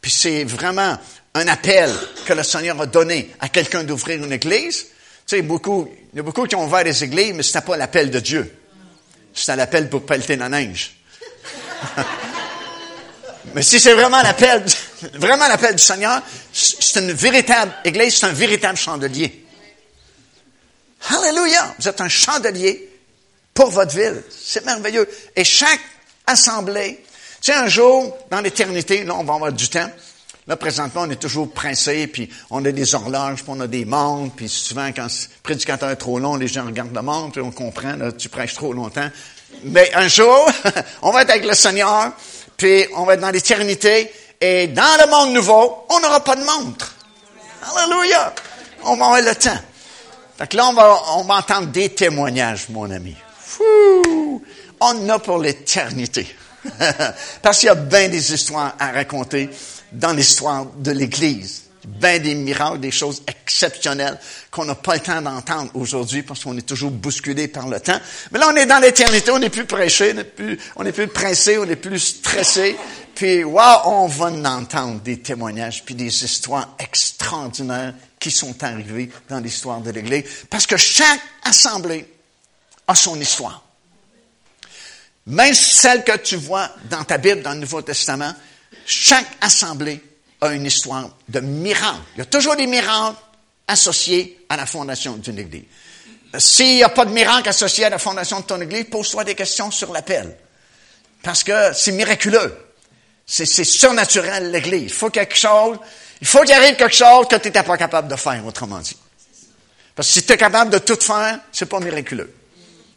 puis 0.00 0.10
c'est 0.10 0.44
vraiment 0.44 0.98
un 1.36 1.48
appel 1.48 1.92
que 2.24 2.32
le 2.32 2.42
Seigneur 2.42 2.80
a 2.80 2.86
donné 2.86 3.30
à 3.40 3.50
quelqu'un 3.50 3.84
d'ouvrir 3.84 4.24
une 4.24 4.32
église, 4.32 4.86
tu 5.26 5.40
beaucoup, 5.42 5.88
il 6.12 6.16
y 6.16 6.20
a 6.20 6.22
beaucoup 6.22 6.46
qui 6.46 6.54
ont 6.54 6.64
ouvert 6.64 6.84
des 6.84 7.04
églises, 7.04 7.34
mais 7.34 7.42
ce 7.42 7.58
pas 7.58 7.76
l'appel 7.76 8.10
de 8.10 8.20
Dieu. 8.20 8.58
C'est 9.34 9.54
l'appel 9.54 9.90
pour 9.90 10.06
pelleter 10.06 10.36
la 10.36 10.48
neige. 10.48 10.96
mais 13.54 13.62
si 13.62 13.78
c'est 13.78 13.92
vraiment 13.92 14.22
l'appel, 14.22 14.64
vraiment 15.14 15.46
l'appel 15.46 15.74
du 15.74 15.82
Seigneur, 15.82 16.22
c'est 16.52 17.00
une 17.00 17.12
véritable 17.12 17.72
église, 17.84 18.16
c'est 18.16 18.26
un 18.26 18.32
véritable 18.32 18.78
chandelier. 18.78 19.44
Alléluia! 21.08 21.74
Vous 21.78 21.86
êtes 21.86 22.00
un 22.00 22.08
chandelier 22.08 22.88
pour 23.52 23.70
votre 23.70 23.94
ville. 23.94 24.22
C'est 24.30 24.64
merveilleux. 24.64 25.06
Et 25.34 25.44
chaque 25.44 25.80
assemblée, 26.26 27.04
tu 27.42 27.52
un 27.52 27.68
jour, 27.68 28.16
dans 28.30 28.40
l'éternité, 28.40 29.04
là, 29.04 29.14
on 29.16 29.24
va 29.24 29.34
avoir 29.34 29.52
du 29.52 29.68
temps. 29.68 29.90
Là, 30.48 30.56
présentement, 30.56 31.02
on 31.06 31.10
est 31.10 31.20
toujours 31.20 31.50
pressé, 31.50 32.06
puis 32.06 32.30
on 32.50 32.64
a 32.64 32.70
des 32.70 32.94
horloges, 32.94 33.42
puis 33.42 33.46
on 33.48 33.60
a 33.60 33.66
des 33.66 33.84
montres, 33.84 34.36
puis 34.36 34.48
souvent, 34.48 34.86
quand 34.94 35.06
le 35.06 35.42
prédicateur 35.42 35.90
est 35.90 35.96
trop 35.96 36.20
long, 36.20 36.36
les 36.36 36.46
gens 36.46 36.64
regardent 36.64 36.94
la 36.94 37.02
montre, 37.02 37.32
puis 37.32 37.40
on 37.40 37.50
comprend, 37.50 37.96
là, 37.96 38.12
tu 38.12 38.28
prêches 38.28 38.54
trop 38.54 38.72
longtemps. 38.72 39.10
Mais 39.64 39.92
un 39.94 40.06
jour, 40.06 40.48
on 41.02 41.10
va 41.10 41.22
être 41.22 41.30
avec 41.30 41.46
le 41.46 41.54
Seigneur, 41.54 42.12
puis 42.56 42.84
on 42.94 43.04
va 43.04 43.14
être 43.14 43.20
dans 43.20 43.32
l'éternité, 43.32 44.12
et 44.40 44.68
dans 44.68 45.04
le 45.04 45.10
monde 45.10 45.34
nouveau, 45.34 45.84
on 45.88 45.98
n'aura 45.98 46.22
pas 46.22 46.36
de 46.36 46.44
montre. 46.44 46.94
Alléluia! 47.76 48.32
On 48.84 48.94
va 48.94 49.06
avoir 49.06 49.22
le 49.22 49.34
temps. 49.34 49.58
Que 50.48 50.56
là, 50.56 50.68
on 50.68 50.74
va, 50.74 51.02
on 51.16 51.24
va 51.24 51.34
entendre 51.36 51.68
des 51.68 51.88
témoignages, 51.88 52.68
mon 52.68 52.88
ami. 52.88 53.16
Fou! 53.40 54.44
On 54.80 54.86
en 54.86 55.08
a 55.08 55.18
pour 55.18 55.38
l'éternité. 55.38 56.36
Parce 57.42 57.58
qu'il 57.58 57.66
y 57.66 57.70
a 57.70 57.74
bien 57.74 58.08
des 58.08 58.32
histoires 58.32 58.76
à 58.78 58.92
raconter 58.92 59.50
dans 59.92 60.12
l'histoire 60.12 60.66
de 60.66 60.90
l'Église. 60.90 61.62
Ben 61.86 62.20
des 62.20 62.34
miracles, 62.34 62.80
des 62.80 62.90
choses 62.90 63.22
exceptionnelles 63.28 64.18
qu'on 64.50 64.64
n'a 64.64 64.74
pas 64.74 64.94
le 64.94 65.00
temps 65.00 65.22
d'entendre 65.22 65.70
aujourd'hui 65.74 66.24
parce 66.24 66.42
qu'on 66.42 66.56
est 66.56 66.66
toujours 66.66 66.90
bousculé 66.90 67.46
par 67.46 67.68
le 67.68 67.78
temps. 67.78 68.00
Mais 68.32 68.40
là, 68.40 68.50
on 68.52 68.56
est 68.56 68.66
dans 68.66 68.80
l'éternité, 68.80 69.30
on 69.30 69.38
n'est 69.38 69.50
plus 69.50 69.66
prêché, 69.66 70.12
on 70.74 70.82
n'est 70.82 70.92
plus, 70.92 71.06
pressé, 71.06 71.58
on 71.58 71.64
n'est 71.64 71.76
plus 71.76 72.00
stressé. 72.00 72.76
Puis, 73.14 73.44
wow, 73.44 73.82
on 73.84 74.08
va 74.08 74.26
entendre 74.26 75.00
des 75.00 75.20
témoignages 75.20 75.84
puis 75.84 75.94
des 75.94 76.24
histoires 76.24 76.74
extraordinaires 76.80 77.94
qui 78.18 78.32
sont 78.32 78.62
arrivées 78.64 79.10
dans 79.28 79.38
l'histoire 79.38 79.80
de 79.80 79.90
l'Église. 79.90 80.24
Parce 80.50 80.66
que 80.66 80.76
chaque 80.76 81.20
assemblée 81.44 82.04
a 82.88 82.96
son 82.96 83.18
histoire. 83.20 83.62
Même 85.26 85.54
celle 85.54 86.04
que 86.04 86.16
tu 86.18 86.36
vois 86.36 86.70
dans 86.90 87.04
ta 87.04 87.18
Bible, 87.18 87.42
dans 87.42 87.52
le 87.52 87.60
Nouveau 87.60 87.82
Testament, 87.82 88.32
chaque 88.86 89.26
assemblée 89.40 90.00
a 90.40 90.52
une 90.52 90.64
histoire 90.64 91.10
de 91.28 91.40
miracle. 91.40 92.00
Il 92.14 92.18
y 92.18 92.22
a 92.22 92.26
toujours 92.26 92.56
des 92.56 92.66
miracles 92.66 93.18
associés 93.66 94.44
à 94.48 94.56
la 94.56 94.64
fondation 94.64 95.16
d'une 95.16 95.38
église. 95.38 95.64
S'il 96.38 96.76
n'y 96.76 96.82
a 96.82 96.88
pas 96.88 97.04
de 97.04 97.10
miracle 97.10 97.48
associé 97.48 97.84
à 97.84 97.90
la 97.90 97.98
fondation 97.98 98.40
de 98.40 98.44
ton 98.44 98.60
église, 98.60 98.84
pose-toi 98.90 99.24
des 99.24 99.34
questions 99.34 99.70
sur 99.70 99.92
l'appel. 99.92 100.36
Parce 101.22 101.42
que 101.42 101.72
c'est 101.72 101.92
miraculeux. 101.92 102.56
C'est, 103.26 103.46
surnaturel, 103.64 104.52
l'église. 104.52 104.82
Il 104.82 104.92
faut 104.92 105.10
quelque 105.10 105.36
chose, 105.36 105.78
il 106.20 106.26
faut 106.26 106.42
qu'il 106.42 106.52
arrive 106.52 106.76
quelque 106.76 106.94
chose 106.94 107.26
que 107.28 107.34
tu 107.36 107.48
n'étais 107.48 107.64
pas 107.64 107.76
capable 107.76 108.06
de 108.06 108.14
faire, 108.14 108.44
autrement 108.46 108.78
dit. 108.78 108.96
Parce 109.96 110.08
que 110.08 110.14
si 110.14 110.22
tu 110.22 110.32
es 110.32 110.36
capable 110.36 110.70
de 110.70 110.78
tout 110.78 110.98
faire, 111.00 111.40
c'est 111.50 111.66
pas 111.66 111.80
miraculeux. 111.80 112.32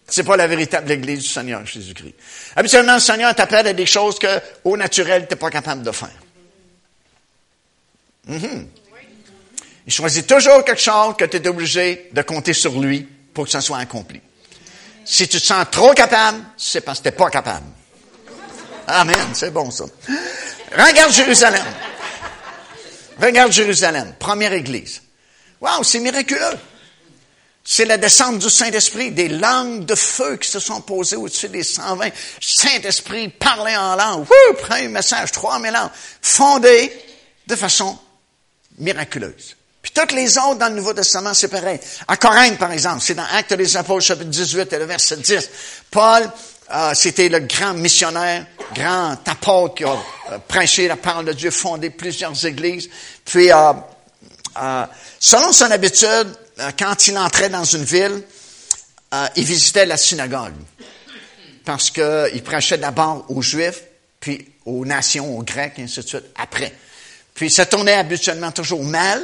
C'est 0.09 0.23
pas 0.23 0.37
la 0.37 0.47
véritable 0.47 0.91
Église 0.91 1.23
du 1.23 1.27
Seigneur 1.27 1.65
Jésus-Christ. 1.65 2.15
Habituellement, 2.55 2.95
le 2.95 2.99
Seigneur 2.99 3.33
t'appelle 3.35 3.67
à 3.67 3.73
des 3.73 3.85
choses 3.85 4.17
que, 4.19 4.39
au 4.63 4.75
naturel, 4.75 5.27
tu 5.27 5.33
n'es 5.33 5.39
pas 5.39 5.49
capable 5.49 5.83
de 5.83 5.91
faire. 5.91 6.09
Mm-hmm. 8.29 8.65
Il 9.87 9.93
choisit 9.93 10.27
toujours 10.27 10.63
quelque 10.63 10.81
chose 10.81 11.15
que 11.17 11.25
tu 11.25 11.37
es 11.37 11.47
obligé 11.47 12.09
de 12.11 12.21
compter 12.21 12.53
sur 12.53 12.79
lui 12.79 13.07
pour 13.33 13.45
que 13.45 13.51
ça 13.51 13.61
soit 13.61 13.79
accompli. 13.79 14.21
Si 15.05 15.27
tu 15.27 15.39
te 15.39 15.45
sens 15.45 15.65
trop 15.71 15.93
capable, 15.93 16.39
c'est 16.55 16.81
parce 16.81 16.99
que 16.99 17.03
tu 17.03 17.09
n'es 17.09 17.15
pas 17.15 17.29
capable. 17.29 17.65
Amen, 18.87 19.29
c'est 19.33 19.51
bon 19.51 19.71
ça. 19.71 19.85
Regarde 20.71 21.11
Jérusalem. 21.11 21.65
Regarde 23.21 23.51
Jérusalem, 23.51 24.13
première 24.19 24.53
église. 24.53 25.01
Wow, 25.59 25.83
c'est 25.83 25.99
miraculeux. 25.99 26.57
C'est 27.71 27.85
la 27.85 27.97
descente 27.97 28.39
du 28.39 28.49
Saint-Esprit, 28.49 29.11
des 29.11 29.27
langues 29.29 29.85
de 29.85 29.93
feu 29.93 30.37
qui 30.37 30.49
se 30.49 30.59
sont 30.59 30.81
posées 30.81 31.17
au-dessus 31.17 31.49
des 31.49 31.63
120. 31.63 32.09
Saint-Esprit 32.41 33.29
parlait 33.29 33.77
en 33.77 33.95
langue. 33.95 34.21
Wouh, 34.21 34.55
premier 34.55 34.87
message, 34.87 35.31
3000 35.31 35.75
ans. 35.75 35.91
Fondé 36.19 36.91
de 37.45 37.55
façon 37.55 37.95
miraculeuse. 38.79 39.55
Puis 39.83 39.91
toutes 39.93 40.13
les 40.13 40.35
autres 40.39 40.55
dans 40.55 40.69
le 40.69 40.77
Nouveau 40.77 40.93
Testament, 40.93 41.35
c'est 41.35 41.47
pareil. 41.47 41.79
À 42.07 42.17
Corinthe, 42.17 42.57
par 42.57 42.71
exemple, 42.71 43.01
c'est 43.01 43.13
dans 43.13 43.27
Actes 43.35 43.53
des 43.53 43.77
Apôtres, 43.77 44.03
chapitre 44.03 44.31
18 44.31 44.73
et 44.73 44.79
le 44.79 44.85
verset 44.85 45.17
10. 45.17 45.49
Paul, 45.91 46.27
euh, 46.73 46.93
c'était 46.95 47.29
le 47.29 47.41
grand 47.41 47.75
missionnaire, 47.75 48.47
grand 48.73 49.15
apôtre 49.27 49.75
qui 49.75 49.83
a 49.83 49.91
euh, 49.91 50.39
prêché 50.47 50.87
la 50.87 50.97
parole 50.97 51.25
de 51.25 51.33
Dieu, 51.33 51.51
fondé 51.51 51.91
plusieurs 51.91 52.43
églises. 52.47 52.89
Puis, 53.23 53.51
euh, 53.51 54.85
selon 55.19 55.51
son 55.53 55.69
habitude, 55.69 56.35
quand 56.77 57.07
il 57.07 57.17
entrait 57.17 57.49
dans 57.49 57.63
une 57.63 57.83
ville, 57.83 58.23
euh, 59.13 59.27
il 59.35 59.45
visitait 59.45 59.85
la 59.85 59.97
synagogue. 59.97 60.53
Parce 61.65 61.91
qu'il 61.91 62.43
prêchait 62.43 62.77
d'abord 62.77 63.25
aux 63.29 63.41
Juifs, 63.41 63.83
puis 64.19 64.47
aux 64.65 64.85
nations, 64.85 65.37
aux 65.37 65.43
Grecs, 65.43 65.73
et 65.77 65.83
ainsi 65.83 66.01
de 66.01 66.07
suite, 66.07 66.25
après. 66.35 66.73
Puis 67.33 67.49
ça 67.49 67.65
tournait 67.65 67.93
habituellement 67.93 68.51
toujours 68.51 68.83
mal. 68.83 69.21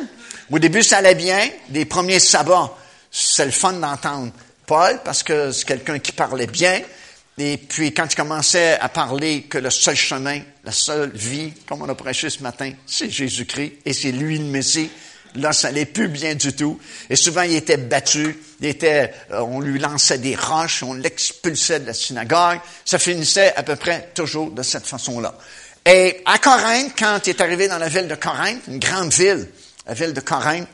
Au 0.51 0.59
début, 0.59 0.83
ça 0.83 0.97
allait 0.97 1.15
bien. 1.15 1.49
Les 1.71 1.85
premiers 1.85 2.19
sabbats, 2.19 2.75
c'est 3.11 3.45
le 3.45 3.51
fun 3.51 3.73
d'entendre 3.73 4.31
Paul, 4.65 5.01
parce 5.03 5.23
que 5.23 5.51
c'est 5.51 5.65
quelqu'un 5.65 5.99
qui 5.99 6.11
parlait 6.11 6.47
bien. 6.47 6.81
Et 7.37 7.57
puis, 7.57 7.93
quand 7.93 8.05
il 8.11 8.15
commençait 8.15 8.79
à 8.79 8.87
parler 8.87 9.43
que 9.43 9.57
le 9.57 9.69
seul 9.69 9.95
chemin, 9.95 10.39
la 10.63 10.71
seule 10.71 11.11
vie, 11.11 11.51
comme 11.67 11.81
on 11.81 11.89
a 11.89 11.95
prêché 11.95 12.29
ce 12.29 12.41
matin, 12.41 12.71
c'est 12.85 13.09
Jésus-Christ, 13.09 13.73
et 13.85 13.93
c'est 13.93 14.11
lui 14.11 14.37
le 14.37 14.45
Messie, 14.45 14.89
Là, 15.35 15.53
ça 15.53 15.69
n'allait 15.69 15.85
plus 15.85 16.07
bien 16.07 16.35
du 16.35 16.53
tout. 16.53 16.79
Et 17.09 17.15
souvent, 17.15 17.41
il 17.41 17.55
était 17.55 17.77
battu. 17.77 18.37
Il 18.61 18.67
était, 18.67 19.13
euh, 19.31 19.41
on 19.41 19.59
lui 19.59 19.79
lançait 19.79 20.17
des 20.17 20.35
roches, 20.35 20.83
on 20.83 20.93
l'expulsait 20.93 21.81
de 21.81 21.87
la 21.87 21.93
synagogue. 21.93 22.59
Ça 22.85 22.99
finissait 22.99 23.53
à 23.55 23.63
peu 23.63 23.75
près 23.75 24.11
toujours 24.13 24.51
de 24.51 24.63
cette 24.63 24.87
façon-là. 24.87 25.35
Et 25.85 26.21
à 26.25 26.39
Corinthe, 26.39 26.93
quand 26.97 27.19
il 27.27 27.31
est 27.31 27.41
arrivé 27.41 27.67
dans 27.67 27.77
la 27.77 27.89
ville 27.89 28.07
de 28.07 28.15
Corinthe, 28.15 28.61
une 28.67 28.79
grande 28.79 29.13
ville, 29.13 29.47
la 29.85 29.93
ville 29.93 30.13
de 30.13 30.21
Corinthe, 30.21 30.67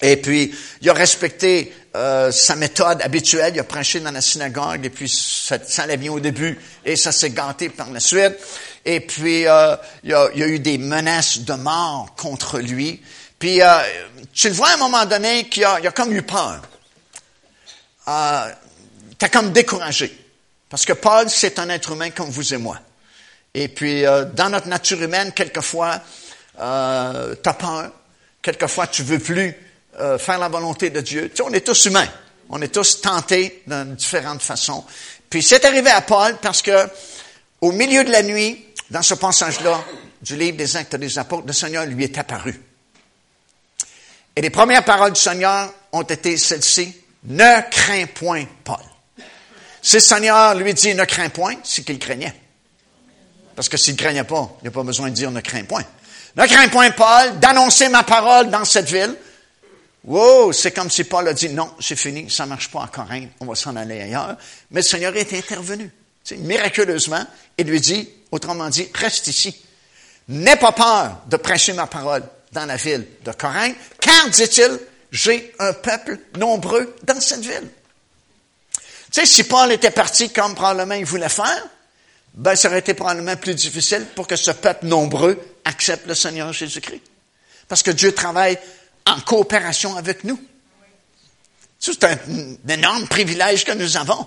et 0.00 0.16
puis 0.16 0.54
il 0.80 0.90
a 0.90 0.94
respecté 0.94 1.72
euh, 1.94 2.32
sa 2.32 2.56
méthode 2.56 3.02
habituelle, 3.02 3.52
il 3.54 3.60
a 3.60 3.64
prêché 3.64 4.00
dans 4.00 4.10
la 4.10 4.20
synagogue, 4.20 4.84
et 4.84 4.90
puis 4.90 5.08
ça, 5.08 5.58
allait 5.78 5.96
bien 5.96 6.10
au 6.10 6.18
début, 6.18 6.58
et 6.84 6.96
ça 6.96 7.12
s'est 7.12 7.30
gâté 7.30 7.68
par 7.68 7.90
la 7.90 8.00
suite. 8.00 8.34
Et 8.84 9.00
puis 9.00 9.46
euh, 9.46 9.76
il, 10.02 10.10
y 10.10 10.14
a, 10.14 10.28
il 10.34 10.40
y 10.40 10.42
a 10.42 10.48
eu 10.48 10.58
des 10.58 10.78
menaces 10.78 11.40
de 11.40 11.52
mort 11.52 12.14
contre 12.16 12.58
lui. 12.58 13.00
Puis 13.42 13.60
euh, 13.60 13.82
tu 14.32 14.46
le 14.46 14.54
vois 14.54 14.68
à 14.68 14.74
un 14.74 14.76
moment 14.76 15.04
donné 15.04 15.48
qu'il 15.48 15.64
a, 15.64 15.80
il 15.80 15.86
a 15.88 15.90
comme 15.90 16.12
eu 16.12 16.22
peur. 16.22 16.62
Euh, 18.06 18.52
as 19.20 19.28
comme 19.30 19.50
découragé. 19.50 20.16
Parce 20.68 20.84
que 20.84 20.92
Paul, 20.92 21.28
c'est 21.28 21.58
un 21.58 21.68
être 21.70 21.90
humain 21.90 22.10
comme 22.10 22.30
vous 22.30 22.54
et 22.54 22.56
moi. 22.56 22.78
Et 23.52 23.66
puis, 23.66 24.06
euh, 24.06 24.26
dans 24.26 24.48
notre 24.48 24.68
nature 24.68 25.02
humaine, 25.02 25.32
quelquefois, 25.32 26.00
euh, 26.60 27.34
tu 27.42 27.48
as 27.48 27.54
peur. 27.54 27.90
Quelquefois, 28.40 28.86
tu 28.86 29.02
veux 29.02 29.18
plus 29.18 29.56
euh, 29.98 30.18
faire 30.18 30.38
la 30.38 30.48
volonté 30.48 30.90
de 30.90 31.00
Dieu. 31.00 31.28
Tu 31.30 31.38
sais, 31.38 31.42
on 31.42 31.52
est 31.52 31.66
tous 31.66 31.86
humains. 31.86 32.08
On 32.48 32.62
est 32.62 32.72
tous 32.72 33.00
tentés 33.00 33.64
de 33.66 33.82
différentes 33.94 34.42
façons. 34.42 34.84
Puis 35.28 35.42
c'est 35.42 35.64
arrivé 35.64 35.90
à 35.90 36.02
Paul 36.02 36.36
parce 36.40 36.62
que, 36.62 36.86
au 37.60 37.72
milieu 37.72 38.04
de 38.04 38.12
la 38.12 38.22
nuit, 38.22 38.66
dans 38.88 39.02
ce 39.02 39.14
passage-là 39.14 39.84
du 40.20 40.36
livre 40.36 40.56
des 40.56 40.76
Actes 40.76 40.94
des 40.94 41.18
Apôtres, 41.18 41.48
le 41.48 41.52
Seigneur 41.52 41.86
lui 41.86 42.04
est 42.04 42.16
apparu. 42.16 42.54
Et 44.34 44.40
les 44.40 44.50
premières 44.50 44.84
paroles 44.84 45.12
du 45.12 45.20
Seigneur 45.20 45.72
ont 45.92 46.02
été 46.02 46.36
celles-ci. 46.36 46.96
Ne 47.24 47.70
crains 47.70 48.06
point, 48.06 48.44
Paul. 48.64 48.76
Si 49.82 49.96
le 49.96 50.00
Seigneur 50.00 50.54
lui 50.54 50.74
dit 50.74 50.94
ne 50.94 51.04
crains 51.04 51.28
point, 51.28 51.54
c'est 51.64 51.82
qu'il 51.82 51.98
craignait. 51.98 52.34
Parce 53.54 53.68
que 53.68 53.76
s'il 53.76 53.94
ne 53.94 53.98
craignait 53.98 54.24
pas, 54.24 54.50
il 54.60 54.64
n'y 54.64 54.68
a 54.68 54.70
pas 54.70 54.82
besoin 54.82 55.10
de 55.10 55.14
dire 55.14 55.30
ne 55.30 55.40
crains 55.40 55.64
point. 55.64 55.84
Ne 56.36 56.46
crains 56.46 56.68
point, 56.68 56.90
Paul, 56.92 57.38
d'annoncer 57.38 57.88
ma 57.88 58.02
parole 58.02 58.48
dans 58.50 58.64
cette 58.64 58.90
ville. 58.90 59.14
Wow, 60.04 60.52
c'est 60.52 60.72
comme 60.72 60.90
si 60.90 61.04
Paul 61.04 61.28
a 61.28 61.32
dit 61.32 61.48
non, 61.50 61.70
c'est 61.78 61.96
fini, 61.96 62.28
ça 62.30 62.44
ne 62.44 62.48
marche 62.48 62.70
pas 62.70 62.84
à 62.84 62.88
Corinthe, 62.88 63.30
on 63.40 63.46
va 63.46 63.54
s'en 63.54 63.76
aller 63.76 64.00
ailleurs. 64.00 64.36
Mais 64.70 64.80
le 64.80 64.86
Seigneur 64.86 65.14
est 65.16 65.32
intervenu, 65.32 65.90
miraculeusement, 66.38 67.24
et 67.56 67.62
lui 67.62 67.80
dit, 67.80 68.08
autrement 68.32 68.68
dit, 68.68 68.88
reste 68.94 69.28
ici. 69.28 69.62
N'aie 70.28 70.56
pas 70.56 70.72
peur 70.72 71.18
de 71.26 71.36
prêcher 71.36 71.72
ma 71.72 71.86
parole 71.86 72.22
dans 72.52 72.66
la 72.66 72.76
ville 72.76 73.06
de 73.24 73.32
Corinthe, 73.32 73.76
car, 74.00 74.28
dit-il, 74.30 74.78
j'ai 75.10 75.52
un 75.58 75.72
peuple 75.72 76.18
nombreux 76.36 76.96
dans 77.04 77.20
cette 77.20 77.40
ville. 77.42 77.68
Tu 79.12 79.20
sais, 79.20 79.26
si 79.26 79.44
Paul 79.44 79.70
était 79.72 79.90
parti 79.90 80.30
comme 80.30 80.54
probablement 80.54 80.94
il 80.94 81.04
voulait 81.04 81.28
faire, 81.28 81.68
ben, 82.34 82.56
ça 82.56 82.68
aurait 82.68 82.78
été 82.78 82.94
probablement 82.94 83.36
plus 83.36 83.54
difficile 83.54 84.06
pour 84.14 84.26
que 84.26 84.36
ce 84.36 84.50
peuple 84.52 84.86
nombreux 84.86 85.38
accepte 85.66 86.06
le 86.06 86.14
Seigneur 86.14 86.50
Jésus-Christ. 86.52 87.02
Parce 87.68 87.82
que 87.82 87.90
Dieu 87.90 88.12
travaille 88.12 88.58
en 89.06 89.20
coopération 89.20 89.96
avec 89.96 90.24
nous. 90.24 90.42
C'est 91.78 92.04
un, 92.04 92.16
énorme 92.68 93.06
privilège 93.08 93.64
que 93.64 93.72
nous 93.72 93.96
avons. 93.96 94.22
Tu 94.22 94.26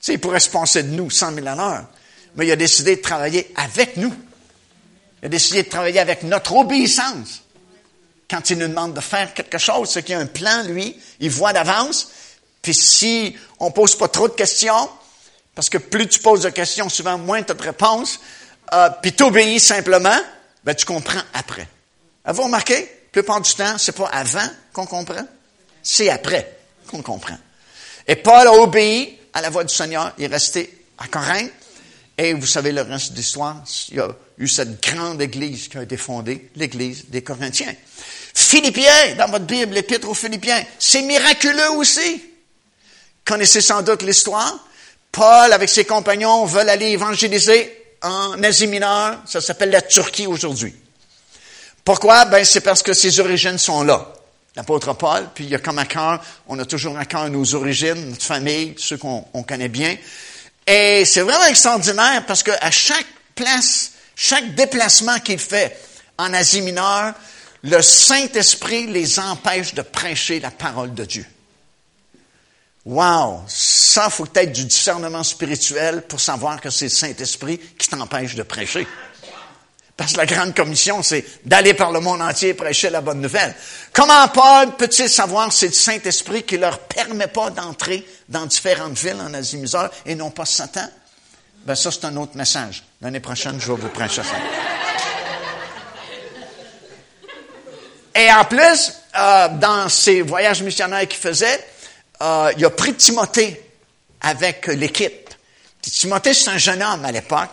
sais, 0.00 0.14
il 0.14 0.20
pourrait 0.20 0.40
se 0.40 0.50
penser 0.50 0.82
de 0.82 0.90
nous 0.90 1.08
100 1.08 1.34
000 1.34 1.46
à 1.46 1.54
l'heure, 1.54 1.86
mais 2.34 2.46
il 2.46 2.50
a 2.50 2.56
décidé 2.56 2.96
de 2.96 3.00
travailler 3.00 3.52
avec 3.54 3.96
nous. 3.96 4.12
Il 5.22 5.26
a 5.26 5.28
décidé 5.28 5.62
de 5.62 5.68
travailler 5.68 6.00
avec 6.00 6.24
notre 6.24 6.54
obéissance. 6.56 7.41
Quand 8.32 8.48
il 8.48 8.56
nous 8.56 8.68
demande 8.68 8.94
de 8.94 9.00
faire 9.02 9.34
quelque 9.34 9.58
chose, 9.58 9.90
c'est 9.90 10.02
qu'il 10.02 10.14
y 10.14 10.16
a 10.16 10.20
un 10.20 10.24
plan, 10.24 10.62
lui, 10.62 10.98
il 11.20 11.28
voit 11.28 11.52
d'avance. 11.52 12.08
Puis 12.62 12.72
si 12.72 13.36
on 13.60 13.70
pose 13.70 13.94
pas 13.94 14.08
trop 14.08 14.26
de 14.26 14.32
questions, 14.32 14.88
parce 15.54 15.68
que 15.68 15.76
plus 15.76 16.08
tu 16.08 16.18
poses 16.18 16.40
de 16.40 16.48
questions, 16.48 16.88
souvent 16.88 17.18
moins 17.18 17.42
tu 17.42 17.52
as 17.52 17.54
de 17.54 17.62
réponses, 17.62 18.20
euh, 18.72 18.88
puis 19.02 19.12
tu 19.12 19.24
obéis 19.24 19.60
simplement, 19.60 20.16
ben 20.64 20.74
tu 20.74 20.86
comprends 20.86 21.20
après. 21.34 21.68
Avez-vous 22.24 22.44
remarqué? 22.44 22.76
La 22.76 23.10
plupart 23.12 23.42
du 23.42 23.52
temps, 23.52 23.76
c'est 23.76 23.92
pas 23.92 24.06
avant 24.06 24.48
qu'on 24.72 24.86
comprend, 24.86 25.26
c'est 25.82 26.08
après 26.08 26.56
qu'on 26.86 27.02
comprend. 27.02 27.36
Et 28.08 28.16
Paul 28.16 28.46
a 28.46 28.52
obéi 28.54 29.18
à 29.34 29.42
la 29.42 29.50
voix 29.50 29.64
du 29.64 29.74
Seigneur, 29.74 30.14
il 30.16 30.24
est 30.24 30.28
resté 30.28 30.86
à 30.96 31.06
Corinthe, 31.06 31.52
et 32.16 32.32
vous 32.32 32.46
savez 32.46 32.72
le 32.72 32.80
reste 32.80 33.12
de 33.12 33.18
l'histoire, 33.18 33.62
il 33.90 33.96
y 33.96 34.00
a 34.00 34.08
eu 34.38 34.48
cette 34.48 34.82
grande 34.82 35.20
église 35.20 35.68
qui 35.68 35.76
a 35.76 35.82
été 35.82 35.98
fondée, 35.98 36.50
l'église 36.56 37.10
des 37.10 37.22
Corinthiens. 37.22 37.74
Philippiens, 38.34 39.14
dans 39.18 39.28
votre 39.28 39.44
Bible, 39.44 39.74
l'épître 39.74 40.08
aux 40.08 40.14
Philippiens, 40.14 40.64
c'est 40.78 41.02
miraculeux 41.02 41.70
aussi. 41.72 42.22
Connaissez 43.24 43.60
sans 43.60 43.82
doute 43.82 44.02
l'histoire. 44.02 44.58
Paul, 45.10 45.52
avec 45.52 45.68
ses 45.68 45.84
compagnons, 45.84 46.44
veulent 46.46 46.68
aller 46.68 46.90
évangéliser 46.90 47.96
en 48.02 48.42
Asie 48.42 48.66
mineure. 48.66 49.18
Ça 49.26 49.40
s'appelle 49.40 49.70
la 49.70 49.82
Turquie 49.82 50.26
aujourd'hui. 50.26 50.74
Pourquoi? 51.84 52.24
Ben, 52.26 52.44
c'est 52.44 52.60
parce 52.60 52.82
que 52.82 52.94
ses 52.94 53.20
origines 53.20 53.58
sont 53.58 53.82
là. 53.82 54.12
L'apôtre 54.54 54.92
Paul, 54.92 55.28
puis 55.34 55.44
il 55.44 55.50
y 55.50 55.54
a 55.54 55.58
comme 55.58 55.78
à 55.78 55.86
cœur, 55.86 56.22
on 56.46 56.58
a 56.58 56.66
toujours 56.66 56.98
à 56.98 57.06
cœur 57.06 57.28
nos 57.30 57.54
origines, 57.54 58.10
notre 58.10 58.24
famille, 58.24 58.74
ceux 58.76 58.98
qu'on 58.98 59.22
connaît 59.48 59.68
bien. 59.68 59.96
Et 60.66 61.04
c'est 61.06 61.22
vraiment 61.22 61.46
extraordinaire 61.46 62.24
parce 62.26 62.42
qu'à 62.42 62.70
chaque 62.70 63.06
place, 63.34 63.92
chaque 64.14 64.54
déplacement 64.54 65.18
qu'il 65.20 65.38
fait 65.38 65.78
en 66.18 66.34
Asie 66.34 66.60
mineure, 66.60 67.14
le 67.62 67.80
Saint-Esprit 67.80 68.86
les 68.86 69.18
empêche 69.18 69.74
de 69.74 69.82
prêcher 69.82 70.40
la 70.40 70.50
parole 70.50 70.94
de 70.94 71.04
Dieu. 71.04 71.26
Wow! 72.84 73.44
Ça, 73.46 74.10
faut 74.10 74.24
peut-être 74.26 74.52
du 74.52 74.64
discernement 74.64 75.22
spirituel 75.22 76.02
pour 76.02 76.18
savoir 76.18 76.60
que 76.60 76.70
c'est 76.70 76.86
le 76.86 76.90
Saint-Esprit 76.90 77.58
qui 77.78 77.88
t'empêche 77.88 78.34
de 78.34 78.42
prêcher. 78.42 78.86
Parce 79.96 80.14
que 80.14 80.18
la 80.18 80.26
grande 80.26 80.54
commission, 80.54 81.02
c'est 81.02 81.24
d'aller 81.46 81.74
par 81.74 81.92
le 81.92 82.00
monde 82.00 82.22
entier 82.22 82.54
prêcher 82.54 82.90
la 82.90 83.00
bonne 83.00 83.20
nouvelle. 83.20 83.54
Comment 83.92 84.26
Paul 84.28 84.74
peut-il 84.76 85.08
savoir 85.08 85.52
c'est 85.52 85.66
le 85.66 85.72
Saint-Esprit 85.72 86.42
qui 86.42 86.56
leur 86.56 86.80
permet 86.80 87.28
pas 87.28 87.50
d'entrer 87.50 88.04
dans 88.28 88.46
différentes 88.46 88.98
villes 88.98 89.20
en 89.20 89.32
Asie 89.34 89.58
mineure 89.58 89.92
et 90.04 90.16
non 90.16 90.30
pas 90.30 90.46
Satan? 90.46 90.88
Ben 91.64 91.76
ça, 91.76 91.92
c'est 91.92 92.06
un 92.06 92.16
autre 92.16 92.36
message. 92.36 92.82
L'année 93.00 93.20
prochaine, 93.20 93.60
je 93.60 93.70
vais 93.70 93.80
vous 93.80 93.88
prêcher 93.90 94.24
ça. 94.24 94.81
Et 98.14 98.30
en 98.30 98.44
plus, 98.44 98.92
euh, 99.16 99.48
dans 99.48 99.88
ses 99.88 100.22
voyages 100.22 100.62
missionnaires 100.62 101.06
qu'il 101.08 101.20
faisait, 101.20 101.64
euh, 102.22 102.52
il 102.56 102.64
a 102.64 102.70
pris 102.70 102.94
Timothée 102.94 103.60
avec 104.20 104.66
l'équipe. 104.66 105.30
Timothée, 105.80 106.34
c'est 106.34 106.50
un 106.50 106.58
jeune 106.58 106.82
homme 106.82 107.04
à 107.04 107.12
l'époque 107.12 107.50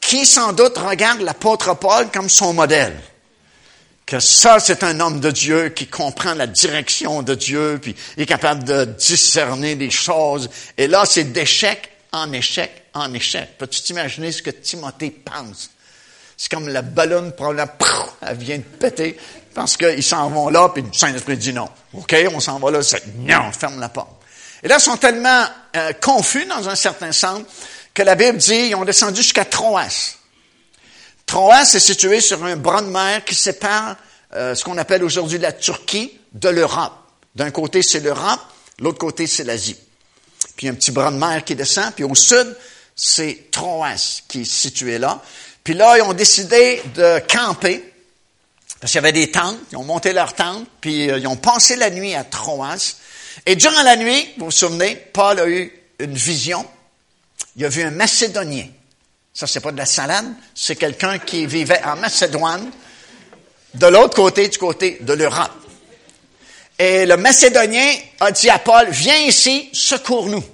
qui 0.00 0.26
sans 0.26 0.52
doute 0.52 0.76
regarde 0.76 1.22
l'apôtre 1.22 1.74
Paul 1.74 2.10
comme 2.10 2.28
son 2.28 2.52
modèle. 2.52 2.94
Que 4.04 4.20
ça, 4.20 4.60
c'est 4.60 4.84
un 4.84 5.00
homme 5.00 5.18
de 5.18 5.30
Dieu 5.30 5.70
qui 5.70 5.86
comprend 5.86 6.34
la 6.34 6.46
direction 6.46 7.22
de 7.22 7.34
Dieu, 7.34 7.78
puis 7.80 7.96
est 8.18 8.26
capable 8.26 8.64
de 8.64 8.84
discerner 8.84 9.76
des 9.76 9.90
choses. 9.90 10.50
Et 10.76 10.88
là, 10.88 11.04
c'est 11.06 11.32
d'échec 11.32 11.90
en 12.12 12.30
échec 12.32 12.84
en 12.92 13.12
échec. 13.12 13.56
Peux-tu 13.58 13.80
t'imaginer 13.82 14.30
ce 14.30 14.42
que 14.42 14.50
Timothée 14.50 15.10
pense? 15.10 15.70
C'est 16.36 16.50
comme 16.50 16.68
la 16.68 16.82
ballonne, 16.82 17.32
probablement, 17.32 17.72
elle 18.22 18.36
vient 18.36 18.58
de 18.58 18.62
péter 18.62 19.16
parce 19.54 19.76
qu'ils 19.76 20.02
s'en 20.02 20.28
vont 20.28 20.48
là, 20.48 20.68
puis 20.68 20.82
le 20.82 20.92
Saint-Esprit 20.92 21.36
dit 21.36 21.52
non. 21.52 21.68
OK, 21.92 22.14
on 22.32 22.40
s'en 22.40 22.58
va 22.58 22.70
là, 22.70 22.82
c'est 22.82 23.02
non, 23.16 23.52
ferme 23.52 23.80
la 23.80 23.88
porte. 23.88 24.22
Et 24.62 24.68
là, 24.68 24.76
ils 24.78 24.82
sont 24.82 24.96
tellement 24.96 25.44
euh, 25.76 25.92
confus 25.92 26.46
dans 26.46 26.68
un 26.68 26.74
certain 26.74 27.12
sens 27.12 27.42
que 27.92 28.02
la 28.02 28.14
Bible 28.14 28.38
dit, 28.38 28.68
ils 28.68 28.74
ont 28.74 28.84
descendu 28.84 29.22
jusqu'à 29.22 29.44
Troas. 29.44 30.16
Troas 31.26 31.74
est 31.74 31.78
situé 31.78 32.20
sur 32.20 32.44
un 32.44 32.56
bras 32.56 32.82
de 32.82 32.88
mer 32.88 33.24
qui 33.24 33.34
sépare 33.34 33.96
euh, 34.34 34.54
ce 34.54 34.64
qu'on 34.64 34.78
appelle 34.78 35.04
aujourd'hui 35.04 35.38
la 35.38 35.52
Turquie 35.52 36.18
de 36.32 36.48
l'Europe. 36.48 36.92
D'un 37.34 37.50
côté, 37.50 37.82
c'est 37.82 38.00
l'Europe, 38.00 38.40
l'autre 38.80 38.98
côté, 38.98 39.26
c'est 39.26 39.44
l'Asie. 39.44 39.76
Puis 40.56 40.68
un 40.68 40.74
petit 40.74 40.90
bras 40.90 41.10
de 41.10 41.16
mer 41.16 41.44
qui 41.44 41.54
descend, 41.54 41.92
puis 41.94 42.04
au 42.04 42.14
sud, 42.14 42.56
c'est 42.96 43.50
Troas 43.50 44.22
qui 44.28 44.42
est 44.42 44.50
situé 44.50 44.98
là. 44.98 45.20
Puis 45.62 45.74
là, 45.74 45.96
ils 45.96 46.02
ont 46.02 46.12
décidé 46.12 46.82
de 46.94 47.20
camper, 47.20 47.93
parce 48.84 48.92
qu'il 48.92 48.98
y 48.98 49.04
avait 49.04 49.12
des 49.12 49.30
tentes, 49.30 49.56
ils 49.72 49.78
ont 49.78 49.82
monté 49.82 50.12
leurs 50.12 50.34
tentes, 50.34 50.66
puis 50.82 51.10
euh, 51.10 51.16
ils 51.16 51.26
ont 51.26 51.36
passé 51.36 51.74
la 51.74 51.88
nuit 51.88 52.14
à 52.14 52.22
Troas. 52.22 52.96
Et 53.46 53.56
durant 53.56 53.82
la 53.82 53.96
nuit, 53.96 54.28
vous 54.36 54.44
vous 54.44 54.50
souvenez, 54.50 54.94
Paul 54.94 55.40
a 55.40 55.48
eu 55.48 55.72
une 56.00 56.12
vision. 56.12 56.66
Il 57.56 57.64
a 57.64 57.70
vu 57.70 57.82
un 57.82 57.90
Macédonien. 57.90 58.66
Ça, 59.32 59.46
c'est 59.46 59.60
pas 59.60 59.72
de 59.72 59.78
la 59.78 59.86
salade, 59.86 60.26
c'est 60.54 60.76
quelqu'un 60.76 61.18
qui 61.18 61.46
vivait 61.46 61.82
en 61.82 61.96
Macédoine, 61.96 62.70
de 63.72 63.86
l'autre 63.86 64.16
côté, 64.16 64.48
du 64.48 64.58
côté 64.58 64.98
de 65.00 65.14
l'Europe. 65.14 65.66
Et 66.78 67.06
le 67.06 67.16
Macédonien 67.16 67.90
a 68.20 68.32
dit 68.32 68.50
à 68.50 68.58
Paul, 68.58 68.88
viens 68.90 69.16
ici, 69.16 69.70
secours-nous. 69.72 70.44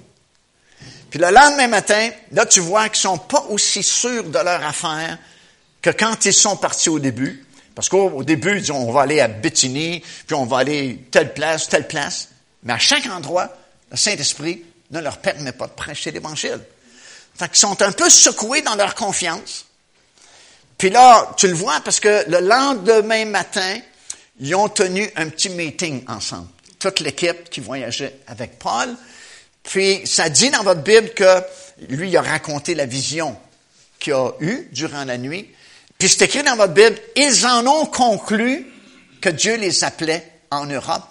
Puis 1.09 1.19
le 1.19 1.31
lendemain 1.31 1.67
matin, 1.67 2.11
là, 2.31 2.45
tu 2.45 2.61
vois 2.61 2.87
qu'ils 2.87 3.01
sont 3.01 3.17
pas 3.17 3.45
aussi 3.49 3.83
sûrs 3.83 4.23
de 4.23 4.39
leur 4.39 4.65
affaire 4.65 5.17
que 5.81 5.89
quand 5.89 6.23
ils 6.23 6.33
sont 6.33 6.55
partis 6.55 6.87
au 6.87 6.99
début. 6.99 7.45
Parce 7.75 7.89
qu'au 7.89 8.23
début, 8.23 8.55
ils 8.55 8.61
disent, 8.61 8.71
on 8.71 8.91
va 8.91 9.01
aller 9.01 9.19
à 9.19 9.27
Béthiny, 9.27 10.03
puis 10.27 10.35
on 10.35 10.45
va 10.45 10.59
aller 10.59 11.05
telle 11.09 11.33
place, 11.33 11.69
telle 11.69 11.87
place. 11.87 12.29
Mais 12.63 12.73
à 12.73 12.79
chaque 12.79 13.05
endroit, 13.07 13.49
le 13.89 13.97
Saint-Esprit 13.97 14.63
ne 14.91 14.99
leur 14.99 15.19
permet 15.19 15.51
pas 15.51 15.67
de 15.67 15.73
prêcher 15.73 16.11
l'Évangile. 16.11 16.59
Fait 17.35 17.47
qu'ils 17.47 17.57
sont 17.57 17.81
un 17.81 17.91
peu 17.91 18.09
secoués 18.09 18.61
dans 18.61 18.75
leur 18.75 18.93
confiance. 18.95 19.65
Puis 20.77 20.89
là, 20.89 21.33
tu 21.37 21.47
le 21.47 21.53
vois 21.53 21.79
parce 21.81 21.99
que 21.99 22.29
le 22.29 22.39
lendemain 22.39 23.25
matin, 23.25 23.79
ils 24.39 24.55
ont 24.55 24.67
tenu 24.67 25.09
un 25.15 25.29
petit 25.29 25.49
meeting 25.49 26.03
ensemble. 26.07 26.47
Toute 26.79 26.99
l'équipe 26.99 27.49
qui 27.49 27.59
voyageait 27.59 28.17
avec 28.27 28.57
Paul. 28.57 28.95
Puis 29.63 30.01
ça 30.05 30.29
dit 30.29 30.49
dans 30.49 30.63
votre 30.63 30.81
Bible 30.81 31.11
que 31.13 31.43
lui 31.89 32.09
il 32.09 32.17
a 32.17 32.21
raconté 32.21 32.73
la 32.73 32.85
vision 32.85 33.37
qu'il 33.99 34.13
a 34.13 34.31
eue 34.39 34.67
durant 34.71 35.05
la 35.05 35.17
nuit. 35.17 35.49
Puis 36.01 36.09
c'est 36.09 36.23
écrit 36.23 36.41
dans 36.41 36.55
votre 36.55 36.73
Bible, 36.73 36.97
ils 37.15 37.45
en 37.45 37.63
ont 37.67 37.85
conclu 37.85 38.65
que 39.21 39.29
Dieu 39.29 39.55
les 39.57 39.83
appelait 39.83 40.27
en 40.49 40.65
Europe 40.65 41.03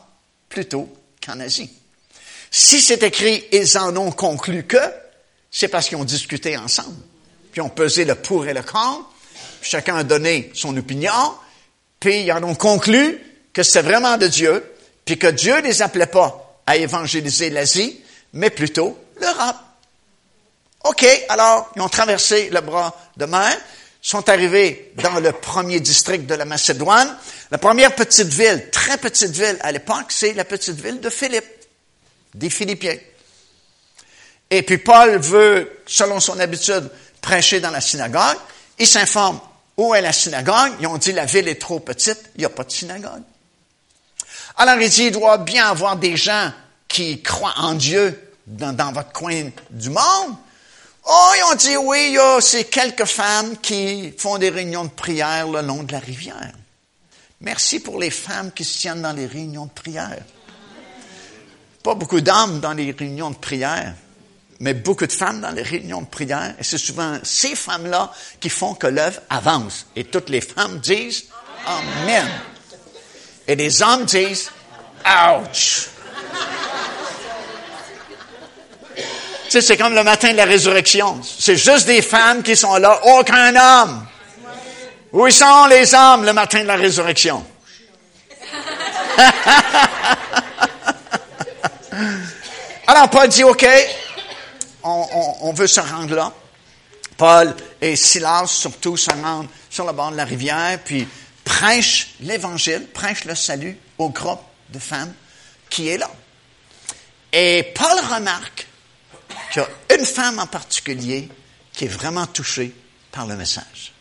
plutôt 0.49 0.89
qu'en 1.25 1.39
Asie. 1.39 1.71
Si 2.51 2.81
c'est 2.81 3.05
écrit, 3.05 3.45
ils 3.53 3.79
en 3.79 3.97
ont 3.97 4.11
conclu 4.11 4.65
que, 4.65 4.83
c'est 5.49 5.69
parce 5.69 5.89
qu'ils 5.89 5.97
ont 5.97 6.03
discuté 6.03 6.57
ensemble. 6.57 6.97
Puis 7.53 7.61
ont 7.61 7.69
pesé 7.69 8.05
le 8.05 8.17
pour 8.17 8.49
et 8.49 8.53
le 8.53 8.63
contre. 8.65 9.09
chacun 9.63 9.95
a 9.95 10.03
donné 10.03 10.51
son 10.55 10.77
opinion. 10.77 11.37
Puis 12.01 12.23
ils 12.23 12.33
en 12.33 12.43
ont 12.43 12.57
conclu 12.57 13.21
que 13.53 13.63
c'est 13.63 13.83
vraiment 13.83 14.17
de 14.17 14.27
Dieu. 14.27 14.75
Puis 15.05 15.21
que 15.21 15.29
Dieu 15.29 15.55
ne 15.59 15.69
les 15.69 15.83
appelait 15.83 16.07
pas 16.07 16.61
à 16.67 16.77
évangéliser 16.77 17.51
l'Asie, 17.51 18.01
mais 18.33 18.51
plutôt 18.51 18.99
l'Europe. 19.21 19.57
OK, 20.83 21.07
alors 21.29 21.71
ils 21.77 21.83
ont 21.83 21.89
traversé 21.89 22.51
le 22.51 22.61
bras 22.61 22.99
de 23.17 23.27
mer, 23.27 23.57
sont 24.03 24.29
arrivés 24.29 24.93
dans 24.97 25.21
le 25.21 25.33
premier 25.33 25.81
district 25.81 26.27
de 26.27 26.35
la 26.35 26.45
Macédoine. 26.45 27.17
La 27.51 27.59
première 27.59 27.95
petite 27.95 28.29
ville, 28.29 28.71
très 28.71 28.97
petite 28.99 29.33
ville 29.33 29.59
à 29.61 29.73
l'époque, 29.73 30.07
c'est 30.09 30.33
la 30.33 30.45
petite 30.45 30.81
ville 30.81 31.01
de 31.01 31.11
Philippe, 31.11 31.45
des 32.35 32.51
Philippiens. 32.51 32.97
Et 34.51 34.63
puis 34.63 34.79
Paul 34.79 35.19
veut, 35.19 35.83
selon 35.87 36.19
son 36.19 36.39
habitude, 36.41 36.91
prêcher 37.21 37.61
dans 37.61 37.71
la 37.71 37.81
synagogue. 37.81 38.39
Il 38.79 38.87
s'informe 38.87 39.41
où 39.77 39.95
est 39.95 40.03
la 40.03 40.13
synagogue. 40.13 40.73
Ils 40.81 40.87
ont 40.87 40.99
dit 40.99 41.13
la 41.13 41.27
ville 41.27 41.49
est 41.49 41.61
trop 41.61 41.81
petite, 41.81 42.19
il 42.37 42.41
n'y 42.41 42.45
a 42.45 42.51
pas 42.51 42.65
de 42.65 42.73
synagogue. 42.73 43.23
Alors 44.57 44.81
il 44.81 44.91
dit, 44.91 45.05
il 45.05 45.13
doit 45.13 45.39
bien 45.39 45.67
avoir 45.67 45.97
des 45.97 46.17
gens 46.17 46.53
qui 46.89 47.23
croient 47.23 47.55
en 47.57 47.75
Dieu 47.75 48.19
dans, 48.47 48.93
votre 48.93 49.13
coin 49.13 49.51
du 49.71 49.91
monde. 49.91 50.35
Oh, 51.13 51.33
ils 51.37 51.53
ont 51.53 51.57
dit 51.57 51.77
oui, 51.77 52.07
il 52.11 52.15
y 52.15 52.19
a 52.19 52.41
ces 52.41 52.65
quelques 52.65 53.05
femmes 53.05 53.57
qui 53.59 54.15
font 54.17 54.39
des 54.39 54.51
réunions 54.51 54.85
de 54.85 54.91
prière 54.91 55.49
le 55.49 55.61
long 55.61 55.83
de 55.83 55.93
la 55.93 55.99
rivière. 55.99 56.53
Merci 57.41 57.81
pour 57.81 57.99
les 57.99 58.11
femmes 58.11 58.53
qui 58.53 58.65
se 58.65 58.79
tiennent 58.79 59.03
dans 59.03 59.13
les 59.13 59.27
réunions 59.27 59.67
de 59.67 59.73
prière. 59.73 60.23
Pas 61.83 61.95
beaucoup 61.95 62.21
d'hommes 62.21 62.61
dans 62.61 62.75
les 62.75 62.93
réunions 62.93 63.31
de 63.31 63.37
prière 63.37 63.95
mais 64.61 64.75
beaucoup 64.75 65.07
de 65.07 65.13
femmes 65.13 65.41
dans 65.41 65.51
les 65.51 65.63
réunions 65.63 66.03
de 66.03 66.07
prière, 66.07 66.55
et 66.59 66.63
c'est 66.63 66.79
souvent 66.79 67.19
ces 67.23 67.57
femmes-là 67.57 68.13
qui 68.39 68.51
font 68.51 68.75
que 68.75 68.87
l'œuvre 68.87 69.21
avance. 69.31 69.87
Et 69.97 70.05
toutes 70.05 70.29
les 70.29 70.43
femmes 70.43 70.79
disent 70.81 71.25
Amen. 71.67 72.29
Et 73.49 73.57
les 73.57 73.83
hommes 73.83 74.05
disent 74.05 74.51
Ouch. 75.07 75.89
Sais, 79.51 79.61
c'est 79.61 79.77
comme 79.77 79.95
le 79.95 80.05
matin 80.05 80.33
de 80.33 80.37
la 80.37 80.45
résurrection. 80.45 81.21
C'est 81.23 81.57
juste 81.57 81.87
des 81.87 82.03
femmes 82.03 82.43
qui 82.43 82.57
sont 82.57 82.77
là, 82.77 83.01
aucun 83.05 83.55
homme. 83.57 84.07
Où 85.13 85.29
sont 85.31 85.67
les 85.67 85.93
hommes 85.93 86.25
le 86.25 86.33
matin 86.33 86.63
de 86.63 86.69
la 86.69 86.77
résurrection? 86.77 87.45
Alors 92.87 93.11
Paul 93.11 93.29
dit, 93.29 93.45
OK, 93.45 93.67
on, 94.83 95.53
veut 95.53 95.67
se 95.67 95.81
rendre 95.81 96.15
là. 96.15 96.33
Paul 97.17 97.55
et 97.81 97.97
Silas, 97.97 98.47
surtout, 98.47 98.97
se 98.97 99.11
rendent 99.11 99.49
sur 99.69 99.85
le 99.85 99.93
bord 99.93 100.13
de 100.13 100.17
la 100.17 100.25
rivière, 100.25 100.79
puis 100.85 101.09
prêchent 101.45 102.15
l'Évangile, 102.21 102.87
prêchent 102.93 103.25
le 103.25 103.35
salut 103.35 103.77
au 103.99 104.11
groupe 104.11 104.41
de 104.71 104.79
femmes 104.79 105.13
qui 105.69 105.89
est 105.89 105.99
là. 105.99 106.09
Et 107.33 107.65
Paul 107.75 107.99
remarque 108.13 108.69
qu'il 109.51 109.63
y 109.63 109.65
a 109.65 109.99
une 109.99 110.07
femme 110.07 110.39
en 110.39 110.47
particulier 110.47 111.29
qui 111.73 111.85
est 111.85 111.89
vraiment 111.89 112.27
touchée 112.27 112.75
par 113.13 113.27
le 113.27 113.37
message. 113.37 113.93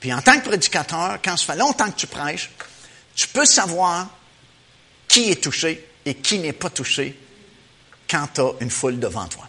Puis 0.00 0.12
en 0.12 0.22
tant 0.22 0.38
que 0.38 0.48
prédicateur, 0.48 1.18
quand 1.24 1.36
ça 1.36 1.52
fait 1.52 1.58
longtemps 1.58 1.90
que 1.90 1.96
tu 1.96 2.06
prêches, 2.06 2.50
tu 3.14 3.28
peux 3.28 3.46
savoir 3.46 4.08
qui 5.08 5.30
est 5.30 5.42
touché 5.42 5.84
et 6.04 6.14
qui 6.14 6.38
n'est 6.38 6.52
pas 6.52 6.70
touché 6.70 7.18
quand 8.08 8.28
tu 8.34 8.40
as 8.40 8.52
une 8.60 8.70
foule 8.70 8.98
devant 9.00 9.26
toi. 9.26 9.48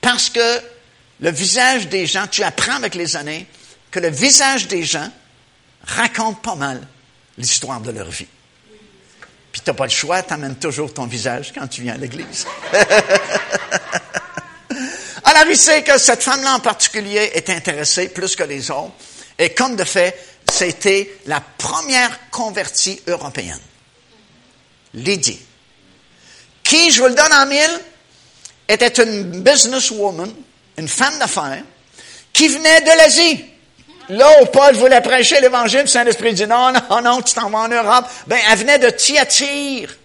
Parce 0.00 0.30
que 0.30 0.62
le 1.20 1.30
visage 1.30 1.88
des 1.88 2.06
gens, 2.06 2.26
tu 2.26 2.42
apprends 2.42 2.76
avec 2.76 2.94
les 2.94 3.16
années 3.16 3.46
que 3.90 4.00
le 4.00 4.08
visage 4.08 4.68
des 4.68 4.82
gens 4.82 5.10
raconte 5.84 6.42
pas 6.42 6.54
mal 6.54 6.86
l'histoire 7.38 7.80
de 7.80 7.90
leur 7.90 8.10
vie. 8.10 8.28
Puis 9.56 9.62
tu 9.64 9.70
n'as 9.70 9.74
pas 9.74 9.84
le 9.84 9.90
choix, 9.90 10.22
tu 10.22 10.34
amènes 10.34 10.56
toujours 10.56 10.92
ton 10.92 11.06
visage 11.06 11.50
quand 11.54 11.66
tu 11.66 11.80
viens 11.80 11.94
à 11.94 11.96
l'église. 11.96 12.44
Alors 15.24 15.44
il 15.48 15.56
sait 15.56 15.82
que 15.82 15.96
cette 15.96 16.22
femme-là 16.22 16.56
en 16.56 16.60
particulier 16.60 17.30
est 17.32 17.48
intéressée 17.48 18.10
plus 18.10 18.36
que 18.36 18.42
les 18.42 18.70
autres. 18.70 18.92
Et 19.38 19.54
comme 19.54 19.74
de 19.74 19.84
fait, 19.84 20.14
c'était 20.52 21.10
la 21.24 21.40
première 21.40 22.28
convertie 22.28 23.00
européenne. 23.06 23.58
Lydie. 24.92 25.40
Qui, 26.62 26.90
je 26.90 27.00
vous 27.00 27.08
le 27.08 27.14
donne 27.14 27.32
en 27.32 27.46
mille, 27.46 27.80
était 28.68 29.02
une 29.02 29.40
businesswoman, 29.40 30.34
une 30.76 30.88
femme 30.88 31.18
d'affaires, 31.18 31.64
qui 32.30 32.48
venait 32.48 32.82
de 32.82 32.88
l'Asie. 32.88 33.42
Là 34.08 34.42
où 34.42 34.46
Paul 34.46 34.74
voulait 34.74 35.00
prêcher 35.00 35.40
l'Évangile, 35.40 35.82
le 35.82 35.86
Saint-Esprit 35.86 36.34
dit 36.34 36.46
non, 36.46 36.72
non, 36.72 37.02
non, 37.02 37.22
tu 37.22 37.34
t'en 37.34 37.50
vas 37.50 37.58
en 37.58 37.68
Europe. 37.68 38.06
Ben, 38.26 38.38
elle 38.50 38.58
venait 38.58 38.78
de 38.78 38.90
Thyatire. 38.90 39.96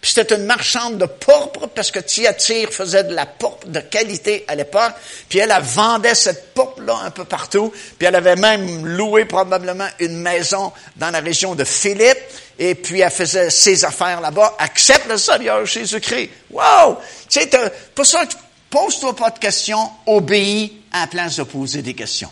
Puis 0.00 0.12
c'était 0.12 0.36
une 0.36 0.44
marchande 0.44 0.98
de 0.98 1.06
pourpre 1.06 1.66
parce 1.68 1.90
que 1.90 1.98
Thyatire 1.98 2.70
faisait 2.70 3.04
de 3.04 3.14
la 3.14 3.26
pourpre 3.26 3.66
de 3.66 3.80
qualité 3.80 4.44
à 4.46 4.54
l'époque. 4.54 4.92
Puis 5.28 5.40
elle, 5.40 5.50
elle 5.50 5.62
vendait 5.62 6.14
cette 6.14 6.54
pourpre-là 6.54 7.00
un 7.04 7.10
peu 7.10 7.24
partout. 7.24 7.72
Puis 7.98 8.06
elle 8.06 8.14
avait 8.14 8.36
même 8.36 8.86
loué 8.86 9.24
probablement 9.24 9.88
une 9.98 10.16
maison 10.18 10.72
dans 10.96 11.10
la 11.10 11.18
région 11.18 11.54
de 11.54 11.64
Philippe. 11.64 12.18
Et 12.58 12.74
puis 12.76 13.00
elle 13.00 13.10
faisait 13.10 13.50
ses 13.50 13.84
affaires 13.84 14.20
là-bas. 14.20 14.54
Accepte 14.58 15.08
le 15.08 15.18
Seigneur 15.18 15.66
Jésus-Christ. 15.66 16.30
Wow! 16.50 16.98
Tu 17.28 17.40
sais, 17.40 17.50
pour 17.94 18.06
ça, 18.06 18.22
pose-toi 18.70 19.16
pas 19.16 19.30
de 19.30 19.38
questions, 19.40 19.90
obéis 20.06 20.82
à 20.92 21.00
la 21.00 21.06
place 21.08 21.36
de 21.36 21.42
poser 21.42 21.82
des 21.82 21.94
questions. 21.94 22.30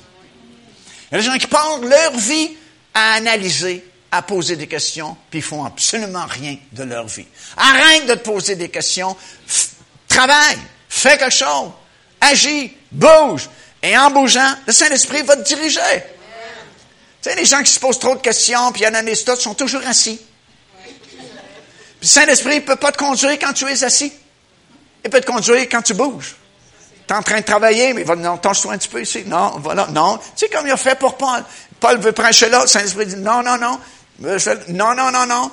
Il 1.14 1.18
y 1.18 1.20
a 1.20 1.22
des 1.22 1.30
gens 1.30 1.38
qui 1.38 1.46
passent 1.46 1.80
leur 1.80 2.16
vie 2.16 2.56
à 2.92 3.14
analyser 3.14 3.84
à 4.10 4.22
poser 4.22 4.56
des 4.56 4.66
questions, 4.66 5.16
puis 5.30 5.38
ils 5.38 5.42
font 5.42 5.64
absolument 5.64 6.26
rien 6.26 6.56
de 6.72 6.82
leur 6.82 7.06
vie. 7.06 7.26
Arrête 7.56 8.06
de 8.06 8.14
te 8.14 8.20
poser 8.20 8.56
des 8.56 8.68
questions, 8.68 9.16
travaille, 10.08 10.58
fais 10.88 11.16
quelque 11.16 11.34
chose, 11.34 11.70
agis, 12.20 12.76
bouge. 12.90 13.48
Et 13.80 13.96
en 13.96 14.10
bougeant, 14.10 14.54
le 14.66 14.72
Saint-Esprit 14.72 15.22
va 15.22 15.36
te 15.36 15.42
diriger. 15.42 15.80
Tu 17.22 17.30
sais, 17.30 17.36
les 17.36 17.44
gens 17.44 17.62
qui 17.62 17.72
se 17.72 17.78
posent 17.80 17.98
trop 17.98 18.16
de 18.16 18.20
questions, 18.20 18.72
puis 18.72 18.84
analysent 18.84 19.24
tout, 19.24 19.36
sont 19.36 19.54
toujours 19.54 19.86
assis. 19.86 20.20
Puis 20.84 20.92
le 22.02 22.06
Saint-Esprit 22.06 22.56
ne 22.56 22.60
peut 22.60 22.76
pas 22.76 22.90
te 22.90 22.98
conduire 22.98 23.38
quand 23.40 23.52
tu 23.52 23.66
es 23.66 23.84
assis. 23.84 24.12
Il 25.04 25.10
peut 25.10 25.20
te 25.20 25.26
conduire 25.26 25.62
quand 25.68 25.82
tu 25.82 25.94
bouges. 25.94 26.36
Tu 27.06 27.12
es 27.12 27.16
en 27.16 27.22
train 27.22 27.40
de 27.40 27.44
travailler, 27.44 27.92
mais 27.92 28.02
il 28.02 28.06
va 28.06 28.16
non, 28.16 28.38
toi 28.38 28.52
un 28.70 28.78
petit 28.78 28.88
peu 28.88 29.02
ici. 29.02 29.24
Non, 29.26 29.58
voilà, 29.58 29.88
non. 29.92 30.18
Tu 30.18 30.46
sais, 30.46 30.48
comme 30.48 30.66
il 30.66 30.72
a 30.72 30.76
fait 30.76 30.98
pour 30.98 31.16
Paul. 31.16 31.44
Paul 31.80 31.98
veut 31.98 32.12
prêcher 32.12 32.48
là, 32.48 32.66
Saint-Esprit 32.66 33.06
dit 33.06 33.16
non, 33.16 33.42
non, 33.42 33.58
non. 33.58 33.78
Non, 34.68 34.94
non, 34.94 35.10
non, 35.10 35.26
non. 35.26 35.50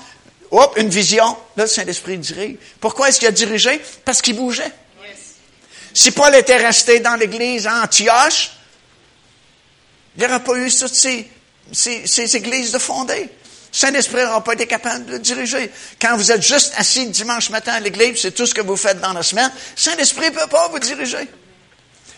Hop, 0.51 0.73
une 0.77 0.89
vision. 0.89 1.37
Là, 1.57 1.63
le 1.63 1.67
Saint-Esprit 1.67 2.17
dirige. 2.17 2.57
Pourquoi 2.79 3.09
est-ce 3.09 3.19
qu'il 3.19 3.27
a 3.27 3.31
dirigé? 3.31 3.81
Parce 4.05 4.21
qu'il 4.21 4.35
bougeait. 4.35 4.71
Si 5.93 6.11
Paul 6.11 6.33
était 6.35 6.57
resté 6.57 6.99
dans 6.99 7.15
l'église 7.15 7.67
à 7.67 7.83
Antioche, 7.83 8.51
il 10.15 10.19
n'y 10.19 10.25
aurait 10.25 10.43
pas 10.43 10.55
eu 10.55 10.71
toutes 10.71 10.93
ces, 10.93 11.29
ces, 11.71 12.35
églises 12.35 12.71
de 12.71 12.79
fondées. 12.79 13.29
Saint-Esprit 13.71 14.23
n'aura 14.23 14.43
pas 14.43 14.53
été 14.53 14.67
capable 14.67 15.05
de 15.05 15.11
le 15.13 15.19
diriger. 15.19 15.71
Quand 16.01 16.17
vous 16.17 16.31
êtes 16.31 16.41
juste 16.41 16.73
assis 16.77 17.07
dimanche 17.07 17.49
matin 17.49 17.73
à 17.73 17.79
l'église, 17.79 18.21
c'est 18.21 18.31
tout 18.31 18.45
ce 18.45 18.53
que 18.53 18.61
vous 18.61 18.75
faites 18.75 18.99
dans 18.99 19.13
la 19.13 19.23
semaine, 19.23 19.51
Saint-Esprit 19.75 20.25
ne 20.25 20.35
peut 20.35 20.47
pas 20.47 20.67
vous 20.67 20.79
diriger. 20.79 21.29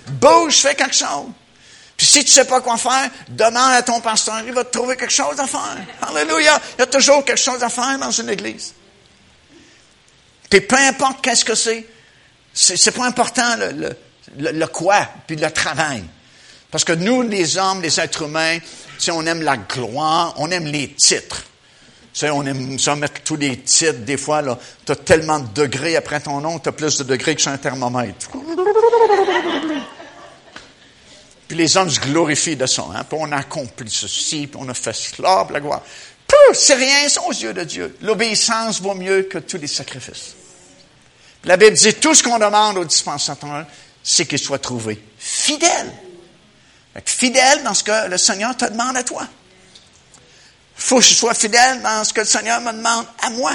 Bouge, 0.08 0.56
fais 0.56 0.76
quelque 0.76 0.95
chose. 0.95 1.28
Puis 1.95 2.08
si 2.08 2.20
tu 2.26 2.32
ne 2.32 2.43
sais 2.43 2.45
pas 2.45 2.62
quoi 2.62 2.78
faire, 2.78 3.10
demande 3.30 3.74
à 3.74 3.82
ton 3.82 4.01
pasteur, 4.01 4.41
il 4.45 4.54
va 4.54 4.64
te 4.64 4.78
trouver 4.78 4.97
quelque 4.97 5.14
chose 5.14 5.39
à 5.39 5.47
faire. 5.47 5.78
Alléluia. 6.01 6.60
Il 6.78 6.82
y 6.82 6.84
a 6.84 6.88
toujours 6.88 7.24
quelque 7.24 7.39
chose 7.39 7.64
à 7.64 7.70
faire 7.70 7.97
dans 7.99 8.12
une 8.12 8.30
église. 8.30 8.74
Puis 10.49 10.62
peu 10.62 10.78
importe 10.78 11.24
qu'est-ce 11.24 11.45
que 11.45 11.56
c'est, 11.56 11.88
c'est 12.54 12.91
pas 12.91 13.06
important 13.06 13.56
le, 13.58 13.95
le, 14.38 14.68
quoi, 14.68 15.08
puis 15.28 15.36
le 15.36 15.49
travail. 15.51 16.04
Parce 16.70 16.84
que 16.84 16.93
nous, 16.93 17.22
les 17.22 17.58
hommes, 17.58 17.82
les 17.82 17.99
êtres 17.99 18.24
humains, 18.24 18.58
si 18.97 19.12
on 19.12 19.26
aime 19.26 19.41
la 19.41 19.58
gloire, 19.58 20.34
on 20.38 20.49
aime 20.51 20.66
les 20.66 20.93
titres. 20.93 21.43
On 22.22 22.45
aime 22.45 22.78
ça 22.78 22.95
mettre 22.95 23.22
tous 23.24 23.36
les 23.36 23.57
titres. 23.59 23.99
Des 23.99 24.18
fois, 24.18 24.41
là, 24.41 24.57
tu 24.86 24.91
as 24.91 24.95
tellement 24.95 25.39
de 25.39 25.47
degrés 25.53 25.95
après 25.95 26.20
ton 26.20 26.41
nom, 26.41 26.59
tu 26.59 26.70
as 26.70 26.72
plus 26.72 26.97
de 26.97 27.03
degrés 27.03 27.36
que 27.36 27.41
sur 27.41 27.51
un 27.51 27.57
thermomètre. 27.57 28.30
Puis 31.47 31.57
les 31.57 31.76
hommes 31.76 31.89
se 31.89 31.99
glorifient 31.99 32.55
de 32.55 32.66
ça. 32.66 32.86
Hein? 32.93 33.03
Puis 33.03 33.18
on 33.20 33.32
a 33.32 33.38
accompli 33.38 33.89
ceci, 33.89 34.47
puis 34.47 34.59
on 34.61 34.70
a 34.70 34.74
fait 34.74 34.93
cela, 34.93 35.47
la 35.51 35.59
gloire. 35.59 35.82
C'est 36.53 36.76
rien 36.76 37.07
aux 37.28 37.32
yeux 37.32 37.53
de 37.53 37.64
Dieu. 37.64 37.97
L'obéissance 38.01 38.82
vaut 38.82 38.95
mieux 38.95 39.24
que 39.24 39.38
tous 39.38 39.57
les 39.57 39.68
sacrifices. 39.68 40.36
La 41.45 41.57
Bible 41.57 41.76
dit, 41.76 41.93
tout 41.95 42.14
ce 42.14 42.24
qu'on 42.24 42.39
demande 42.39 42.78
au 42.78 42.86
dispensateur, 42.86 43.66
c'est 44.03 44.26
qu'il 44.26 44.39
soit 44.39 44.59
trouvé 44.59 45.01
fidèle. 45.18 45.91
Fidèle 47.05 47.64
dans 47.64 47.74
ce 47.74 47.84
que 47.84 48.07
le 48.09 48.18
Seigneur 48.18 48.55
te 48.55 48.66
demande 48.66 48.95
à 48.97 49.03
toi. 49.03 49.28
Faut 50.84 50.98
que 50.98 51.06
je 51.06 51.14
sois 51.14 51.34
fidèle 51.34 51.82
dans 51.82 52.04
ce 52.04 52.12
que 52.12 52.20
le 52.20 52.26
Seigneur 52.26 52.60
me 52.60 52.74
demande 52.74 53.06
à 53.22 53.30
moi. 53.30 53.54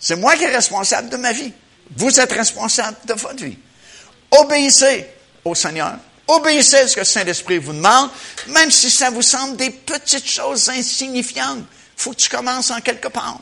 C'est 0.00 0.16
moi 0.16 0.36
qui 0.36 0.44
est 0.44 0.56
responsable 0.56 1.10
de 1.10 1.18
ma 1.18 1.34
vie. 1.34 1.52
Vous 1.94 2.18
êtes 2.18 2.32
responsable 2.32 2.96
de 3.04 3.12
votre 3.12 3.44
vie. 3.44 3.58
Obéissez 4.30 5.06
au 5.44 5.54
Seigneur. 5.54 5.96
Obéissez 6.26 6.76
à 6.76 6.88
ce 6.88 6.94
que 6.94 7.00
le 7.00 7.04
Saint-Esprit 7.04 7.58
vous 7.58 7.74
demande, 7.74 8.08
même 8.46 8.70
si 8.70 8.90
ça 8.90 9.10
vous 9.10 9.20
semble 9.20 9.58
des 9.58 9.68
petites 9.68 10.26
choses 10.26 10.70
insignifiantes. 10.70 11.58
Il 11.58 12.02
faut 12.02 12.12
que 12.12 12.16
tu 12.16 12.30
commences 12.30 12.70
en 12.70 12.80
quelque 12.80 13.08
part. 13.08 13.40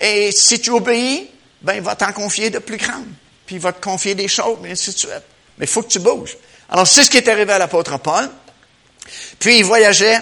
Et 0.00 0.30
si 0.30 0.60
tu 0.60 0.70
obéis, 0.70 1.28
ben, 1.62 1.74
il 1.74 1.82
va 1.82 1.96
t'en 1.96 2.12
confier 2.12 2.48
de 2.48 2.60
plus 2.60 2.76
grandes. 2.76 3.08
Puis 3.44 3.56
il 3.56 3.60
va 3.60 3.72
te 3.72 3.82
confier 3.82 4.14
des 4.14 4.28
choses, 4.28 4.58
et 4.64 4.70
ainsi 4.70 4.92
de 4.92 4.98
suite. 4.98 5.22
Mais 5.58 5.64
il 5.64 5.68
faut 5.68 5.82
que 5.82 5.88
tu 5.90 5.98
bouges. 5.98 6.36
Alors, 6.68 6.86
c'est 6.86 7.02
ce 7.02 7.10
qui 7.10 7.16
est 7.16 7.28
arrivé 7.28 7.52
à 7.52 7.58
l'apôtre 7.58 7.98
Paul. 7.98 8.30
Puis 9.40 9.58
il 9.58 9.64
voyageait 9.64 10.20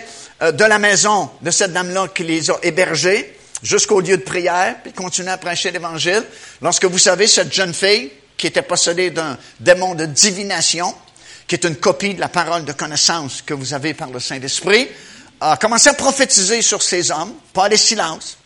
de 0.52 0.64
la 0.64 0.78
maison 0.78 1.30
de 1.42 1.50
cette 1.50 1.72
dame-là 1.72 2.08
qui 2.08 2.24
les 2.24 2.50
a 2.50 2.58
hébergés 2.62 3.36
jusqu'au 3.62 4.00
lieu 4.00 4.16
de 4.16 4.22
prière, 4.22 4.76
puis 4.82 4.92
il 4.94 4.94
continuait 4.94 5.32
à 5.32 5.38
prêcher 5.38 5.70
l'Évangile. 5.70 6.22
Lorsque 6.60 6.84
vous 6.84 6.98
savez, 6.98 7.26
cette 7.26 7.52
jeune 7.52 7.74
fille 7.74 8.10
qui 8.36 8.46
était 8.46 8.62
possédée 8.62 9.10
d'un 9.10 9.38
démon 9.60 9.94
de 9.94 10.06
divination, 10.06 10.94
qui 11.46 11.54
est 11.54 11.64
une 11.64 11.76
copie 11.76 12.14
de 12.14 12.20
la 12.20 12.28
parole 12.28 12.64
de 12.64 12.72
connaissance 12.72 13.42
que 13.42 13.54
vous 13.54 13.74
avez 13.74 13.94
par 13.94 14.10
le 14.10 14.20
Saint-Esprit, 14.20 14.88
a 15.40 15.56
commencé 15.56 15.88
à 15.88 15.94
prophétiser 15.94 16.62
sur 16.62 16.82
ces 16.82 17.10
hommes, 17.10 17.34
pas 17.52 17.68
les 17.68 17.76
silences. 17.76 18.38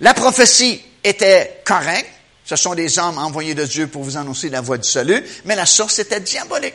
La 0.00 0.14
prophétie 0.14 0.82
était 1.02 1.62
correcte, 1.64 2.10
ce 2.44 2.56
sont 2.56 2.74
des 2.74 2.98
hommes 2.98 3.18
envoyés 3.18 3.54
de 3.54 3.64
Dieu 3.64 3.88
pour 3.88 4.02
vous 4.02 4.16
annoncer 4.16 4.48
la 4.48 4.60
voie 4.60 4.78
du 4.78 4.88
salut, 4.88 5.22
mais 5.44 5.56
la 5.56 5.66
source 5.66 5.98
était 5.98 6.20
diabolique. 6.20 6.74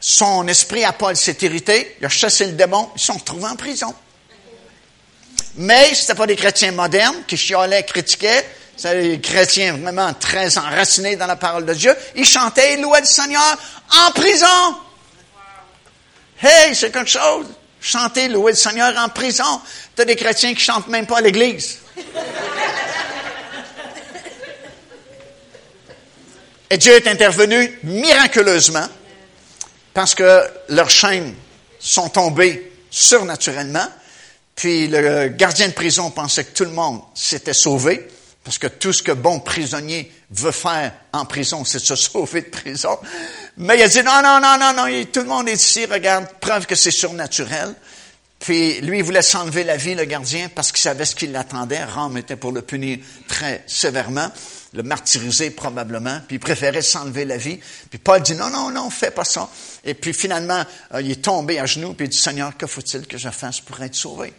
Son 0.00 0.48
esprit 0.48 0.82
à 0.84 0.92
Paul 0.92 1.14
s'est 1.14 1.36
irrité, 1.42 1.96
il 2.00 2.06
a 2.06 2.08
chassé 2.08 2.46
le 2.46 2.52
démon, 2.52 2.90
ils 2.96 3.00
sont 3.00 3.12
retrouvés 3.12 3.48
en 3.48 3.56
prison. 3.56 3.94
Mais 5.56 5.94
ce 5.94 6.14
pas 6.14 6.26
des 6.26 6.36
chrétiens 6.36 6.72
modernes 6.72 7.22
qui 7.26 7.36
chiolaient, 7.36 7.82
critiquaient, 7.82 8.46
c'était 8.76 9.02
des 9.02 9.20
chrétiens 9.20 9.74
vraiment 9.74 10.14
très 10.14 10.56
enracinés 10.56 11.16
dans 11.16 11.26
la 11.26 11.36
parole 11.36 11.66
de 11.66 11.74
Dieu. 11.74 11.94
Ils 12.16 12.24
chantaient, 12.24 12.74
ils 12.74 12.80
le 12.80 13.04
Seigneur 13.04 13.58
en 14.06 14.10
prison. 14.12 14.46
Hey, 16.42 16.74
c'est 16.74 16.90
quelque 16.90 17.10
chose. 17.10 17.46
Chanter, 17.78 18.28
louer 18.28 18.52
le 18.52 18.56
Seigneur 18.56 18.96
en 18.96 19.10
prison. 19.10 19.60
Tu 19.94 20.04
des 20.06 20.16
chrétiens 20.16 20.54
qui 20.54 20.60
chantent 20.60 20.88
même 20.88 21.06
pas 21.06 21.18
à 21.18 21.20
l'église. 21.20 21.78
Et 26.70 26.78
Dieu 26.78 26.94
est 26.94 27.06
intervenu 27.06 27.78
miraculeusement 27.82 28.88
parce 29.94 30.14
que 30.14 30.42
leurs 30.68 30.90
chaînes 30.90 31.34
sont 31.78 32.08
tombées 32.08 32.72
surnaturellement. 32.90 33.86
Puis 34.54 34.88
le 34.88 35.28
gardien 35.28 35.68
de 35.68 35.72
prison 35.72 36.10
pensait 36.10 36.44
que 36.44 36.54
tout 36.54 36.64
le 36.64 36.70
monde 36.70 37.00
s'était 37.14 37.54
sauvé, 37.54 38.06
parce 38.44 38.58
que 38.58 38.66
tout 38.66 38.92
ce 38.92 39.02
que 39.02 39.12
bon 39.12 39.40
prisonnier 39.40 40.12
veut 40.30 40.50
faire 40.50 40.92
en 41.12 41.24
prison, 41.24 41.64
c'est 41.64 41.78
se 41.78 41.94
sauver 41.96 42.42
de 42.42 42.48
prison. 42.48 42.98
Mais 43.56 43.76
il 43.76 43.82
a 43.82 43.88
dit, 43.88 44.02
non, 44.02 44.20
non, 44.22 44.40
non, 44.40 44.56
non, 44.58 44.74
non, 44.74 45.04
tout 45.12 45.20
le 45.20 45.26
monde 45.26 45.48
est 45.48 45.54
ici, 45.54 45.86
regarde, 45.86 46.26
preuve 46.40 46.66
que 46.66 46.74
c'est 46.74 46.90
surnaturel. 46.90 47.74
Puis 48.38 48.80
lui, 48.80 48.98
il 48.98 49.04
voulait 49.04 49.22
s'enlever 49.22 49.64
la 49.64 49.76
vie, 49.76 49.94
le 49.94 50.04
gardien, 50.04 50.48
parce 50.54 50.72
qu'il 50.72 50.80
savait 50.80 51.04
ce 51.04 51.14
qui 51.14 51.26
l'attendait. 51.26 51.84
Rome 51.84 52.16
était 52.16 52.36
pour 52.36 52.52
le 52.52 52.62
punir 52.62 52.98
très 53.28 53.62
sévèrement 53.66 54.30
le 54.72 54.82
martyriser 54.82 55.50
probablement, 55.50 56.20
puis 56.26 56.36
il 56.36 56.40
préférait 56.40 56.82
s'enlever 56.82 57.24
la 57.24 57.36
vie. 57.36 57.58
Puis 57.88 57.98
Paul 57.98 58.22
dit, 58.22 58.34
non, 58.34 58.50
non, 58.50 58.70
non, 58.70 58.88
fais 58.90 59.10
pas 59.10 59.24
ça. 59.24 59.48
Et 59.84 59.94
puis 59.94 60.12
finalement, 60.12 60.64
euh, 60.94 61.02
il 61.02 61.10
est 61.10 61.22
tombé 61.22 61.58
à 61.58 61.66
genoux, 61.66 61.94
puis 61.94 62.06
il 62.06 62.10
dit, 62.10 62.18
Seigneur, 62.18 62.56
que 62.56 62.66
faut-il 62.66 63.06
que 63.06 63.18
je 63.18 63.30
fasse 63.30 63.60
pour 63.60 63.82
être 63.82 63.94
sauvé? 63.94 64.32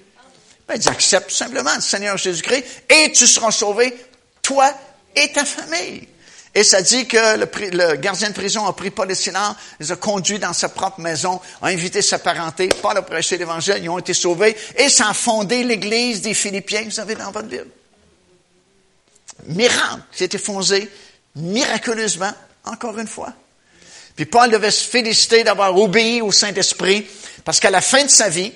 Ben, 0.67 0.75
il 0.75 0.79
dit, 0.79 0.87
accepte 0.87 1.31
simplement 1.31 1.75
le 1.75 1.81
Seigneur 1.81 2.17
Jésus-Christ, 2.17 2.63
et 2.89 3.11
tu 3.11 3.27
seras 3.27 3.51
sauvé, 3.51 3.93
toi 4.41 4.73
et 5.15 5.31
ta 5.33 5.43
famille. 5.43 6.07
Et 6.53 6.63
ça 6.63 6.81
dit 6.81 7.07
que 7.07 7.37
le, 7.37 7.95
gardien 7.95 8.29
de 8.29 8.33
prison 8.33 8.65
a 8.65 8.73
pris 8.73 8.91
Paul 8.91 9.09
et 9.09 9.15
Silas, 9.15 9.55
les 9.79 9.91
a 9.91 9.95
conduits 9.95 10.39
dans 10.39 10.51
sa 10.53 10.67
propre 10.69 10.99
maison, 10.99 11.39
a 11.61 11.67
invité 11.67 12.01
sa 12.01 12.19
parenté, 12.19 12.69
Paul 12.81 12.97
a 12.97 13.01
prêché 13.01 13.37
l'Évangile, 13.37 13.79
ils 13.81 13.89
ont 13.89 13.99
été 13.99 14.13
sauvés, 14.13 14.55
et 14.77 14.89
ça 14.89 15.09
a 15.09 15.13
fondé 15.13 15.63
l'Église 15.63 16.21
des 16.21 16.33
Philippiens 16.33 16.83
vous 16.85 16.99
avez 16.99 17.15
dans 17.15 17.31
votre 17.31 17.47
Bible 17.47 17.67
miracle 19.47 20.01
s'est 20.11 20.29
effondré 20.33 20.89
miraculeusement, 21.35 22.33
encore 22.65 22.97
une 22.99 23.07
fois. 23.07 23.33
Puis 24.15 24.25
Paul 24.25 24.51
devait 24.51 24.71
se 24.71 24.87
féliciter 24.87 25.43
d'avoir 25.43 25.75
obéi 25.77 26.21
au 26.21 26.31
Saint-Esprit, 26.31 27.07
parce 27.43 27.59
qu'à 27.59 27.69
la 27.69 27.81
fin 27.81 28.03
de 28.03 28.09
sa 28.09 28.29
vie, 28.29 28.51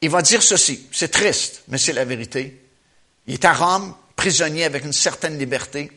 il 0.00 0.10
va 0.10 0.22
dire 0.22 0.42
ceci. 0.42 0.86
C'est 0.92 1.10
triste, 1.10 1.62
mais 1.68 1.78
c'est 1.78 1.92
la 1.92 2.04
vérité. 2.04 2.60
Il 3.26 3.34
est 3.34 3.44
à 3.44 3.54
Rome, 3.54 3.94
prisonnier 4.14 4.64
avec 4.64 4.84
une 4.84 4.92
certaine 4.92 5.38
liberté. 5.38 5.90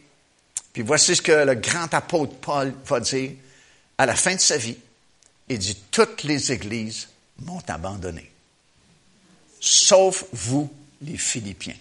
Puis 0.74 0.84
voici 0.84 1.16
ce 1.16 1.22
que 1.22 1.32
le 1.32 1.56
grand 1.56 1.94
apôtre 1.94 2.36
Paul 2.36 2.74
va 2.86 3.00
dire 3.00 3.32
à 3.98 4.06
la 4.06 4.16
fin 4.16 4.36
de 4.36 4.40
sa 4.40 4.58
vie. 4.58 4.78
Il 5.50 5.58
dit, 5.58 5.76
toutes 5.92 6.24
les 6.24 6.52
églises 6.52 7.08
m'ont 7.40 7.64
abandonné, 7.68 8.32
sauf 9.60 10.26
vous, 10.32 10.72
les 11.02 11.18
Philippiens. 11.18 11.76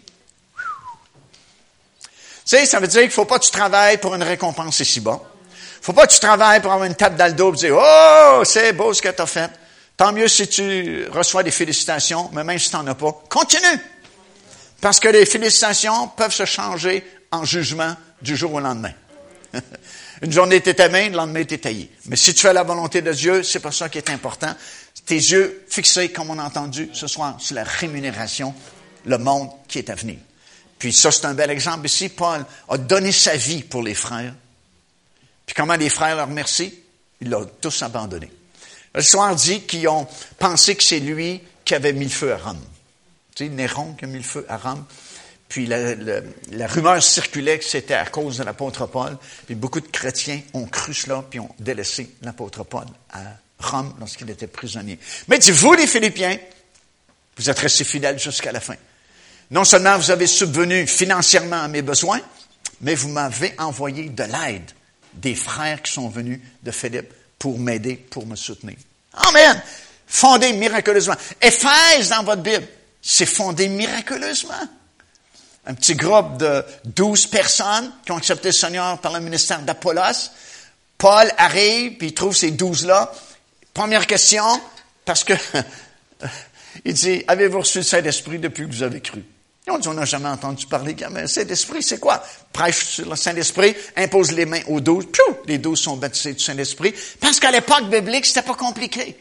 Sais, 2.49 2.65
ça 2.65 2.81
veut 2.81 2.87
dire 2.87 3.03
qu'il 3.03 3.11
faut 3.11 3.27
pas 3.27 3.39
que 3.39 3.45
tu 3.45 3.51
travailles 3.51 3.99
pour 3.99 4.15
une 4.15 4.23
récompense 4.23 4.81
ici-bas. 4.81 5.21
faut 5.83 5.93
pas 5.93 6.07
que 6.07 6.13
tu 6.15 6.19
travailles 6.19 6.63
pour 6.63 6.73
avoir 6.73 6.87
une 6.89 6.95
tape 6.95 7.15
dans 7.15 7.27
le 7.27 7.35
dos 7.35 7.53
et 7.53 7.57
dire, 7.57 7.77
oh, 7.79 8.43
c'est 8.43 8.73
beau 8.73 8.95
ce 8.95 9.03
que 9.03 9.11
tu 9.11 9.21
as 9.21 9.27
fait. 9.27 9.51
Tant 9.99 10.15
mieux 10.15 10.29
si 10.29 10.49
tu 10.49 11.05
reçois 11.11 11.43
des 11.43 11.51
félicitations, 11.51 12.31
mais 12.33 12.45
même 12.45 12.59
si 12.59 12.71
tu 12.71 12.77
n'en 12.77 12.87
as 12.87 12.95
pas, 12.95 13.13
continue. 13.29 13.79
Parce 14.81 14.99
que 14.99 15.09
les 15.09 15.27
félicitations 15.27 16.09
peuvent 16.09 16.33
se 16.33 16.47
changer 16.47 17.05
en 17.31 17.45
jugement 17.45 17.95
du 18.23 18.35
jour 18.35 18.55
au 18.55 18.61
lendemain. 18.61 18.95
Une 20.23 20.33
journée 20.33 20.63
t'es 20.63 20.83
aimé, 20.83 21.11
le 21.11 21.17
lendemain 21.17 21.45
t'es 21.45 21.59
taillé. 21.59 21.93
Mais 22.07 22.17
si 22.17 22.33
tu 22.33 22.41
fais 22.41 22.55
la 22.55 22.63
volonté 22.63 23.03
de 23.03 23.13
Dieu, 23.13 23.43
c'est 23.43 23.61
pas 23.61 23.73
ça 23.73 23.91
qui 23.91 23.99
est 23.99 24.09
important. 24.09 24.55
Tes 25.05 25.17
yeux 25.17 25.67
fixés, 25.69 26.13
comme 26.13 26.31
on 26.31 26.39
a 26.39 26.45
entendu 26.45 26.89
ce 26.95 27.09
soir, 27.09 27.37
sur 27.41 27.57
la 27.57 27.65
rémunération, 27.65 28.55
le 29.05 29.19
monde 29.19 29.51
qui 29.69 29.81
est 29.81 29.91
à 29.91 29.95
venir. 29.95 30.17
Puis 30.79 30.93
ça, 30.93 31.11
c'est 31.11 31.25
un 31.27 31.35
bel 31.35 31.51
exemple 31.51 31.87
ici. 31.87 32.09
Paul 32.09 32.45
a 32.69 32.79
donné 32.79 33.13
sa 33.13 33.37
vie 33.37 33.63
pour 33.63 33.83
les 33.83 33.95
frères. 33.95 34.35
Puis 35.47 35.55
comment 35.55 35.75
les 35.75 35.89
frères 35.89 36.17
leur 36.17 36.29
remercient? 36.29 36.73
Il 37.21 37.31
l'a 37.31 37.41
tous 37.61 37.83
abandonné. 37.83 38.31
L'histoire 38.95 39.35
dit 39.35 39.63
qu'ils 39.63 39.89
ont 39.89 40.07
pensé 40.39 40.77
que 40.77 40.83
c'est 40.83 41.01
lui 41.01 41.41
qui 41.65 41.75
avait 41.75 41.93
mis 41.93 42.05
le 42.05 42.11
feu 42.11 42.33
à 42.33 42.39
Rome. 42.39 42.65
Tu 43.35 43.45
sais, 43.45 43.51
Néron 43.51 43.95
qui 43.95 44.05
a 44.05 44.09
mis 44.09 44.19
le 44.19 44.23
feu 44.23 44.47
à 44.49 44.57
Rome. 44.57 44.85
Puis 45.49 45.67
la, 45.67 45.95
la, 45.95 46.67
rumeur 46.67 47.03
circulait 47.03 47.59
que 47.59 47.65
c'était 47.65 47.95
à 47.95 48.05
cause 48.07 48.39
de 48.39 48.45
l'apôtre 48.45 48.87
Paul. 48.87 49.17
Puis 49.47 49.55
beaucoup 49.55 49.81
de 49.81 49.87
chrétiens 49.87 50.41
ont 50.53 50.67
cru 50.67 50.93
cela, 50.93 51.25
puis 51.29 51.41
ont 51.41 51.55
délaissé 51.59 52.15
l'apôtre 52.23 52.65
Paul 52.65 52.85
à 53.13 53.23
Rome 53.59 53.95
lorsqu'il 53.99 54.29
était 54.31 54.47
prisonnier. 54.47 54.99
Mais 55.27 55.39
dites-vous, 55.39 55.75
les 55.75 55.87
Philippiens, 55.87 56.39
vous 57.37 57.49
êtes 57.49 57.59
restés 57.59 57.85
fidèles 57.85 58.19
jusqu'à 58.19 58.53
la 58.53 58.61
fin. 58.61 58.77
Non 59.51 59.65
seulement 59.65 59.97
vous 59.97 60.11
avez 60.11 60.27
subvenu 60.27 60.87
financièrement 60.87 61.63
à 61.63 61.69
mes 61.69 61.83
besoins, 61.83 62.21
mais 62.81 62.95
vous 62.95 63.09
m'avez 63.09 63.55
envoyé 63.59 64.09
de 64.09 64.25
l'aide 64.25 64.71
des 65.15 65.35
frères 65.35 65.83
qui 65.83 65.93
sont 65.93 66.09
venus 66.09 66.41
de 66.63 66.71
Philippe 66.71 67.13
pour 67.39 67.59
m'aider, 67.59 67.97
pour 67.97 68.27
me 68.27 68.37
soutenir. 68.37 68.77
Amen. 69.15 69.61
Fondé 70.07 70.53
miraculeusement. 70.53 71.15
Éphèse 71.41 72.11
dans 72.11 72.23
votre 72.23 72.43
Bible, 72.43 72.67
c'est 73.01 73.27
fondé 73.27 73.69
miraculeusement. 73.69 74.55
Un 75.67 75.75
petit 75.75 75.95
groupe 75.95 76.39
de 76.39 76.65
douze 76.85 77.27
personnes 77.27 77.93
qui 78.05 78.13
ont 78.13 78.17
accepté 78.17 78.49
le 78.49 78.53
Seigneur 78.53 78.99
par 79.01 79.13
le 79.13 79.21
ministère 79.21 79.61
d'Apollos. 79.61 80.31
Paul 80.97 81.31
arrive, 81.37 81.97
puis 81.99 82.09
il 82.09 82.15
trouve 82.15 82.35
ces 82.35 82.51
douze-là. 82.51 83.13
Première 83.75 84.07
question, 84.07 84.45
parce 85.05 85.25
que 85.25 85.35
il 86.85 86.95
dit, 86.95 87.23
avez-vous 87.29 87.61
reçu 87.61 87.79
le 87.79 87.85
Saint-Esprit 87.85 88.39
depuis 88.39 88.67
que 88.67 88.73
vous 88.73 88.83
avez 88.83 89.01
cru? 89.01 89.23
On 89.71 89.79
dit, 89.79 89.89
on 89.89 89.95
n'a 89.95 90.05
jamais 90.05 90.29
entendu 90.29 90.67
parler. 90.67 90.97
Le 91.15 91.27
Saint-Esprit, 91.27 91.83
c'est 91.83 91.99
quoi? 91.99 92.23
Prêche 92.53 92.87
sur 92.87 93.09
le 93.09 93.17
Saint-Esprit, 93.17 93.75
impose 93.97 94.33
les 94.33 94.47
mains 94.47 94.63
aux 94.69 94.81
douze. 94.81 95.07
Piou! 95.07 95.37
Les 95.47 95.59
douze 95.59 95.81
sont 95.81 95.97
baptisés 95.97 96.33
du 96.33 96.43
Saint-Esprit. 96.43 96.95
Parce 97.21 97.39
qu'à 97.41 97.51
l'époque 97.51 97.89
biblique, 97.91 98.27
c'était 98.27 98.43
pas 98.43 98.55
compliqué. 98.55 99.17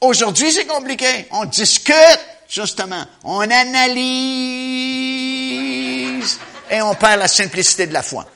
Aujourd'hui, 0.00 0.50
c'est 0.50 0.66
compliqué. 0.66 1.26
On 1.30 1.44
discute, 1.44 1.94
justement. 2.48 3.04
On 3.24 3.40
analyse 3.40 4.00
et 6.70 6.80
on 6.82 6.94
perd 6.94 7.20
la 7.20 7.28
simplicité 7.28 7.86
de 7.86 7.92
la 7.92 8.02
foi. 8.02 8.26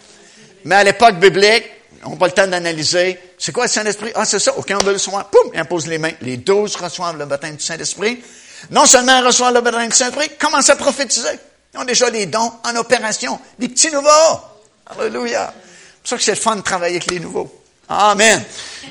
Mais 0.64 0.76
à 0.76 0.84
l'époque 0.84 1.16
biblique, 1.16 1.64
on 2.04 2.10
n'a 2.10 2.16
pas 2.16 2.26
le 2.26 2.32
temps 2.32 2.46
d'analyser. 2.46 3.18
C'est 3.38 3.52
quoi 3.52 3.64
le 3.64 3.70
Saint-Esprit? 3.70 4.12
Ah, 4.14 4.24
c'est 4.24 4.38
ça. 4.38 4.56
Aucun 4.56 4.78
veut 4.78 4.92
le 4.92 4.98
soin. 4.98 5.24
Poum! 5.24 5.50
Impose 5.54 5.86
les 5.86 5.98
mains. 5.98 6.12
Les 6.20 6.36
douze 6.36 6.76
reçoivent 6.76 7.18
le 7.18 7.26
baptême 7.26 7.56
du 7.56 7.64
Saint-Esprit. 7.64 8.22
Non 8.70 8.86
seulement 8.86 9.20
reçoivent 9.22 9.54
le 9.54 9.60
baptême 9.60 9.88
du 9.88 9.96
Saint-Esprit, 9.96 10.30
commencent 10.38 10.70
à 10.70 10.76
prophétiser. 10.76 11.38
Ils 11.72 11.80
ont 11.80 11.84
déjà 11.84 12.08
les 12.08 12.26
dons 12.26 12.52
en 12.64 12.76
opération. 12.76 13.38
Des 13.58 13.68
petits 13.68 13.90
nouveaux. 13.90 14.40
Alléluia. 14.86 15.52
C'est 15.56 16.00
pour 16.00 16.08
ça 16.08 16.16
que 16.16 16.22
c'est 16.22 16.34
le 16.34 16.40
fun 16.40 16.56
de 16.56 16.62
travailler 16.62 16.96
avec 16.96 17.10
les 17.10 17.20
nouveaux. 17.20 17.62
Amen. 17.88 18.42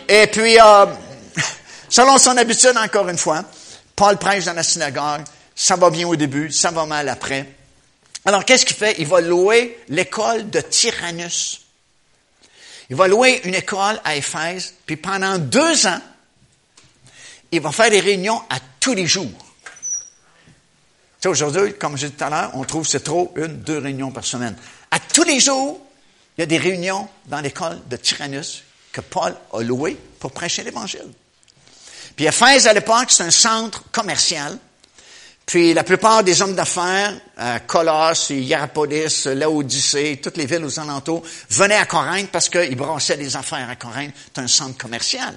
Et 0.08 0.28
puis, 0.28 0.60
euh, 0.60 0.86
selon 1.90 2.18
son 2.18 2.38
habitude, 2.38 2.78
encore 2.78 3.08
une 3.10 3.18
fois, 3.18 3.44
Paul 3.96 4.18
prêche 4.18 4.46
dans 4.46 4.54
la 4.54 4.64
synagogue. 4.64 5.22
Ça 5.56 5.76
va 5.76 5.90
bien 5.90 6.08
au 6.08 6.16
début, 6.16 6.52
ça 6.52 6.72
va 6.72 6.86
mal 6.86 7.08
après. 7.10 7.48
Alors, 8.26 8.44
qu'est-ce 8.46 8.66
qu'il 8.66 8.76
fait? 8.76 8.96
Il 9.00 9.08
va 9.08 9.22
louer 9.22 9.80
l'école 9.90 10.50
de 10.50 10.62
Tyrannus. 10.62 11.62
Il 12.90 12.96
va 12.96 13.08
louer 13.08 13.42
une 13.44 13.56
école 13.56 14.00
à 14.04 14.16
Éphèse, 14.16 14.74
puis 14.86 14.98
pendant 14.98 15.38
deux 15.38 15.88
ans, 15.88 16.02
il 17.52 17.62
va 17.62 17.72
faire 17.72 17.90
des 17.90 18.00
réunions 18.00 18.42
à 18.50 18.58
tous 18.80 18.94
les 18.94 19.08
jours 19.08 19.30
aujourd'hui, 21.30 21.74
comme 21.74 21.98
je 21.98 22.06
disais 22.06 22.18
tout 22.18 22.24
à 22.24 22.30
l'heure, 22.30 22.52
on 22.54 22.64
trouve 22.64 22.88
c'est 22.88 23.04
trop 23.04 23.34
une, 23.36 23.60
deux 23.62 23.78
réunions 23.78 24.12
par 24.12 24.26
semaine. 24.26 24.56
À 24.92 25.00
tous 25.00 25.24
les 25.24 25.40
jours, 25.40 25.80
il 26.38 26.42
y 26.42 26.44
a 26.44 26.48
des 26.48 26.58
réunions 26.58 27.08
dans 27.28 27.42
l'école 27.42 27.80
de 27.90 27.98
Tyrannus 27.98 28.64
que 28.92 29.02
Paul 29.02 29.36
a 29.54 29.62
loué 29.62 29.98
pour 30.20 30.32
prêcher 30.32 30.64
l'Évangile. 30.64 31.08
Puis 32.16 32.26
Éphèse, 32.26 32.68
à 32.68 32.74
l'époque, 32.74 33.10
c'est 33.10 33.24
un 33.24 33.32
centre 33.32 33.84
commercial. 33.92 34.58
Puis 35.46 35.74
la 35.74 35.84
plupart 35.84 36.24
des 36.24 36.42
hommes 36.42 36.56
d'affaires, 36.56 37.14
euh, 37.40 37.60
Colosse, 37.60 38.30
Hierapolis, 38.30 39.26
Laodicée, 39.26 40.20
toutes 40.22 40.38
les 40.38 40.46
villes 40.46 40.64
aux 40.64 40.80
alentours, 40.80 41.24
venaient 41.50 41.76
à 41.76 41.86
Corinthe 41.86 42.30
parce 42.32 42.50
qu'ils 42.50 42.76
brassaient 42.76 43.18
des 43.18 43.36
affaires 43.36 43.70
à 43.70 43.76
Corinthe. 43.76 44.14
C'est 44.34 44.42
un 44.42 44.48
centre 44.48 44.78
commercial. 44.78 45.36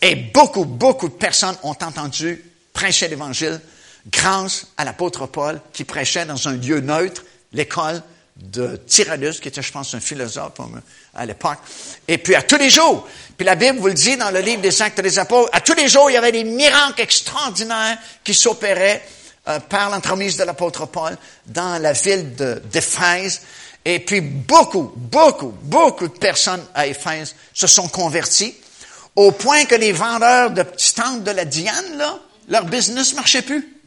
Et 0.00 0.14
beaucoup, 0.14 0.64
beaucoup 0.64 1.08
de 1.08 1.14
personnes 1.14 1.56
ont 1.62 1.70
entendu 1.70 2.42
prêcher 2.72 3.08
l'Évangile 3.08 3.60
grâce 4.06 4.66
à 4.76 4.84
l'apôtre 4.84 5.26
Paul 5.26 5.60
qui 5.72 5.84
prêchait 5.84 6.24
dans 6.24 6.48
un 6.48 6.56
lieu 6.56 6.80
neutre, 6.80 7.24
l'école 7.52 8.02
de 8.36 8.76
Tyrannus, 8.86 9.40
qui 9.40 9.48
était, 9.48 9.62
je 9.62 9.72
pense, 9.72 9.94
un 9.94 10.00
philosophe 10.00 10.52
à 11.14 11.26
l'époque. 11.26 11.58
Et 12.06 12.18
puis 12.18 12.34
à 12.34 12.42
tous 12.42 12.56
les 12.56 12.70
jours, 12.70 13.06
puis 13.36 13.44
la 13.44 13.56
Bible 13.56 13.78
vous 13.78 13.88
le 13.88 13.94
dit 13.94 14.16
dans 14.16 14.30
le 14.30 14.40
livre 14.40 14.62
des 14.62 14.80
Actes 14.80 15.00
des 15.00 15.18
Apôtres, 15.18 15.50
à 15.52 15.60
tous 15.60 15.74
les 15.74 15.88
jours, 15.88 16.10
il 16.10 16.14
y 16.14 16.16
avait 16.16 16.32
des 16.32 16.44
miracles 16.44 17.00
extraordinaires 17.00 17.98
qui 18.22 18.34
s'opéraient 18.34 19.04
euh, 19.48 19.58
par 19.60 19.90
l'entremise 19.90 20.36
de 20.36 20.44
l'apôtre 20.44 20.86
Paul 20.86 21.16
dans 21.46 21.80
la 21.82 21.92
ville 21.92 22.34
d'Éphèse. 22.70 23.42
Et 23.84 24.00
puis 24.00 24.20
beaucoup, 24.20 24.92
beaucoup, 24.94 25.54
beaucoup 25.62 26.08
de 26.08 26.18
personnes 26.18 26.64
à 26.74 26.86
Éphèse 26.86 27.34
se 27.54 27.66
sont 27.66 27.88
converties, 27.88 28.54
au 29.16 29.32
point 29.32 29.64
que 29.64 29.74
les 29.74 29.92
vendeurs 29.92 30.50
de 30.50 30.62
petits 30.62 30.94
temples 30.94 31.22
de 31.22 31.30
la 31.30 31.44
Diane, 31.44 31.96
là, 31.96 32.18
leur 32.48 32.64
business 32.66 33.14
marchait 33.14 33.42
plus 33.42 33.77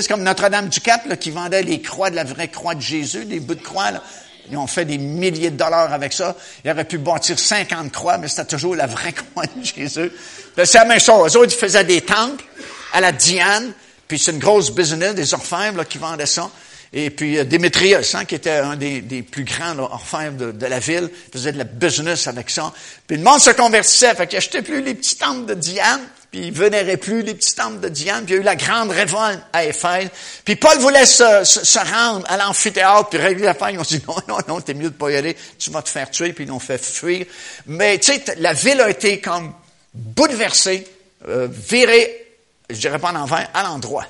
c'est 0.00 0.08
comme 0.08 0.22
Notre-Dame-du-Cap 0.22 1.18
qui 1.18 1.30
vendait 1.30 1.62
les 1.62 1.80
croix 1.80 2.10
de 2.10 2.16
la 2.16 2.24
vraie 2.24 2.48
croix 2.48 2.74
de 2.74 2.80
Jésus, 2.80 3.24
des 3.24 3.40
bouts 3.40 3.54
de 3.54 3.62
croix. 3.62 3.90
Là. 3.90 4.02
Ils 4.50 4.56
ont 4.56 4.66
fait 4.66 4.84
des 4.84 4.98
milliers 4.98 5.50
de 5.50 5.56
dollars 5.56 5.92
avec 5.92 6.12
ça. 6.12 6.36
Ils 6.64 6.70
auraient 6.70 6.84
pu 6.84 6.98
bâtir 6.98 7.38
50 7.38 7.90
croix, 7.92 8.18
mais 8.18 8.28
c'était 8.28 8.44
toujours 8.44 8.76
la 8.76 8.86
vraie 8.86 9.12
croix 9.32 9.44
de 9.46 9.64
Jésus. 9.64 10.10
C'est 10.56 10.74
la 10.74 10.84
même 10.84 11.00
chose. 11.00 11.34
Eux 11.34 11.40
autres, 11.40 11.54
ils 11.54 11.58
faisaient 11.58 11.84
des 11.84 12.02
temples 12.02 12.44
à 12.92 13.00
la 13.00 13.12
Diane, 13.12 13.72
puis 14.06 14.18
c'est 14.18 14.32
une 14.32 14.38
grosse 14.38 14.70
business, 14.70 15.14
des 15.14 15.34
orfèvres 15.34 15.84
qui 15.84 15.98
vendaient 15.98 16.26
ça. 16.26 16.50
Et 16.92 17.10
puis 17.10 17.38
euh, 17.38 17.44
Démétrius, 17.44 18.14
hein, 18.14 18.24
qui 18.24 18.36
était 18.36 18.58
un 18.58 18.76
des, 18.76 19.00
plus 19.28 19.42
grands 19.44 19.76
orfèvres 19.78 20.52
de, 20.52 20.66
la 20.66 20.78
ville, 20.78 21.10
faisait 21.32 21.50
de 21.50 21.58
la 21.58 21.64
business 21.64 22.28
avec 22.28 22.50
ça. 22.50 22.72
Puis 23.06 23.16
le 23.16 23.24
monde 23.24 23.40
se 23.40 23.50
convertissait, 23.50 24.14
fait 24.14 24.28
qu'il 24.28 24.38
achetait 24.38 24.62
plus 24.62 24.80
les 24.80 24.94
petits 24.94 25.16
temples 25.16 25.46
de 25.46 25.54
Diane, 25.54 26.02
puis 26.34 26.48
il 26.48 26.52
vénérait 26.52 26.96
plus 26.96 27.22
les 27.22 27.32
petits 27.32 27.54
temples 27.54 27.78
de 27.78 27.88
Diane, 27.88 28.24
puis 28.24 28.34
il 28.34 28.38
y 28.38 28.38
a 28.40 28.42
eu 28.42 28.44
la 28.44 28.56
grande 28.56 28.90
révolte 28.90 29.38
à 29.52 29.66
Éphèse. 29.66 30.08
Puis 30.44 30.56
Paul 30.56 30.76
voulait 30.78 31.06
se, 31.06 31.44
se, 31.44 31.78
rendre 31.78 32.28
à 32.28 32.36
l'amphithéâtre, 32.36 33.08
puis 33.08 33.20
régler 33.20 33.44
l'affaire. 33.44 33.70
Ils 33.70 33.78
ont 33.78 33.82
dit, 33.82 34.02
non, 34.08 34.16
non, 34.26 34.38
non, 34.48 34.60
t'es 34.60 34.74
mieux 34.74 34.90
de 34.90 34.96
pas 34.96 35.12
y 35.12 35.16
aller, 35.16 35.36
tu 35.60 35.70
vas 35.70 35.80
te 35.80 35.88
faire 35.88 36.10
tuer, 36.10 36.32
puis 36.32 36.42
ils 36.42 36.48
l'ont 36.48 36.58
fait 36.58 36.84
fuir. 36.84 37.24
Mais 37.66 37.98
tu 37.98 38.14
sais, 38.14 38.24
la 38.38 38.52
ville 38.52 38.80
a 38.80 38.90
été 38.90 39.20
comme 39.20 39.52
bouleversée, 39.94 40.84
euh, 41.28 41.46
virée, 41.48 42.26
je 42.68 42.78
dirais 42.78 42.98
pas 42.98 43.12
en 43.12 43.16
envers, 43.16 43.48
à 43.54 43.62
l'endroit 43.62 44.04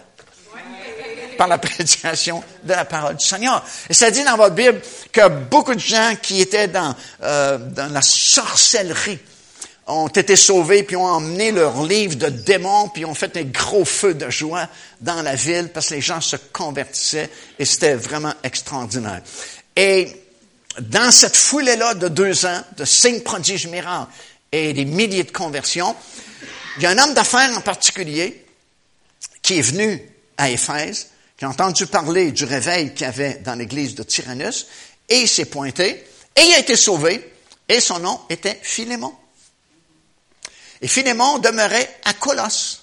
par 1.37 1.49
la 1.49 1.59
prédication 1.59 2.43
de 2.63 2.73
la 2.73 2.87
parole 2.87 3.17
du 3.17 3.27
Seigneur. 3.27 3.63
Et 3.91 3.93
ça 3.93 4.11
dit 4.11 4.25
dans 4.25 4.39
votre 4.39 4.55
Bible 4.55 4.81
que 5.13 5.29
beaucoup 5.29 5.75
de 5.75 5.81
gens 5.81 6.15
qui 6.23 6.41
étaient 6.41 6.69
dans, 6.69 6.95
euh, 7.23 7.59
dans 7.59 7.93
la 7.93 8.01
sorcellerie 8.01 9.19
ont 9.87 10.09
été 10.09 10.37
sauvés, 10.37 10.83
puis 10.83 10.97
ont 10.97 11.05
emmené 11.05 11.53
leur 11.53 11.85
livre 11.85 12.17
de 12.17 12.29
démons, 12.29 12.89
puis 12.89 13.05
ont 13.05 13.15
fait 13.15 13.37
un 13.37 13.45
gros 13.45 13.85
feu 13.85 14.15
de 14.15 14.31
joie 14.31 14.69
dans 15.01 15.23
la 15.23 15.35
ville 15.35 15.71
parce 15.73 15.89
que 15.89 15.95
les 15.95 16.01
gens 16.01 16.21
se 16.21 16.37
convertissaient 16.37 17.31
et 17.59 17.65
c'était 17.65 17.95
vraiment 17.95 18.33
extraordinaire. 18.43 19.23
Et 19.77 20.09
dans 20.81 21.11
cette 21.11 21.37
foulée-là 21.37 21.95
de 21.95 22.09
deux 22.09 22.47
ans, 22.47 22.63
de 22.77 22.85
signes 22.85 23.21
prodiges 23.21 23.67
miracles 23.67 24.11
et 24.51 24.73
des 24.73 24.85
milliers 24.85 25.25
de 25.25 25.33
conversions, 25.33 25.95
il 26.79 26.83
y 26.83 26.87
a 26.87 26.91
un 26.91 26.99
homme 26.99 27.15
d'affaires 27.15 27.57
en 27.57 27.61
particulier 27.61 28.45
qui 29.43 29.59
est 29.59 29.63
venu 29.63 30.01
à 30.39 30.51
Éphèse 30.51 31.09
qui 31.37 31.45
a 31.45 31.49
entendu 31.49 31.87
parler 31.87 32.33
du 32.33 32.45
réveil 32.45 32.95
qu'il 32.95 33.07
y 33.07 33.09
avait 33.09 33.41
dans 33.45 33.55
l'église 33.55 33.95
de 33.95 34.03
Tyrannus, 34.03 34.67
et 35.09 35.21
il 35.23 35.29
s'est 35.29 35.47
pointé, 35.47 36.05
et 36.37 36.41
il 36.41 36.55
a 36.55 36.61
été 36.61 36.77
sauvé, 36.77 37.33
et 37.69 37.81
son 37.81 37.99
nom 37.99 38.21
était 38.31 38.59
Philémon. 38.63 39.13
Et 40.85 40.87
Philémon 40.87 41.39
demeurait 41.39 41.99
à 42.05 42.13
Colosse. 42.13 42.83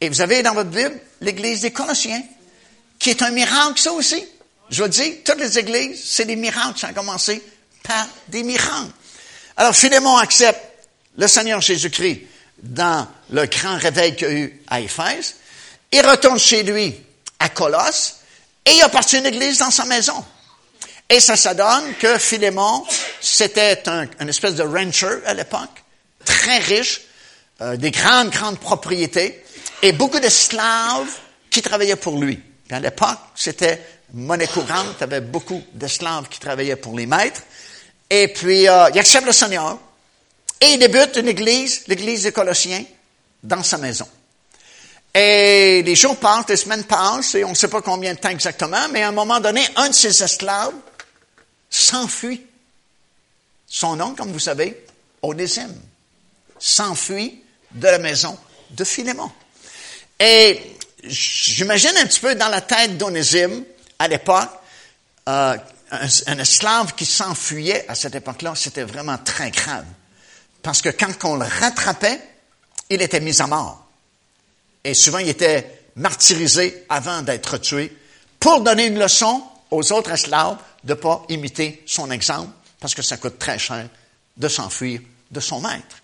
Et 0.00 0.08
vous 0.08 0.22
avez 0.22 0.42
dans 0.42 0.54
votre 0.54 0.70
Bible 0.70 0.98
l'église 1.20 1.60
des 1.60 1.70
Colossiens, 1.70 2.22
qui 2.98 3.10
est 3.10 3.20
un 3.20 3.30
miracle, 3.30 3.78
ça 3.78 3.92
aussi. 3.92 4.24
Je 4.70 4.82
vous 4.82 4.88
dis, 4.88 5.18
toutes 5.22 5.38
les 5.38 5.58
églises, 5.58 6.02
c'est 6.02 6.24
des 6.24 6.36
miracles, 6.36 6.78
ça 6.78 6.86
a 6.86 6.92
commencé 6.94 7.42
par 7.82 8.08
des 8.28 8.42
miracles. 8.42 8.90
Alors 9.58 9.76
Philémon 9.76 10.16
accepte 10.16 10.62
le 11.18 11.28
Seigneur 11.28 11.60
Jésus-Christ 11.60 12.22
dans 12.62 13.06
le 13.28 13.44
grand 13.44 13.76
réveil 13.76 14.16
qu'il 14.16 14.26
y 14.26 14.30
a 14.30 14.34
eu 14.34 14.62
à 14.68 14.80
Éphèse. 14.80 15.34
Il 15.92 16.00
retourne 16.00 16.38
chez 16.38 16.62
lui 16.62 16.94
à 17.38 17.50
Colosse 17.50 18.14
et 18.64 18.70
il 18.70 18.82
a 18.82 18.88
parti 18.88 19.18
une 19.18 19.26
église 19.26 19.58
dans 19.58 19.70
sa 19.70 19.84
maison. 19.84 20.24
Et 21.06 21.20
ça, 21.20 21.36
ça 21.36 21.52
donne 21.52 21.92
que 21.96 22.16
Philémon, 22.16 22.86
c'était 23.20 23.82
un, 23.90 24.06
une 24.20 24.30
espèce 24.30 24.54
de 24.54 24.62
rancher 24.62 25.18
à 25.26 25.34
l'époque, 25.34 25.84
très 26.24 26.60
riche, 26.60 27.02
euh, 27.62 27.76
des 27.76 27.90
grandes, 27.90 28.30
grandes 28.30 28.58
propriétés, 28.58 29.44
et 29.82 29.92
beaucoup 29.92 30.20
d'esclaves 30.20 31.10
qui 31.50 31.62
travaillaient 31.62 31.96
pour 31.96 32.18
lui. 32.18 32.36
Puis 32.36 32.76
à 32.76 32.80
l'époque, 32.80 33.18
c'était 33.34 33.82
monnaie 34.12 34.46
courante, 34.46 34.96
il 34.98 35.00
y 35.00 35.04
avait 35.04 35.20
beaucoup 35.20 35.62
d'esclaves 35.72 36.28
qui 36.28 36.38
travaillaient 36.38 36.76
pour 36.76 36.96
les 36.96 37.06
maîtres. 37.06 37.42
Et 38.08 38.28
puis, 38.28 38.68
euh, 38.68 38.90
il 38.92 38.98
accepte 38.98 39.26
le 39.26 39.32
Seigneur. 39.32 39.78
Et 40.60 40.72
il 40.72 40.78
débute 40.78 41.16
une 41.16 41.28
église, 41.28 41.84
l'église 41.86 42.24
des 42.24 42.32
Colossiens, 42.32 42.84
dans 43.42 43.62
sa 43.62 43.78
maison. 43.78 44.06
Et 45.14 45.82
les 45.82 45.94
jours 45.96 46.16
passent, 46.16 46.48
les 46.48 46.56
semaines 46.56 46.84
passent, 46.84 47.34
et 47.34 47.44
on 47.44 47.50
ne 47.50 47.54
sait 47.54 47.68
pas 47.68 47.82
combien 47.82 48.14
de 48.14 48.18
temps 48.18 48.28
exactement, 48.28 48.88
mais 48.90 49.02
à 49.02 49.08
un 49.08 49.12
moment 49.12 49.40
donné, 49.40 49.66
un 49.76 49.88
de 49.88 49.94
ses 49.94 50.22
esclaves 50.22 50.74
s'enfuit. 51.68 52.46
Son 53.66 53.96
nom, 53.96 54.14
comme 54.14 54.32
vous 54.32 54.38
savez, 54.38 54.84
Onésime, 55.22 55.74
s'enfuit 56.58 57.42
de 57.72 57.86
la 57.86 57.98
maison 57.98 58.38
de 58.70 58.84
Philémon. 58.84 59.30
Et 60.18 60.76
j'imagine 61.04 61.96
un 61.96 62.06
petit 62.06 62.20
peu 62.20 62.34
dans 62.34 62.48
la 62.48 62.60
tête 62.60 62.98
d'Onésime, 62.98 63.64
à 63.98 64.08
l'époque, 64.08 64.48
euh, 65.28 65.56
un, 65.90 66.06
un, 66.26 66.38
esclave 66.38 66.94
qui 66.94 67.04
s'enfuyait 67.04 67.84
à 67.88 67.94
cette 67.94 68.14
époque-là, 68.14 68.54
c'était 68.54 68.84
vraiment 68.84 69.18
très 69.18 69.50
grave. 69.50 69.84
Parce 70.62 70.82
que 70.82 70.90
quand 70.90 71.24
on 71.24 71.36
le 71.36 71.46
rattrapait, 71.46 72.20
il 72.90 73.02
était 73.02 73.20
mis 73.20 73.40
à 73.40 73.46
mort. 73.46 73.86
Et 74.84 74.94
souvent, 74.94 75.18
il 75.18 75.28
était 75.28 75.84
martyrisé 75.96 76.84
avant 76.88 77.22
d'être 77.22 77.58
tué 77.58 77.96
pour 78.38 78.60
donner 78.62 78.86
une 78.86 78.98
leçon 78.98 79.42
aux 79.70 79.92
autres 79.92 80.10
esclaves 80.12 80.56
de 80.84 80.94
ne 80.94 80.98
pas 80.98 81.22
imiter 81.28 81.82
son 81.86 82.10
exemple, 82.10 82.52
parce 82.80 82.94
que 82.94 83.02
ça 83.02 83.18
coûte 83.18 83.38
très 83.38 83.58
cher 83.58 83.88
de 84.36 84.48
s'enfuir 84.48 85.00
de 85.30 85.40
son 85.40 85.60
maître. 85.60 85.96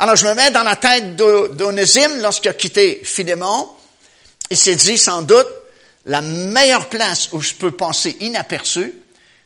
Alors, 0.00 0.14
je 0.14 0.26
me 0.26 0.34
mets 0.34 0.52
dans 0.52 0.62
la 0.62 0.76
tête 0.76 1.16
d'Onésime 1.16 2.20
lorsqu'il 2.20 2.50
a 2.50 2.54
quitté 2.54 3.00
Philémon. 3.02 3.68
Il 4.48 4.56
s'est 4.56 4.76
dit, 4.76 4.96
sans 4.96 5.22
doute, 5.22 5.48
la 6.06 6.20
meilleure 6.20 6.88
place 6.88 7.32
où 7.32 7.40
je 7.40 7.54
peux 7.54 7.72
passer 7.72 8.16
inaperçu, 8.20 8.94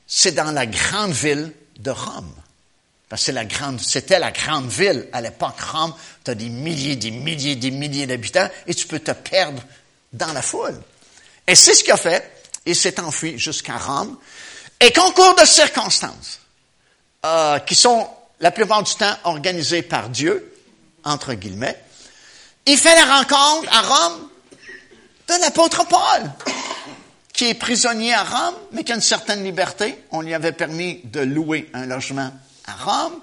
c'est 0.07 0.33
dans 0.33 0.51
la 0.53 0.67
grande 0.67 1.13
ville 1.13 1.53
de 1.79 1.91
Rome. 1.91 2.35
Parce 3.09 3.27
que 3.27 3.33
c'était 3.79 4.19
la 4.19 4.31
grande 4.31 4.69
ville 4.69 5.09
à 5.13 5.23
l'époque, 5.23 5.59
Rome. 5.61 5.95
Tu 6.23 6.31
as 6.31 6.35
des 6.35 6.51
milliers, 6.51 6.97
des 6.97 7.11
milliers, 7.11 7.57
des 7.57 7.71
milliers 7.71 8.07
d'habitants 8.07 8.49
et 8.67 8.75
tu 8.75 8.87
peux 8.87 9.01
te 9.01 9.13
perdre 9.13 9.63
dans 10.13 10.33
la 10.35 10.43
foule. 10.43 10.79
Et 11.47 11.55
c'est 11.55 11.75
ce 11.75 11.83
qu'il 11.83 11.93
a 11.93 11.97
fait. 11.97 12.31
Il 12.67 12.77
s'est 12.77 13.01
enfui 13.01 13.39
jusqu'à 13.39 13.79
Rome. 13.79 14.19
Et 14.79 14.93
concours 14.93 15.35
de 15.35 15.47
circonstances, 15.47 16.41
euh, 17.25 17.59
qui 17.61 17.75
sont 17.75 18.07
la 18.43 18.51
plupart 18.51 18.83
du 18.83 18.95
temps 18.97 19.17
organisés 19.25 19.83
par 19.83 20.11
Dieu, 20.11 20.53
entre 21.05 21.33
guillemets, 21.33 21.81
il 22.67 22.77
fait 22.77 22.95
la 22.95 23.05
rencontre 23.05 23.73
à 23.73 23.81
Rome 23.83 24.29
de 25.29 25.35
l'apôtre 25.41 25.87
Paul, 25.87 26.31
qui 27.33 27.49
est 27.49 27.55
prisonnier 27.55 28.13
à 28.13 28.25
Rome, 28.25 28.57
mais 28.73 28.83
qui 28.83 28.93
a 28.93 28.97
une 28.97 29.01
certaine 29.01 29.45
liberté. 29.45 29.97
On 30.11 30.21
lui 30.21 30.35
avait 30.35 30.53
permis 30.53 31.01
de 31.05 31.21
louer 31.21 31.71
un 31.73 31.87
logement 31.87 32.33
à 32.67 32.73
Rome. 32.85 33.15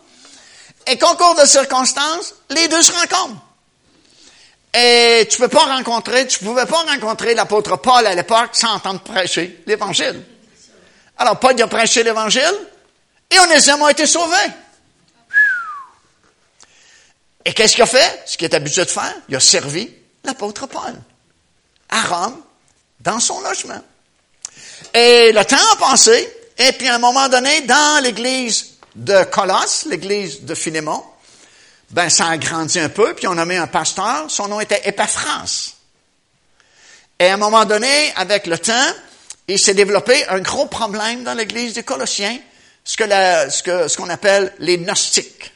Et 0.88 0.98
concours 0.98 1.36
de 1.36 1.46
circonstances, 1.46 2.34
les 2.50 2.68
deux 2.70 2.82
se 2.82 2.94
rencontrent. 2.94 3.42
Et 4.74 5.28
tu 5.30 5.38
peux 5.38 5.50
pas 5.50 5.66
rencontrer, 5.66 6.28
tu 6.28 6.40
pouvais 6.40 6.66
pas 6.66 6.84
rencontrer 6.84 7.36
l'apôtre 7.36 7.76
Paul 7.78 8.08
à 8.08 8.16
l'époque 8.16 8.52
sans 8.54 8.74
entendre 8.76 9.02
prêcher 9.02 9.64
l'Évangile. 9.68 10.24
Alors 11.18 11.40
Paul 11.40 11.62
a 11.62 11.68
prêché 11.68 12.04
l'Évangile 12.04 12.56
et 13.30 13.40
Onésime 13.40 13.84
a 13.84 13.92
été 13.92 14.06
sauvé. 14.06 14.38
Et 17.46 17.54
qu'est-ce 17.54 17.74
qu'il 17.74 17.84
a 17.84 17.88
fait? 17.88 18.24
Ce 18.26 18.38
qu'il 18.38 18.46
est 18.46 18.54
habitué 18.54 18.84
de 18.84 18.90
faire, 18.90 19.16
il 19.30 19.36
a 19.36 19.40
servi 19.40 19.90
l'apôtre 20.24 20.68
Paul 20.68 20.94
à 21.90 22.02
Rome, 22.04 22.42
dans 23.00 23.20
son 23.20 23.42
logement. 23.42 23.82
Et 24.94 25.32
le 25.32 25.44
temps 25.44 25.58
a 25.74 25.76
passé, 25.78 26.32
et 26.58 26.72
puis 26.74 26.88
à 26.88 26.96
un 26.96 27.00
moment 27.00 27.28
donné, 27.30 27.62
dans 27.62 28.04
l'église 28.04 28.74
de 28.96 29.24
Colosse, 29.24 29.86
l'église 29.86 30.42
de 30.42 30.56
Philémon, 30.56 31.04
ben 31.92 32.10
ça 32.10 32.28
a 32.28 32.38
grandi 32.38 32.80
un 32.80 32.90
peu, 32.90 33.14
puis 33.16 33.28
on 33.28 33.38
a 33.38 33.46
mis 33.46 33.56
un 33.56 33.68
pasteur, 33.68 34.30
son 34.30 34.48
nom 34.48 34.60
était 34.60 34.88
Epaphras. 34.88 35.74
Et 37.18 37.28
à 37.28 37.34
un 37.34 37.38
moment 37.38 37.66
donné, 37.66 38.14
avec 38.16 38.46
le 38.46 38.58
temps, 38.58 38.94
il 39.48 39.58
s'est 39.58 39.74
développé 39.74 40.26
un 40.28 40.40
gros 40.40 40.68
problème 40.68 41.24
dans 41.24 41.34
l'église 41.34 41.74
des 41.74 41.84
Colossiens, 41.84 42.38
ce 42.84 42.96
que 42.96 43.04
ce 43.50 43.64
que, 43.64 43.88
ce 43.88 43.98
qu'on 43.98 44.10
appelle 44.10 44.54
les 44.60 44.78
gnostiques. 44.78 45.52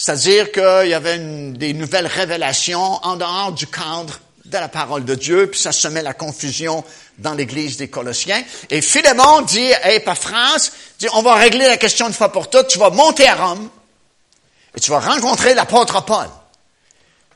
C'est-à-dire 0.00 0.52
qu'il 0.52 0.90
y 0.90 0.94
avait 0.94 1.18
des 1.18 1.72
nouvelles 1.72 2.06
révélations 2.06 3.04
en 3.04 3.16
dehors 3.16 3.50
du 3.50 3.66
cadre 3.66 4.20
de 4.44 4.56
la 4.56 4.68
parole 4.68 5.04
de 5.04 5.16
Dieu, 5.16 5.50
puis 5.50 5.58
ça 5.58 5.72
semait 5.72 6.02
la 6.02 6.14
confusion 6.14 6.84
dans 7.18 7.34
l'église 7.34 7.78
des 7.78 7.88
Colossiens. 7.88 8.40
Et 8.70 8.80
Philémon 8.80 9.40
dit 9.40 9.74
à 9.74 9.94
Epaphras, 9.94 10.70
dit, 11.00 11.08
on 11.14 11.22
va 11.22 11.34
régler 11.34 11.66
la 11.66 11.76
question 11.76 12.06
une 12.06 12.14
fois 12.14 12.30
pour 12.30 12.48
toutes, 12.48 12.68
tu 12.68 12.78
vas 12.78 12.90
monter 12.90 13.26
à 13.26 13.34
Rome, 13.34 13.68
et 14.76 14.78
tu 14.78 14.92
vas 14.92 15.00
rencontrer 15.00 15.54
l'apôtre 15.54 16.04
Paul. 16.04 16.28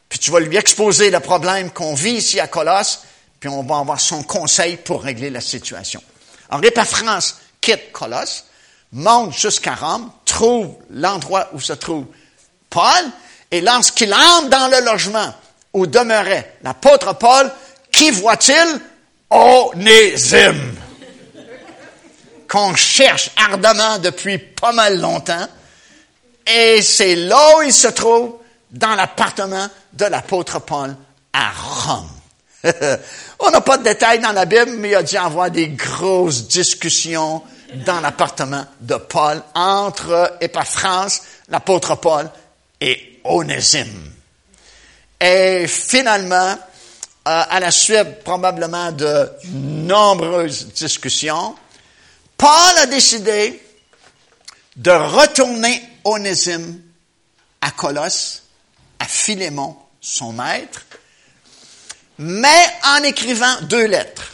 Puis 0.09 0.21
tu 0.21 0.31
vas 0.31 0.39
lui 0.39 0.57
exposer 0.57 1.11
le 1.11 1.19
problème 1.19 1.73
qu'on 1.73 1.95
vit 1.95 2.13
ici 2.13 2.39
à 2.39 2.47
Colosse, 2.47 3.01
puis 3.41 3.49
on 3.49 3.65
va 3.65 3.79
avoir 3.79 3.99
son 3.99 4.23
conseil 4.23 4.77
pour 4.77 5.03
régler 5.03 5.31
la 5.31 5.41
situation. 5.41 6.01
Alors 6.49 6.65
Epaphras 6.65 7.35
quitte 7.61 7.91
Colosse, 7.91 8.45
monte 8.93 9.37
jusqu'à 9.37 9.75
Rome, 9.75 10.13
trouve 10.25 10.77
l'endroit 10.91 11.49
où 11.55 11.61
se 11.61 11.73
trouve 11.73 12.07
Paul, 12.73 13.05
et 13.51 13.61
lorsqu'il 13.61 14.13
entre 14.13 14.49
dans 14.49 14.69
le 14.69 14.85
logement 14.85 15.33
où 15.75 15.87
demeurait 15.87 16.57
l'apôtre 16.63 17.15
Paul, 17.15 17.51
qui 17.93 18.11
voit-il? 18.11 18.81
Onésime, 19.31 20.77
qu'on 22.49 22.75
cherche 22.75 23.31
ardemment 23.37 23.99
depuis 23.99 24.37
pas 24.37 24.73
mal 24.73 25.01
longtemps, 25.01 25.47
et 26.47 26.83
c'est 26.83 27.15
là 27.15 27.57
où 27.57 27.63
il 27.63 27.73
se 27.73 27.89
trouve, 27.89 28.37
dans 28.71 28.95
l'appartement 28.95 29.69
de 29.93 30.07
l'apôtre 30.07 30.59
Paul 30.61 30.95
à 31.33 31.51
Rome. 31.51 32.09
On 33.41 33.51
n'a 33.51 33.61
pas 33.61 33.79
de 33.79 33.85
détails 33.85 34.21
dans 34.21 34.33
la 34.33 34.45
Bible, 34.45 34.73
mais 34.79 34.91
il 34.91 34.95
a 34.95 35.03
dû 35.03 35.17
avoir 35.17 35.51
des 35.51 35.69
grosses 35.69 36.49
discussions 36.49 37.43
dans 37.87 38.01
l'appartement 38.01 38.65
de 38.81 38.95
Paul 38.97 39.43
entre 39.55 40.37
Epaphras, 40.41 41.21
l'apôtre 41.49 41.97
Paul, 41.97 42.31
et 42.83 43.21
Onésime. 43.23 44.13
Et 45.21 45.67
finalement, 45.69 46.53
euh, 46.53 46.57
à 47.25 47.61
la 47.61 47.71
suite 47.71 48.25
probablement 48.25 48.91
de 48.91 49.31
nombreuses 49.53 50.67
discussions, 50.73 51.55
Paul 52.37 52.79
a 52.79 52.87
décidé 52.87 53.63
de 54.75 54.91
retourner 54.91 55.81
Onésime 56.03 56.83
à 57.61 57.71
Colosse, 57.71 58.43
à 58.99 59.05
Philémon, 59.05 59.77
son 60.01 60.33
maître, 60.33 60.85
mais 62.19 62.67
en 62.85 63.05
écrivant 63.05 63.61
deux 63.63 63.87
lettres 63.87 64.33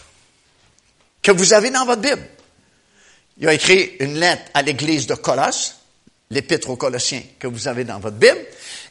que 1.21 1.33
vous 1.33 1.53
avez 1.53 1.69
dans 1.69 1.85
votre 1.85 2.01
Bible. 2.01 2.27
Il 3.37 3.47
a 3.47 3.53
écrit 3.53 3.97
une 4.01 4.19
lettre 4.19 4.51
à 4.55 4.63
l'église 4.63 5.07
de 5.07 5.15
Colosse, 5.15 5.78
l'épître 6.31 6.71
aux 6.71 6.77
Colossiens 6.77 7.23
que 7.39 7.47
vous 7.47 7.69
avez 7.69 7.85
dans 7.85 7.99
votre 7.99 8.17
Bible, 8.17 8.39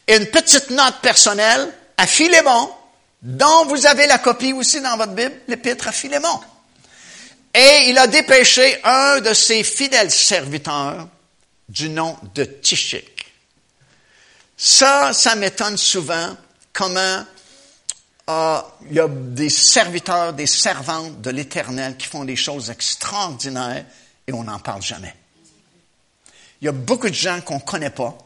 et 0.06 0.16
une 0.16 0.26
petite 0.26 0.70
note 0.70 1.00
personnelle 1.02 1.68
à 1.96 2.06
Philémon, 2.06 2.70
dont 3.22 3.66
vous 3.66 3.86
avez 3.86 4.06
la 4.06 4.18
copie 4.18 4.52
aussi 4.52 4.80
dans 4.80 4.96
votre 4.96 5.12
Bible, 5.12 5.34
l'épître 5.48 5.88
à 5.88 5.92
Philémon. 5.92 6.40
Et 7.54 7.86
il 7.88 7.98
a 7.98 8.06
dépêché 8.06 8.80
un 8.84 9.20
de 9.20 9.32
ses 9.32 9.64
fidèles 9.64 10.10
serviteurs 10.10 11.08
du 11.68 11.88
nom 11.88 12.16
de 12.34 12.44
Tichik. 12.44 13.26
Ça, 14.56 15.12
ça 15.12 15.34
m'étonne 15.34 15.76
souvent 15.76 16.36
comment 16.72 17.24
euh, 18.28 18.60
il 18.90 18.96
y 18.96 19.00
a 19.00 19.08
des 19.08 19.48
serviteurs, 19.48 20.32
des 20.32 20.46
servantes 20.46 21.20
de 21.20 21.30
l'Éternel 21.30 21.96
qui 21.96 22.06
font 22.06 22.24
des 22.24 22.36
choses 22.36 22.70
extraordinaires 22.70 23.84
et 24.26 24.32
on 24.32 24.44
n'en 24.44 24.58
parle 24.58 24.82
jamais. 24.82 25.14
Il 26.60 26.64
y 26.64 26.68
a 26.68 26.72
beaucoup 26.72 27.08
de 27.08 27.14
gens 27.14 27.40
qu'on 27.40 27.56
ne 27.56 27.60
connaît 27.60 27.90
pas. 27.90 28.16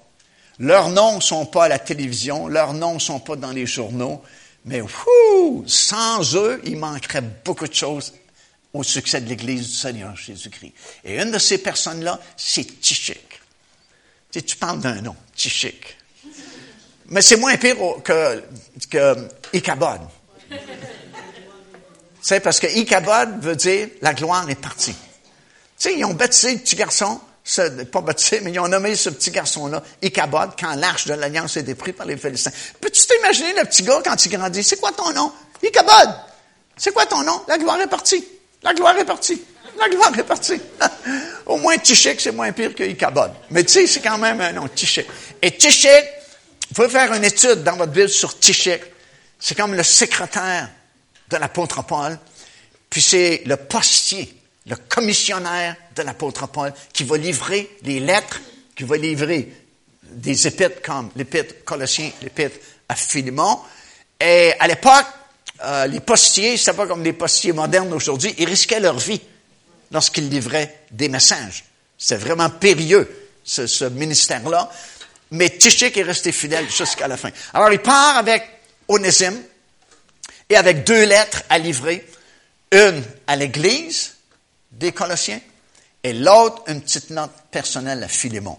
Leurs 0.58 0.88
noms 0.90 1.16
ne 1.16 1.20
sont 1.20 1.46
pas 1.46 1.64
à 1.64 1.68
la 1.68 1.78
télévision, 1.78 2.48
leurs 2.48 2.72
noms 2.72 2.94
ne 2.94 2.98
sont 2.98 3.20
pas 3.20 3.36
dans 3.36 3.50
les 3.50 3.66
journaux, 3.66 4.22
mais 4.64 4.80
whoo, 4.80 5.64
sans 5.66 6.36
eux, 6.36 6.60
il 6.64 6.76
manquerait 6.76 7.22
beaucoup 7.44 7.66
de 7.66 7.74
choses 7.74 8.12
au 8.72 8.82
succès 8.82 9.20
de 9.20 9.28
l'Église 9.28 9.68
du 9.68 9.74
Seigneur 9.74 10.16
Jésus-Christ. 10.16 10.72
Et 11.04 11.20
une 11.20 11.30
de 11.30 11.38
ces 11.38 11.58
personnes-là, 11.58 12.20
c'est 12.36 12.80
Tichik. 12.80 13.40
Tu, 14.30 14.42
tu 14.42 14.56
parles 14.56 14.80
d'un 14.80 15.02
nom, 15.02 15.16
Tichik. 15.34 15.96
Mais 17.08 17.20
c'est 17.20 17.36
moins 17.36 17.56
pire 17.56 17.76
que, 18.02 18.42
que 18.88 19.28
Ichabod. 19.52 20.00
sais, 22.22 22.40
parce 22.40 22.60
que 22.60 22.66
Ichabod 22.66 23.40
veut 23.40 23.56
dire 23.56 23.88
la 24.00 24.14
gloire 24.14 24.48
est 24.48 24.54
partie. 24.54 24.94
Tu 24.94 24.98
sais, 25.76 25.98
ils 25.98 26.04
ont 26.04 26.14
baptisé 26.14 26.54
le 26.54 26.60
petit 26.60 26.76
garçon 26.76 27.20
pas 27.90 28.00
baptisé, 28.00 28.40
mais 28.42 28.52
ils 28.52 28.60
ont 28.60 28.68
nommé 28.68 28.94
ce 28.94 29.10
petit 29.10 29.30
garçon-là 29.30 29.82
Ichabod 30.02 30.50
quand 30.58 30.74
l'arche 30.74 31.06
de 31.06 31.14
l'Alliance 31.14 31.56
est 31.56 31.74
pris 31.74 31.92
par 31.92 32.06
les 32.06 32.16
Philistins. 32.16 32.50
Peux-tu 32.80 33.02
t'imaginer 33.06 33.52
le 33.54 33.64
petit 33.64 33.82
gars 33.82 34.00
quand 34.04 34.24
il 34.24 34.30
grandit? 34.30 34.62
C'est 34.62 34.80
quoi 34.80 34.92
ton 34.92 35.12
nom? 35.12 35.32
Ichabod! 35.62 36.14
C'est 36.76 36.92
quoi 36.92 37.06
ton 37.06 37.22
nom? 37.22 37.42
La 37.48 37.58
gloire 37.58 37.80
est 37.80 37.86
partie. 37.86 38.24
La 38.62 38.74
gloire 38.74 38.96
est 38.96 39.04
partie. 39.04 39.42
La 39.78 39.88
gloire 39.88 40.18
est 40.18 40.24
partie. 40.24 40.60
au 41.46 41.56
moins 41.56 41.78
Tichik, 41.78 42.20
c'est 42.20 42.32
moins 42.32 42.52
pire 42.52 42.74
que 42.74 42.82
Ichabod. 42.84 43.32
Mais 43.50 43.64
tu 43.64 43.72
sais, 43.72 43.86
c'est 43.86 44.00
quand 44.00 44.18
même 44.18 44.40
un 44.40 44.52
nom, 44.52 44.68
Tichik. 44.68 45.06
Et 45.40 45.56
Tichik, 45.56 46.04
vous 46.68 46.74
pouvez 46.74 46.88
faire 46.88 47.12
une 47.12 47.24
étude 47.24 47.62
dans 47.62 47.76
votre 47.76 47.92
Bible 47.92 48.08
sur 48.08 48.38
Tichik. 48.38 48.80
C'est 49.38 49.56
comme 49.56 49.74
le 49.74 49.82
secrétaire 49.82 50.68
de 51.28 51.36
l'apôtre 51.36 51.82
Paul, 51.84 52.18
puis 52.88 53.00
c'est 53.00 53.42
le 53.46 53.56
postier, 53.56 54.32
le 54.66 54.76
commissionnaire 54.76 55.76
de 55.94 56.02
l'apôtre 56.02 56.46
Paul 56.48 56.72
qui 56.92 57.04
va 57.04 57.16
livrer 57.16 57.76
les 57.82 58.00
lettres, 58.00 58.40
qui 58.76 58.84
va 58.84 58.96
livrer 58.96 59.52
des 60.02 60.46
épîtres 60.46 60.82
comme 60.82 61.10
l'épître 61.16 61.64
Colossiens, 61.64 62.10
l'épître 62.22 62.58
à 62.88 62.94
Philémon. 62.94 63.58
Et 64.20 64.52
à 64.58 64.68
l'époque, 64.68 65.06
euh, 65.64 65.86
les 65.86 66.00
postiers, 66.00 66.56
c'est 66.56 66.74
pas 66.74 66.86
comme 66.86 67.02
les 67.02 67.12
postiers 67.12 67.52
modernes 67.52 67.92
aujourd'hui, 67.92 68.34
ils 68.38 68.48
risquaient 68.48 68.80
leur 68.80 68.98
vie 68.98 69.20
lorsqu'ils 69.90 70.28
livraient 70.28 70.84
des 70.90 71.08
messages. 71.08 71.64
C'est 71.98 72.16
vraiment 72.16 72.50
périlleux, 72.50 73.08
ce, 73.44 73.66
ce 73.66 73.84
ministère-là. 73.84 74.70
Mais 75.32 75.50
Tichik 75.50 75.96
est 75.96 76.02
resté 76.02 76.30
fidèle 76.30 76.68
jusqu'à 76.70 77.08
la 77.08 77.16
fin. 77.16 77.30
Alors, 77.54 77.72
il 77.72 77.78
part 77.78 78.18
avec 78.18 78.44
Onésime 78.88 79.40
et 80.48 80.56
avec 80.56 80.84
deux 80.84 81.04
lettres 81.04 81.42
à 81.48 81.58
livrer. 81.58 82.06
Une 82.70 83.02
à 83.26 83.36
l'Église 83.36 84.14
des 84.72 84.92
Colossiens 84.92 85.40
et 86.04 86.12
l'autre, 86.12 86.62
une 86.66 86.80
petite 86.80 87.10
note 87.10 87.30
personnelle 87.50 88.02
à 88.02 88.08
Philémon. 88.08 88.58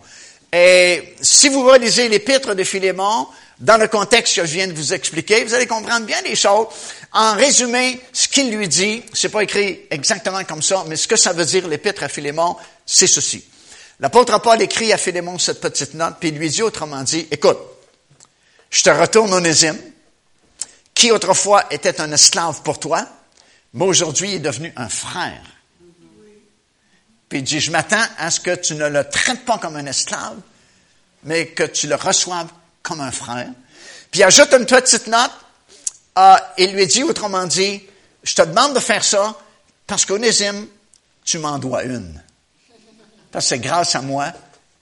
Et 0.51 1.15
si 1.21 1.49
vous 1.49 1.65
relisez 1.65 2.07
l'épître 2.09 2.53
de 2.53 2.63
Philémon, 2.63 3.27
dans 3.59 3.77
le 3.77 3.87
contexte 3.87 4.35
que 4.35 4.45
je 4.45 4.53
viens 4.53 4.67
de 4.67 4.73
vous 4.73 4.93
expliquer, 4.93 5.43
vous 5.43 5.53
allez 5.53 5.67
comprendre 5.67 6.05
bien 6.05 6.21
les 6.21 6.35
choses. 6.35 6.67
En 7.11 7.35
résumé, 7.35 8.01
ce 8.11 8.27
qu'il 8.27 8.55
lui 8.55 8.67
dit, 8.67 9.03
c'est 9.13 9.29
pas 9.29 9.43
écrit 9.43 9.81
exactement 9.89 10.43
comme 10.43 10.61
ça, 10.61 10.83
mais 10.87 10.95
ce 10.95 11.07
que 11.07 11.15
ça 11.15 11.33
veut 11.33 11.45
dire 11.45 11.67
l'épître 11.67 12.03
à 12.03 12.09
Philémon, 12.09 12.55
c'est 12.85 13.07
ceci. 13.07 13.43
L'apôtre 13.99 14.39
Paul 14.41 14.61
écrit 14.61 14.91
à 14.91 14.97
Philémon 14.97 15.37
cette 15.39 15.61
petite 15.61 15.93
note, 15.93 16.15
puis 16.19 16.29
il 16.29 16.37
lui 16.37 16.49
dit 16.49 16.61
autrement 16.61 17.03
dit, 17.03 17.27
écoute, 17.31 17.59
je 18.69 18.83
te 18.83 18.89
retourne 18.89 19.33
Onésime, 19.33 19.79
qui 20.93 21.11
autrefois 21.11 21.65
était 21.71 22.01
un 22.01 22.11
esclave 22.11 22.61
pour 22.63 22.79
toi, 22.79 23.07
mais 23.73 23.85
aujourd'hui 23.85 24.35
est 24.35 24.39
devenu 24.39 24.73
un 24.75 24.89
frère. 24.89 25.41
Puis 27.33 27.39
il 27.39 27.45
dit, 27.45 27.59
je 27.59 27.71
m'attends 27.71 28.05
à 28.19 28.29
ce 28.29 28.39
que 28.39 28.53
tu 28.53 28.75
ne 28.75 28.87
le 28.87 29.09
traites 29.09 29.43
pas 29.43 29.57
comme 29.57 29.75
un 29.75 29.87
esclave, 29.87 30.35
mais 31.23 31.47
que 31.47 31.63
tu 31.63 31.87
le 31.87 31.95
reçoives 31.95 32.49
comme 32.83 33.01
un 33.01 33.11
frère. 33.11 33.49
Puis 34.11 34.19
il 34.19 34.23
ajoute 34.23 34.53
une 34.53 34.67
petite 34.67 35.07
note, 35.07 35.31
euh, 36.19 36.35
il 36.59 36.73
lui 36.73 36.85
dit, 36.85 37.01
autrement 37.01 37.47
dit, 37.47 37.81
je 38.21 38.35
te 38.35 38.43
demande 38.43 38.75
de 38.75 38.79
faire 38.79 39.03
ça 39.03 39.35
parce 39.87 40.05
qu'Onésime, 40.05 40.67
tu 41.25 41.39
m'en 41.39 41.57
dois 41.57 41.85
une. 41.85 42.21
Parce 43.31 43.45
que 43.45 43.49
c'est 43.49 43.59
grâce 43.59 43.95
à 43.95 44.03
moi 44.03 44.31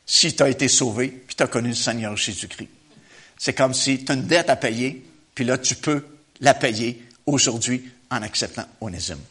si 0.05 0.35
tu 0.35 0.43
as 0.43 0.49
été 0.49 0.67
sauvé, 0.67 1.07
puis 1.07 1.37
tu 1.37 1.43
as 1.43 1.47
connu 1.47 1.69
le 1.69 1.75
Seigneur 1.75 2.17
Jésus-Christ. 2.17 2.67
C'est 3.37 3.53
comme 3.53 3.73
si 3.73 4.03
tu 4.03 4.11
as 4.11 4.15
une 4.15 4.27
dette 4.27 4.49
à 4.49 4.57
payer, 4.57 5.09
puis 5.33 5.45
là, 5.45 5.57
tu 5.57 5.75
peux 5.75 6.05
la 6.41 6.53
payer 6.53 7.01
aujourd'hui 7.25 7.89
en 8.09 8.21
acceptant 8.21 8.65
Onésime. 8.81 9.21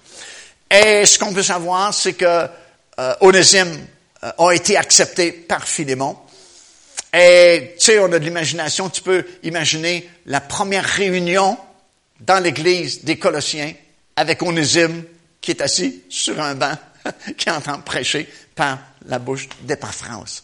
Et 0.70 1.04
ce 1.04 1.18
qu'on 1.18 1.34
peut 1.34 1.42
savoir, 1.42 1.92
c'est 1.92 2.14
que 2.14 2.48
euh, 3.00 3.14
Onésime 3.20 3.78
euh, 4.22 4.30
a 4.38 4.52
été 4.52 4.76
accepté 4.76 5.32
par 5.32 5.66
Philémon. 5.66 6.16
Et 7.14 7.74
tu 7.78 7.86
sais, 7.86 7.98
on 7.98 8.12
a 8.12 8.18
de 8.18 8.24
l'imagination, 8.24 8.90
tu 8.90 9.00
peux 9.00 9.24
imaginer 9.42 10.08
la 10.26 10.40
première 10.40 10.84
réunion 10.84 11.56
dans 12.20 12.42
l'église 12.42 13.02
des 13.02 13.18
Colossiens 13.18 13.72
avec 14.16 14.42
Onésime 14.42 15.04
qui 15.40 15.52
est 15.52 15.62
assis 15.62 16.02
sur 16.10 16.38
un 16.40 16.54
banc, 16.54 16.76
qui 17.38 17.50
entend 17.50 17.80
prêcher 17.80 18.28
par 18.54 18.78
la 19.06 19.18
bouche 19.18 19.48
d'Épaphras. 19.62 20.42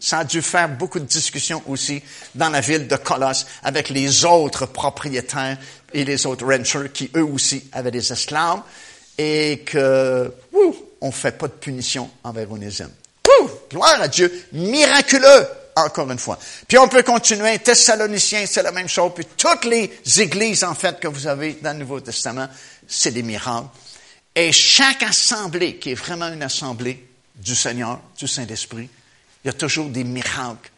Ça 0.00 0.20
a 0.20 0.24
dû 0.24 0.40
faire 0.40 0.68
beaucoup 0.68 1.00
de 1.00 1.04
discussions 1.04 1.62
aussi 1.66 2.00
dans 2.36 2.50
la 2.50 2.60
ville 2.60 2.86
de 2.86 2.96
Colosse 2.96 3.44
avec 3.64 3.88
les 3.88 4.24
autres 4.24 4.66
propriétaires 4.66 5.58
et 5.92 6.04
les 6.04 6.24
autres 6.26 6.46
ranchers 6.46 6.90
qui 6.94 7.10
eux 7.16 7.24
aussi 7.24 7.68
avaient 7.72 7.90
des 7.90 8.12
esclaves 8.12 8.62
et 9.18 9.64
que, 9.66 10.32
ouh, 10.52 10.76
on 11.00 11.12
fait 11.12 11.32
pas 11.32 11.48
de 11.48 11.52
punition 11.52 12.10
envers 12.24 12.50
Onésime. 12.50 12.90
Gloire 13.70 14.00
à 14.02 14.08
Dieu, 14.08 14.46
miraculeux, 14.52 15.46
encore 15.76 16.10
une 16.10 16.18
fois. 16.18 16.38
Puis 16.66 16.78
on 16.78 16.88
peut 16.88 17.02
continuer, 17.02 17.58
Thessaloniciens, 17.58 18.46
c'est 18.46 18.62
la 18.62 18.72
même 18.72 18.88
chose, 18.88 19.12
puis 19.14 19.26
toutes 19.36 19.64
les 19.64 20.00
églises, 20.16 20.64
en 20.64 20.74
fait, 20.74 20.98
que 20.98 21.08
vous 21.08 21.26
avez 21.26 21.58
dans 21.62 21.72
le 21.72 21.78
Nouveau 21.78 22.00
Testament, 22.00 22.48
c'est 22.86 23.12
des 23.12 23.22
miracles. 23.22 23.68
Et 24.34 24.52
chaque 24.52 25.02
assemblée, 25.02 25.76
qui 25.76 25.92
est 25.92 25.94
vraiment 25.94 26.28
une 26.28 26.42
assemblée 26.42 27.06
du 27.36 27.54
Seigneur, 27.54 28.00
du 28.18 28.26
Saint-Esprit, 28.26 28.88
il 29.44 29.46
y 29.46 29.50
a 29.50 29.52
toujours 29.52 29.88
des 29.88 30.04
miracles 30.04 30.70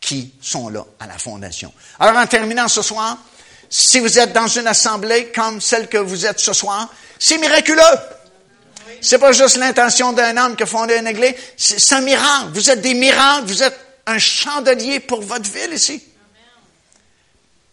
qui 0.00 0.34
sont 0.40 0.68
là 0.68 0.84
à 0.98 1.06
la 1.06 1.16
fondation. 1.16 1.72
Alors, 1.98 2.16
en 2.16 2.26
terminant 2.26 2.68
ce 2.68 2.82
soir, 2.82 3.16
si 3.70 4.00
vous 4.00 4.18
êtes 4.18 4.32
dans 4.32 4.48
une 4.48 4.66
assemblée 4.66 5.32
comme 5.34 5.60
celle 5.60 5.88
que 5.88 5.98
vous 5.98 6.26
êtes 6.26 6.40
ce 6.40 6.52
soir, 6.52 6.92
c'est 7.18 7.38
miraculeux. 7.38 7.82
C'est 9.02 9.18
pas 9.18 9.32
juste 9.32 9.56
l'intention 9.56 10.12
d'un 10.12 10.36
homme 10.36 10.54
qui 10.54 10.62
a 10.62 10.66
fondé 10.66 10.96
une 10.96 11.08
église, 11.08 11.34
c'est 11.56 11.94
un 11.94 12.00
miracle. 12.00 12.50
Vous 12.54 12.70
êtes 12.70 12.80
des 12.80 12.94
miracles, 12.94 13.46
vous 13.46 13.62
êtes 13.62 13.78
un 14.06 14.18
chandelier 14.18 15.00
pour 15.00 15.20
votre 15.22 15.50
ville 15.50 15.72
ici. 15.72 16.02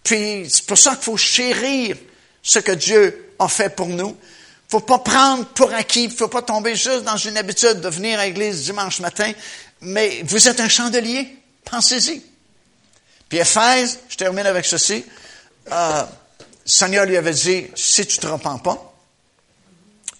Puis 0.03 0.47
c'est 0.49 0.65
pour 0.65 0.77
ça 0.77 0.95
qu'il 0.95 1.03
faut 1.03 1.17
chérir 1.17 1.95
ce 2.41 2.57
que 2.57 2.71
Dieu 2.71 3.33
a 3.37 3.47
fait 3.47 3.69
pour 3.69 3.87
nous. 3.87 4.17
Il 4.19 4.71
faut 4.71 4.79
pas 4.79 4.99
prendre 4.99 5.45
pour 5.45 5.71
acquis, 5.71 6.05
il 6.05 6.11
faut 6.11 6.27
pas 6.27 6.41
tomber 6.41 6.75
juste 6.75 7.03
dans 7.03 7.17
une 7.17 7.37
habitude 7.37 7.79
de 7.79 7.89
venir 7.89 8.19
à 8.19 8.25
l'église 8.25 8.63
dimanche 8.63 8.99
matin, 8.99 9.31
mais 9.81 10.23
vous 10.23 10.47
êtes 10.47 10.59
un 10.59 10.69
chandelier, 10.69 11.37
pensez-y. 11.63 12.23
Puis 13.29 13.37
Éphèse, 13.37 13.99
je 14.09 14.17
termine 14.17 14.47
avec 14.47 14.65
ceci, 14.65 15.05
euh, 15.71 16.03
Seigneur 16.65 17.05
lui 17.05 17.17
avait 17.17 17.33
dit, 17.33 17.67
si 17.75 18.05
tu 18.07 18.17
te 18.17 18.25
repens 18.25 18.57
pas, 18.57 18.93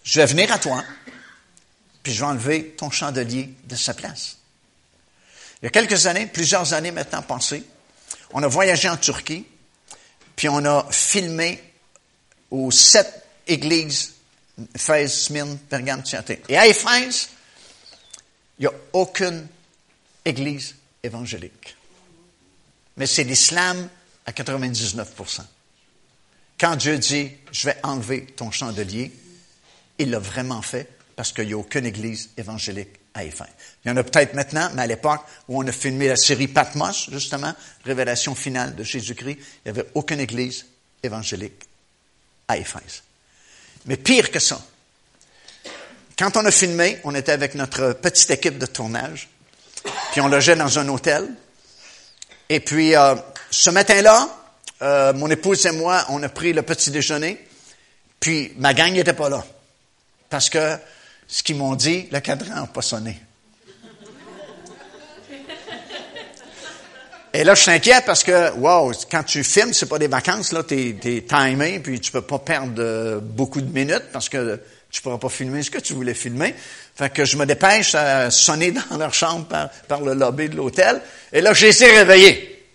je 0.03 0.20
vais 0.20 0.26
venir 0.26 0.51
à 0.51 0.57
toi, 0.57 0.84
puis 2.04 2.14
je 2.14 2.20
vais 2.20 2.26
enlever 2.26 2.70
ton 2.78 2.89
chandelier 2.89 3.54
de 3.66 3.76
sa 3.76 3.93
place. 3.93 4.38
Il 5.62 5.66
y 5.66 5.68
a 5.68 5.72
quelques 5.72 6.06
années, 6.06 6.26
plusieurs 6.26 6.74
années 6.74 6.91
maintenant 6.91 7.22
passées, 7.22 7.64
on 8.32 8.43
a 8.43 8.47
voyagé 8.47 8.88
en 8.88 8.97
Turquie, 8.97 9.45
puis 10.36 10.47
on 10.47 10.64
a 10.66 10.88
filmé 10.91 11.62
aux 12.52 12.72
sept 12.72 13.26
églises, 13.47 14.14
Éphèse, 14.76 15.14
Smyrne, 15.24 15.58
Pergame, 15.58 16.04
Thyatire. 16.04 16.39
Et 16.47 16.58
à 16.58 16.68
Éphèse, 16.68 17.30
il 18.58 18.64
n'y 18.64 18.68
a 18.68 18.74
aucune 18.93 19.47
église 20.26 20.76
évangélique. 21.04 21.76
Mais 22.97 23.08
c'est 23.08 23.24
l'islam 23.24 23.89
à 24.26 24.32
99% 24.32 25.41
Quand 26.60 26.76
Dieu 26.76 26.97
dit, 26.97 27.32
je 27.52 27.66
vais 27.66 27.78
enlever 27.84 28.26
ton 28.26 28.52
chandelier, 28.52 29.12
il 29.97 30.12
l'a 30.12 30.20
vraiment 30.20 30.62
fait 30.62 30.88
parce 31.20 31.34
qu'il 31.34 31.47
n'y 31.47 31.53
a 31.53 31.57
aucune 31.57 31.86
église 31.86 32.30
évangélique 32.38 32.97
à 33.13 33.26
Éphèse. 33.26 33.49
Il 33.84 33.89
y 33.89 33.91
en 33.91 33.97
a 33.97 34.03
peut-être 34.05 34.36
maintenant, 34.36 34.70
mais 34.74 34.84
à 34.84 34.88
l'époque 34.88 35.20
où 35.49 35.61
on 35.61 35.67
a 35.67 35.72
filmé 35.74 36.07
la 36.07 36.15
série 36.15 36.47
Patmos, 36.47 37.09
justement, 37.11 37.53
révélation 37.84 38.36
finale 38.36 38.74
de 38.74 38.86
Jésus-Christ, 38.86 39.38
il 39.38 39.74
n'y 39.74 39.78
avait 39.78 39.89
aucune 39.95 40.22
église 40.22 40.65
évangélique 41.03 41.61
à 42.47 42.55
Éphèse. 42.55 43.03
Mais 43.86 43.97
pire 43.97 44.32
que 44.32 44.39
ça, 44.39 44.61
quand 46.17 46.38
on 46.38 46.45
a 46.45 46.51
filmé, 46.51 47.01
on 47.03 47.13
était 47.13 47.34
avec 47.34 47.53
notre 47.53 47.91
petite 47.91 48.32
équipe 48.32 48.57
de 48.57 48.65
tournage, 48.65 49.28
puis 50.13 50.22
on 50.22 50.30
logeait 50.30 50.55
dans 50.55 50.80
un 50.80 50.88
hôtel. 50.88 51.28
Et 52.47 52.61
puis, 52.61 52.95
euh, 52.95 53.15
ce 53.51 53.70
matin-là, 53.70 54.30
euh, 54.84 55.11
mon 55.11 55.30
épouse 55.30 55.65
et 55.65 55.74
moi, 55.74 56.05
on 56.07 56.24
a 56.24 56.30
pris 56.30 56.53
le 56.53 56.61
petit 56.61 56.91
déjeuner, 56.91 57.45
puis 58.22 58.53
ma 58.55 58.74
gang 58.74 58.93
n'était 58.93 59.11
pas 59.11 59.28
là. 59.28 59.45
Parce 60.30 60.49
que 60.49 60.80
ce 61.30 61.43
qu'ils 61.43 61.55
m'ont 61.55 61.75
dit, 61.75 62.07
le 62.11 62.19
cadran 62.19 62.55
n'a 62.55 62.67
pas 62.67 62.82
sonné. 62.82 63.21
Et 67.32 67.43
là, 67.43 67.53
je 67.53 67.61
suis 67.61 67.71
inquiet 67.71 68.01
parce 68.03 68.23
que, 68.23 68.51
wow, 68.53 68.91
quand 69.11 69.21
tu 69.21 69.43
filmes, 69.43 69.71
c'est 69.71 69.86
pas 69.86 69.99
des 69.99 70.07
vacances, 70.07 70.51
là, 70.51 70.63
t'es, 70.63 70.97
es 71.03 71.21
timé, 71.21 71.80
puis 71.80 71.99
tu 71.99 72.11
peux 72.11 72.23
pas 72.23 72.39
perdre 72.39 73.19
beaucoup 73.19 73.61
de 73.61 73.71
minutes 73.71 74.05
parce 74.11 74.27
que 74.27 74.59
tu 74.89 75.03
pourras 75.03 75.19
pas 75.19 75.30
filmer 75.30 75.61
ce 75.61 75.69
que 75.69 75.77
tu 75.77 75.93
voulais 75.93 76.15
filmer. 76.15 76.55
Fait 76.95 77.13
que 77.13 77.25
je 77.25 77.38
me 77.38 77.45
dépêche 77.45 77.93
à 77.93 78.32
sonner 78.32 78.71
dans 78.71 78.97
leur 78.97 79.13
chambre 79.13 79.45
par, 79.88 80.01
le 80.01 80.15
lobby 80.15 80.49
de 80.49 80.55
l'hôtel. 80.55 80.99
Et 81.32 81.41
là, 81.41 81.53
j'ai 81.53 81.67
essayé 81.67 81.91
réveiller. 81.91 82.65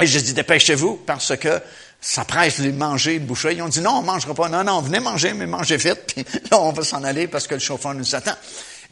Et 0.00 0.06
j'ai 0.06 0.20
dit, 0.20 0.34
dépêchez-vous 0.34 1.02
parce 1.06 1.34
que 1.36 1.60
ça 2.00 2.24
presse 2.24 2.60
de 2.60 2.70
manger, 2.70 3.18
de 3.18 3.24
boucher. 3.24 3.54
Ils 3.54 3.62
ont 3.62 3.68
dit, 3.68 3.80
non, 3.80 3.98
on 3.98 4.02
ne 4.02 4.06
mangera 4.06 4.34
pas. 4.34 4.48
Non, 4.48 4.64
non, 4.64 4.80
venez 4.80 5.00
manger, 5.00 5.34
mais 5.34 5.46
mangez 5.46 5.76
vite. 5.76 6.14
Puis 6.14 6.24
là, 6.50 6.60
on 6.60 6.72
va 6.72 6.84
s'en 6.84 7.02
aller 7.02 7.26
parce 7.26 7.46
que 7.46 7.54
le 7.54 7.60
chauffeur 7.60 7.94
nous 7.94 8.14
attend. 8.14 8.34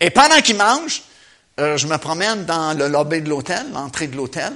Et 0.01 0.11
pendant 0.11 0.41
qu'ils 0.41 0.57
mangent, 0.57 1.03
euh, 1.61 1.77
je 1.77 1.87
me 1.87 1.97
promène 1.97 2.45
dans 2.45 2.77
le 2.77 2.89
lobby 2.89 3.23
de 3.23 3.29
l'hôtel, 3.29 3.71
l'entrée 3.73 4.09
de 4.09 4.17
l'hôtel. 4.17 4.53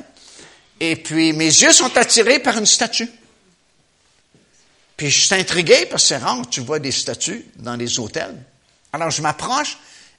Et 0.81 0.97
puis, 0.97 1.33
mes 1.33 1.45
yeux 1.45 1.73
sont 1.73 1.97
attirés 1.97 2.41
par 2.41 2.59
une 2.59 2.67
statue. 2.67 3.09
Puis, 4.97 5.11
je 5.11 5.27
suis 5.27 5.35
intrigué 5.35 5.87
parce 5.87 6.03
que 6.03 6.09
c'est 6.09 6.17
rare 6.17 6.43
tu 6.51 6.61
vois 6.61 6.79
des 6.79 6.93
statues 6.93 7.47
dans 7.57 7.77
les 7.77 7.99
hôtels. 7.99 8.37
Alors, 8.93 9.11
je 9.11 9.23
m'approche 9.23 9.79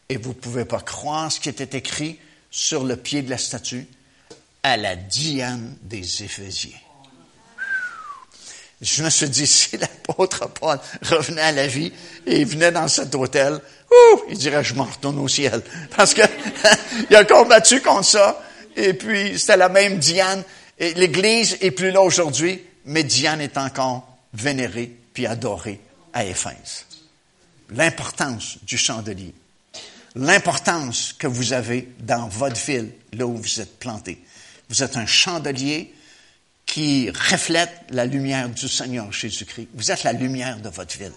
et 0.09 0.17
vous 0.17 0.29
ne 0.29 0.35
pouvez 0.35 0.65
pas 0.65 0.79
croire 0.79 1.31
ce 1.31 1.39
qui 1.39 1.49
était 1.49 1.77
écrit 1.77 2.17
sur 2.49 2.83
le 2.83 2.95
pied 2.95 3.21
de 3.21 3.29
la 3.29 3.37
statue, 3.37 3.87
à 4.63 4.77
la 4.77 4.95
Diane 4.95 5.77
des 5.83 6.23
Éphésiens. 6.23 6.77
Je 8.81 9.03
me 9.03 9.09
suis 9.09 9.29
dit, 9.29 9.47
si 9.47 9.77
l'apôtre 9.77 10.49
Paul 10.49 10.79
revenait 11.03 11.41
à 11.41 11.51
la 11.51 11.67
vie 11.67 11.91
et 12.25 12.41
il 12.41 12.45
venait 12.45 12.71
dans 12.71 12.87
cet 12.87 13.13
hôtel, 13.15 13.53
ouh, 13.53 14.21
il 14.29 14.37
dirait, 14.37 14.63
je 14.63 14.73
m'en 14.73 14.85
retourne 14.85 15.19
au 15.19 15.27
ciel. 15.27 15.61
Parce 15.95 16.13
que 16.13 16.21
il 17.09 17.15
a 17.15 17.23
combattu 17.23 17.81
contre 17.81 18.05
ça. 18.05 18.43
Et 18.75 18.93
puis, 18.93 19.37
c'était 19.37 19.57
la 19.57 19.69
même 19.69 19.97
Diane. 19.97 20.43
Et 20.79 20.93
l'église 20.95 21.57
est 21.61 21.71
plus 21.71 21.91
là 21.91 22.01
aujourd'hui, 22.01 22.61
mais 22.85 23.03
Diane 23.03 23.41
est 23.41 23.57
encore 23.57 24.07
vénérée 24.33 24.91
puis 25.13 25.27
adorée 25.27 25.79
à 26.13 26.25
Éphèse. 26.25 26.85
L'importance 27.69 28.57
du 28.63 28.77
chandelier. 28.77 29.33
L'importance 30.15 31.13
que 31.17 31.27
vous 31.27 31.53
avez 31.53 31.87
dans 31.99 32.27
votre 32.27 32.59
ville, 32.65 32.91
là 33.13 33.25
où 33.25 33.37
vous 33.37 33.61
êtes 33.61 33.79
planté. 33.79 34.21
Vous 34.69 34.83
êtes 34.83 34.97
un 34.97 35.05
chandelier 35.05 35.93
qui 36.71 37.09
reflète 37.09 37.69
la 37.89 38.05
lumière 38.05 38.47
du 38.47 38.69
Seigneur 38.69 39.11
Jésus-Christ. 39.11 39.67
Vous 39.73 39.91
êtes 39.91 40.03
la 40.03 40.13
lumière 40.13 40.57
de 40.57 40.69
votre 40.69 40.97
ville. 40.97 41.11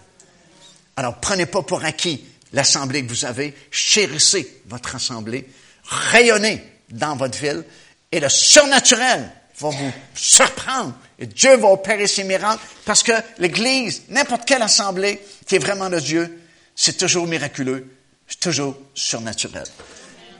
Alors, 0.97 1.21
prenez 1.21 1.45
pas 1.45 1.61
pour 1.61 1.85
acquis 1.85 2.25
l'assemblée 2.51 3.05
que 3.05 3.09
vous 3.09 3.23
avez, 3.23 3.55
chérissez 3.71 4.61
votre 4.67 4.95
assemblée, 4.95 5.47
rayonnez 5.85 6.61
dans 6.89 7.15
votre 7.15 7.39
ville, 7.39 7.63
et 8.11 8.19
le 8.19 8.27
surnaturel 8.27 9.31
va 9.57 9.69
vous 9.69 9.93
surprendre, 10.13 10.93
et 11.17 11.25
Dieu 11.25 11.55
va 11.55 11.69
opérer 11.69 12.07
ses 12.07 12.25
miracles, 12.25 12.61
parce 12.83 13.01
que 13.01 13.13
l'Église, 13.37 14.03
n'importe 14.09 14.45
quelle 14.45 14.61
assemblée 14.61 15.21
qui 15.47 15.55
est 15.55 15.59
vraiment 15.59 15.89
de 15.89 16.01
Dieu, 16.01 16.37
c'est 16.75 16.97
toujours 16.97 17.27
miraculeux, 17.27 17.95
c'est 18.27 18.41
toujours 18.41 18.77
surnaturel. 18.93 19.67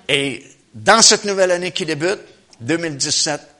Et 0.10 0.44
dans 0.74 1.02
cette 1.02 1.24
nouvelle 1.24 1.52
année 1.52 1.72
qui 1.72 1.86
débute, 1.86 2.20
2017, 2.60 3.55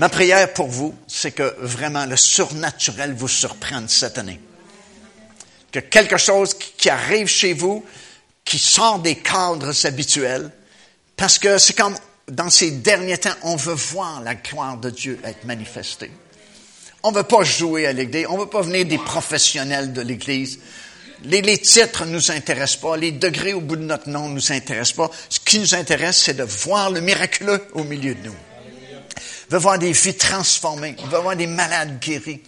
ma 0.00 0.08
prière 0.08 0.54
pour 0.54 0.68
vous, 0.68 0.94
c'est 1.06 1.32
que 1.32 1.54
vraiment 1.58 2.06
le 2.06 2.16
surnaturel 2.16 3.12
vous 3.12 3.28
surprenne 3.28 3.86
cette 3.86 4.16
année. 4.16 4.40
Que 5.70 5.78
quelque 5.78 6.16
chose 6.16 6.54
qui 6.54 6.88
arrive 6.88 7.26
chez 7.26 7.52
vous, 7.52 7.84
qui 8.42 8.58
sort 8.58 9.00
des 9.00 9.16
cadres 9.16 9.86
habituels, 9.86 10.50
parce 11.18 11.38
que 11.38 11.58
c'est 11.58 11.76
comme 11.76 11.94
dans 12.28 12.48
ces 12.48 12.70
derniers 12.70 13.18
temps, 13.18 13.34
on 13.42 13.56
veut 13.56 13.74
voir 13.74 14.22
la 14.22 14.36
gloire 14.36 14.78
de 14.78 14.88
Dieu 14.88 15.20
être 15.22 15.44
manifestée. 15.44 16.10
On 17.02 17.10
ne 17.10 17.16
veut 17.16 17.22
pas 17.22 17.42
jouer 17.42 17.86
à 17.86 17.92
l'Église, 17.92 18.26
on 18.30 18.36
ne 18.36 18.44
veut 18.44 18.48
pas 18.48 18.62
venir 18.62 18.86
des 18.86 18.98
professionnels 18.98 19.92
de 19.92 20.00
l'Église. 20.00 20.60
Les, 21.24 21.42
les 21.42 21.58
titres 21.58 22.06
ne 22.06 22.12
nous 22.12 22.30
intéressent 22.30 22.80
pas, 22.80 22.96
les 22.96 23.12
degrés 23.12 23.52
au 23.52 23.60
bout 23.60 23.76
de 23.76 23.82
notre 23.82 24.08
nom 24.08 24.30
ne 24.30 24.34
nous 24.36 24.50
intéressent 24.50 24.96
pas. 24.96 25.10
Ce 25.28 25.40
qui 25.40 25.58
nous 25.58 25.74
intéresse, 25.74 26.22
c'est 26.22 26.38
de 26.38 26.44
voir 26.44 26.90
le 26.90 27.02
miraculeux 27.02 27.68
au 27.74 27.84
milieu 27.84 28.14
de 28.14 28.28
nous. 28.28 28.49
On 29.50 29.56
veut 29.56 29.58
voir 29.58 29.78
des 29.78 29.90
vies 29.90 30.16
transformées, 30.16 30.94
on 31.02 31.06
veut 31.08 31.18
voir 31.18 31.34
des 31.34 31.48
malades 31.48 31.98
guéris, 31.98 32.40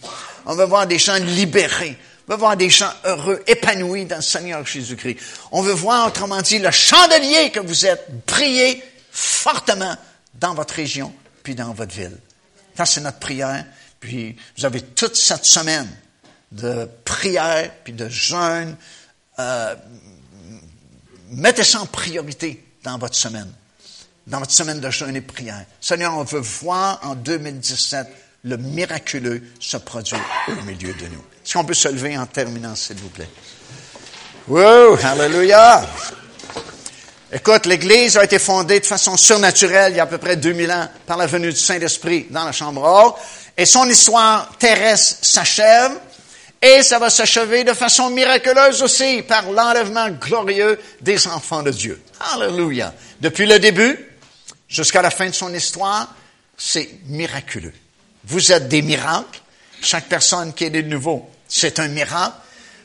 on 0.45 0.55
veut 0.55 0.63
voir 0.63 0.87
des 0.87 0.97
gens 0.97 1.15
libérés, 1.15 1.97
on 2.27 2.31
veut 2.31 2.37
voir 2.37 2.55
des 2.55 2.69
gens 2.69 2.91
heureux, 3.03 3.43
épanouis 3.45 4.05
dans 4.05 4.15
le 4.15 4.21
Seigneur 4.21 4.65
Jésus-Christ. 4.65 5.17
On 5.51 5.61
veut 5.61 5.73
voir, 5.73 6.07
autrement 6.07 6.41
dit, 6.41 6.59
le 6.59 6.71
chandelier 6.71 7.51
que 7.51 7.59
vous 7.59 7.85
êtes 7.85 8.07
briller 8.25 8.81
fortement 9.11 9.97
dans 10.35 10.53
votre 10.53 10.75
région, 10.75 11.13
puis 11.43 11.55
dans 11.55 11.73
votre 11.73 11.93
ville. 11.93 12.17
Ça, 12.77 12.85
c'est 12.85 13.01
notre 13.01 13.19
prière. 13.19 13.65
Puis 13.99 14.35
vous 14.57 14.65
avez 14.65 14.81
toute 14.81 15.15
cette 15.15 15.45
semaine 15.45 15.89
de 16.51 16.89
prière, 17.03 17.69
puis 17.83 17.93
de 17.93 18.07
jeûne. 18.07 18.75
Euh, 19.39 19.75
mettez 21.31 21.63
ça 21.63 21.81
en 21.81 21.85
priorité 21.85 22.63
dans 22.83 22.97
votre 22.97 23.15
semaine, 23.15 23.51
dans 24.27 24.39
votre 24.39 24.51
semaine 24.51 24.79
de 24.79 24.89
jeûne 24.89 25.15
et 25.15 25.21
de 25.21 25.25
prière. 25.25 25.65
Seigneur, 25.81 26.17
on 26.17 26.23
veut 26.23 26.39
voir 26.39 26.99
en 27.03 27.15
2017 27.15 28.07
le 28.45 28.57
miraculeux 28.57 29.41
se 29.59 29.77
produire 29.77 30.21
au 30.47 30.63
milieu 30.65 30.93
de 30.93 31.05
nous. 31.07 31.23
Est-ce 31.45 31.53
qu'on 31.53 31.65
peut 31.65 31.73
se 31.73 31.87
lever 31.87 32.17
en 32.17 32.25
terminant, 32.25 32.75
s'il 32.75 32.97
vous 32.97 33.09
plaît? 33.09 33.29
Wow, 34.47 34.97
hallelujah! 35.01 35.85
Écoute, 37.31 37.65
l'Église 37.65 38.17
a 38.17 38.25
été 38.25 38.37
fondée 38.37 38.79
de 38.79 38.85
façon 38.85 39.17
surnaturelle 39.17 39.93
il 39.93 39.97
y 39.97 39.99
a 39.99 40.03
à 40.03 40.07
peu 40.07 40.19
près 40.19 40.35
2000 40.35 40.71
ans 40.71 40.87
par 41.07 41.17
la 41.17 41.25
venue 41.25 41.51
du 41.51 41.59
Saint-Esprit 41.59 42.27
dans 42.29 42.43
la 42.43 42.51
chambre 42.51 42.83
haute. 42.83 43.15
Et 43.57 43.65
son 43.65 43.89
histoire 43.89 44.51
terrestre 44.59 45.17
s'achève. 45.21 45.91
Et 46.61 46.83
ça 46.83 46.99
va 46.99 47.09
s'achever 47.09 47.63
de 47.63 47.73
façon 47.73 48.09
miraculeuse 48.09 48.83
aussi 48.83 49.21
par 49.23 49.51
l'enlèvement 49.51 50.09
glorieux 50.09 50.79
des 51.01 51.27
enfants 51.27 51.63
de 51.63 51.71
Dieu. 51.71 52.01
Alléluia. 52.33 52.93
Depuis 53.19 53.45
le 53.45 53.59
début 53.59 53.97
jusqu'à 54.73 55.01
la 55.01 55.11
fin 55.11 55.27
de 55.27 55.33
son 55.33 55.53
histoire, 55.53 56.13
c'est 56.57 56.89
miraculeux. 57.05 57.73
Vous 58.25 58.51
êtes 58.51 58.67
des 58.67 58.81
miracles. 58.81 59.39
Chaque 59.81 60.07
personne 60.07 60.53
qui 60.53 60.65
est 60.65 60.69
de 60.69 60.81
nouveau, 60.81 61.29
c'est 61.47 61.79
un 61.79 61.89
miracle. 61.89 62.35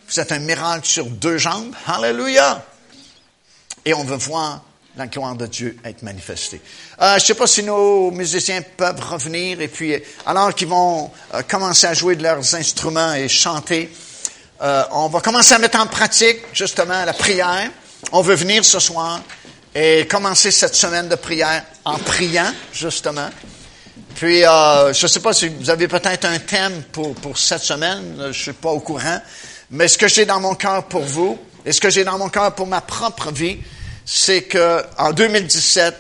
Vous 0.09 0.21
êtes 0.21 0.33
un 0.33 0.39
miracle 0.39 0.87
sur 0.87 1.07
deux 1.07 1.39
jambes. 1.39 1.75
Alléluia. 1.87 2.65
Et 3.85 3.95
on 3.95 4.05
veut 4.05 4.17
voir 4.17 4.63
la 4.97 5.07
gloire 5.07 5.37
de 5.37 5.47
Dieu 5.47 5.77
être 5.85 6.03
manifestée. 6.03 6.61
Euh, 7.01 7.11
je 7.11 7.15
ne 7.15 7.27
sais 7.27 7.35
pas 7.35 7.47
si 7.47 7.63
nos 7.63 8.11
musiciens 8.11 8.63
peuvent 8.77 9.01
revenir 9.01 9.61
et 9.61 9.69
puis 9.69 9.95
alors 10.27 10.53
qu'ils 10.55 10.67
vont 10.67 11.11
euh, 11.35 11.43
commencer 11.43 11.87
à 11.87 11.95
jouer 11.95 12.17
de 12.17 12.23
leurs 12.25 12.55
instruments 12.57 13.15
et 13.15 13.29
chanter, 13.29 13.93
euh, 14.61 14.83
on 14.91 15.09
va 15.09 15.21
commencer 15.21 15.55
à 15.55 15.59
mettre 15.59 15.79
en 15.79 15.87
pratique 15.87 16.39
justement 16.53 17.05
la 17.05 17.13
prière. 17.13 17.71
On 18.11 18.23
veut 18.23 18.35
venir 18.35 18.65
ce 18.65 18.81
soir 18.81 19.21
et 19.81 20.09
commencer 20.09 20.51
cette 20.51 20.75
semaine 20.75 21.09
de 21.09 21.15
prière 21.15 21.63
en 21.85 21.99
priant 21.99 22.53
justement. 22.73 23.31
Puis 24.17 24.45
euh, 24.45 24.93
je 24.93 25.05
ne 25.05 25.09
sais 25.09 25.21
pas 25.21 25.33
si 25.33 25.49
vous 25.49 25.71
avez 25.71 25.87
peut-être 25.87 26.25
un 26.25 26.41
thème 26.41 26.83
pour, 26.91 27.15
pour 27.15 27.39
cette 27.39 27.63
semaine, 27.63 28.17
je 28.19 28.27
ne 28.27 28.33
suis 28.33 28.53
pas 28.55 28.71
au 28.71 28.81
courant, 28.81 29.21
mais 29.71 29.87
ce 29.87 29.97
que 29.97 30.09
j'ai 30.09 30.27
dans 30.27 30.41
mon 30.41 30.57
cœur 30.57 30.89
pour 30.89 31.03
vous 31.03 31.39
et 31.65 31.71
ce 31.71 31.81
que 31.81 31.91
j'ai 31.91 32.03
dans 32.03 32.19
mon 32.19 32.29
cœur 32.29 32.53
pour 32.57 32.67
ma 32.67 32.81
propre 32.81 33.31
vie, 33.31 33.59
c'est 34.05 34.43
que 34.43 34.83
en 34.99 35.13
2017, 35.13 35.95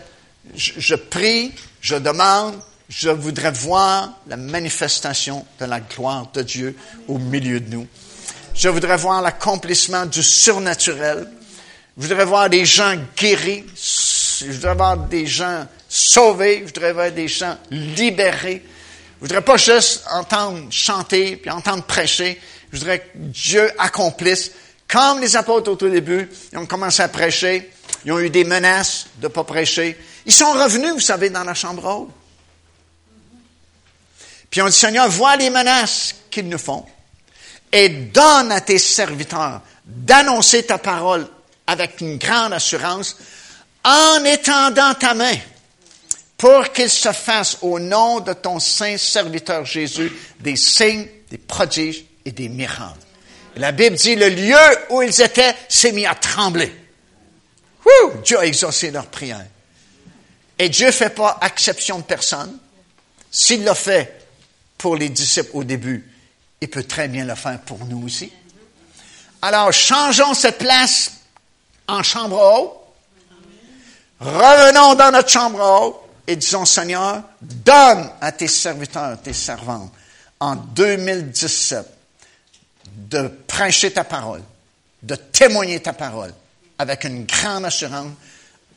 je, 0.56 0.94
prie, 0.96 1.52
je 1.80 1.94
demande, 1.94 2.58
je 2.88 3.10
voudrais 3.10 3.52
voir 3.52 4.10
la 4.26 4.36
manifestation 4.36 5.46
de 5.60 5.66
la 5.66 5.78
gloire 5.78 6.26
de 6.34 6.42
Dieu 6.42 6.76
au 7.06 7.18
milieu 7.18 7.60
de 7.60 7.70
nous. 7.70 7.86
Je 8.54 8.68
voudrais 8.68 8.96
voir 8.96 9.22
l'accomplissement 9.22 10.04
du 10.04 10.24
surnaturel. 10.24 11.28
Je 11.98 12.06
voudrais 12.06 12.24
voir 12.24 12.48
des 12.48 12.64
gens 12.64 12.94
guéris. 13.16 13.64
Je 13.74 14.52
voudrais 14.52 14.74
voir 14.76 14.96
des 14.96 15.26
gens 15.26 15.66
sauvés. 15.88 16.60
Je 16.60 16.66
voudrais 16.66 16.92
voir 16.92 17.10
des 17.10 17.26
gens 17.26 17.58
libérés. 17.72 18.62
Je 19.16 19.20
voudrais 19.26 19.42
pas 19.42 19.56
juste 19.56 20.04
entendre 20.12 20.70
chanter 20.70 21.36
puis 21.36 21.50
entendre 21.50 21.82
prêcher. 21.82 22.40
Je 22.72 22.78
voudrais 22.78 23.00
que 23.00 23.08
Dieu 23.14 23.68
accomplisse. 23.78 24.52
Comme 24.86 25.20
les 25.20 25.34
apôtres 25.34 25.72
au 25.72 25.74
tout 25.74 25.88
début, 25.88 26.30
ils 26.52 26.58
ont 26.58 26.66
commencé 26.66 27.02
à 27.02 27.08
prêcher. 27.08 27.68
Ils 28.04 28.12
ont 28.12 28.20
eu 28.20 28.30
des 28.30 28.44
menaces 28.44 29.08
de 29.16 29.26
pas 29.26 29.42
prêcher. 29.42 29.98
Ils 30.24 30.32
sont 30.32 30.52
revenus, 30.52 30.92
vous 30.92 31.00
savez, 31.00 31.30
dans 31.30 31.42
la 31.42 31.54
chambre 31.54 31.84
haute. 31.84 32.10
Puis 34.50 34.62
on 34.62 34.66
dit, 34.66 34.72
Seigneur, 34.72 35.08
vois 35.08 35.34
les 35.34 35.50
menaces 35.50 36.14
qu'ils 36.30 36.48
nous 36.48 36.58
font 36.58 36.86
et 37.72 37.88
donne 37.88 38.52
à 38.52 38.60
tes 38.60 38.78
serviteurs 38.78 39.62
d'annoncer 39.84 40.64
ta 40.64 40.78
parole 40.78 41.26
avec 41.68 42.00
une 42.00 42.16
grande 42.16 42.54
assurance 42.54 43.16
en 43.84 44.24
étendant 44.24 44.94
ta 44.94 45.14
main 45.14 45.36
pour 46.36 46.72
qu'il 46.72 46.88
se 46.88 47.12
fasse 47.12 47.58
au 47.62 47.78
nom 47.78 48.20
de 48.20 48.32
ton 48.32 48.58
saint 48.58 48.96
serviteur 48.96 49.64
Jésus 49.64 50.10
des 50.40 50.56
signes, 50.56 51.06
des 51.30 51.38
prodiges 51.38 52.04
et 52.24 52.32
des 52.32 52.48
miracles. 52.48 52.98
la 53.56 53.72
Bible 53.72 53.96
dit, 53.96 54.16
le 54.16 54.28
lieu 54.30 54.56
où 54.90 55.02
ils 55.02 55.20
étaient 55.20 55.54
s'est 55.68 55.92
mis 55.92 56.06
à 56.06 56.14
trembler. 56.14 56.74
Dieu 58.24 58.38
a 58.38 58.46
exaucé 58.46 58.90
leur 58.90 59.06
prière. 59.06 59.46
Et 60.58 60.68
Dieu 60.68 60.86
ne 60.86 60.92
fait 60.92 61.10
pas 61.10 61.38
exception 61.44 61.98
de 61.98 62.04
personne. 62.04 62.58
S'il 63.30 63.64
l'a 63.64 63.74
fait 63.74 64.26
pour 64.76 64.96
les 64.96 65.08
disciples 65.08 65.50
au 65.54 65.64
début, 65.64 66.10
il 66.60 66.68
peut 66.68 66.84
très 66.84 67.08
bien 67.08 67.24
le 67.24 67.34
faire 67.34 67.60
pour 67.60 67.84
nous 67.84 68.04
aussi. 68.04 68.32
Alors, 69.42 69.72
changeons 69.72 70.34
cette 70.34 70.58
place 70.58 71.17
en 71.88 72.02
chambre 72.02 72.38
haute. 72.38 72.72
Revenons 74.20 74.94
dans 74.94 75.10
notre 75.10 75.28
chambre 75.28 75.60
haute 75.60 75.96
et 76.26 76.36
disons, 76.36 76.64
Seigneur, 76.64 77.22
donne 77.40 78.10
à 78.20 78.32
tes 78.32 78.48
serviteurs, 78.48 79.20
tes 79.22 79.32
servantes, 79.32 79.90
en 80.38 80.54
2017, 80.54 81.86
de 83.10 83.28
prêcher 83.46 83.90
ta 83.90 84.04
parole, 84.04 84.42
de 85.02 85.14
témoigner 85.14 85.80
ta 85.80 85.92
parole, 85.92 86.34
avec 86.78 87.04
une 87.04 87.24
grande 87.24 87.64
assurance, 87.64 88.12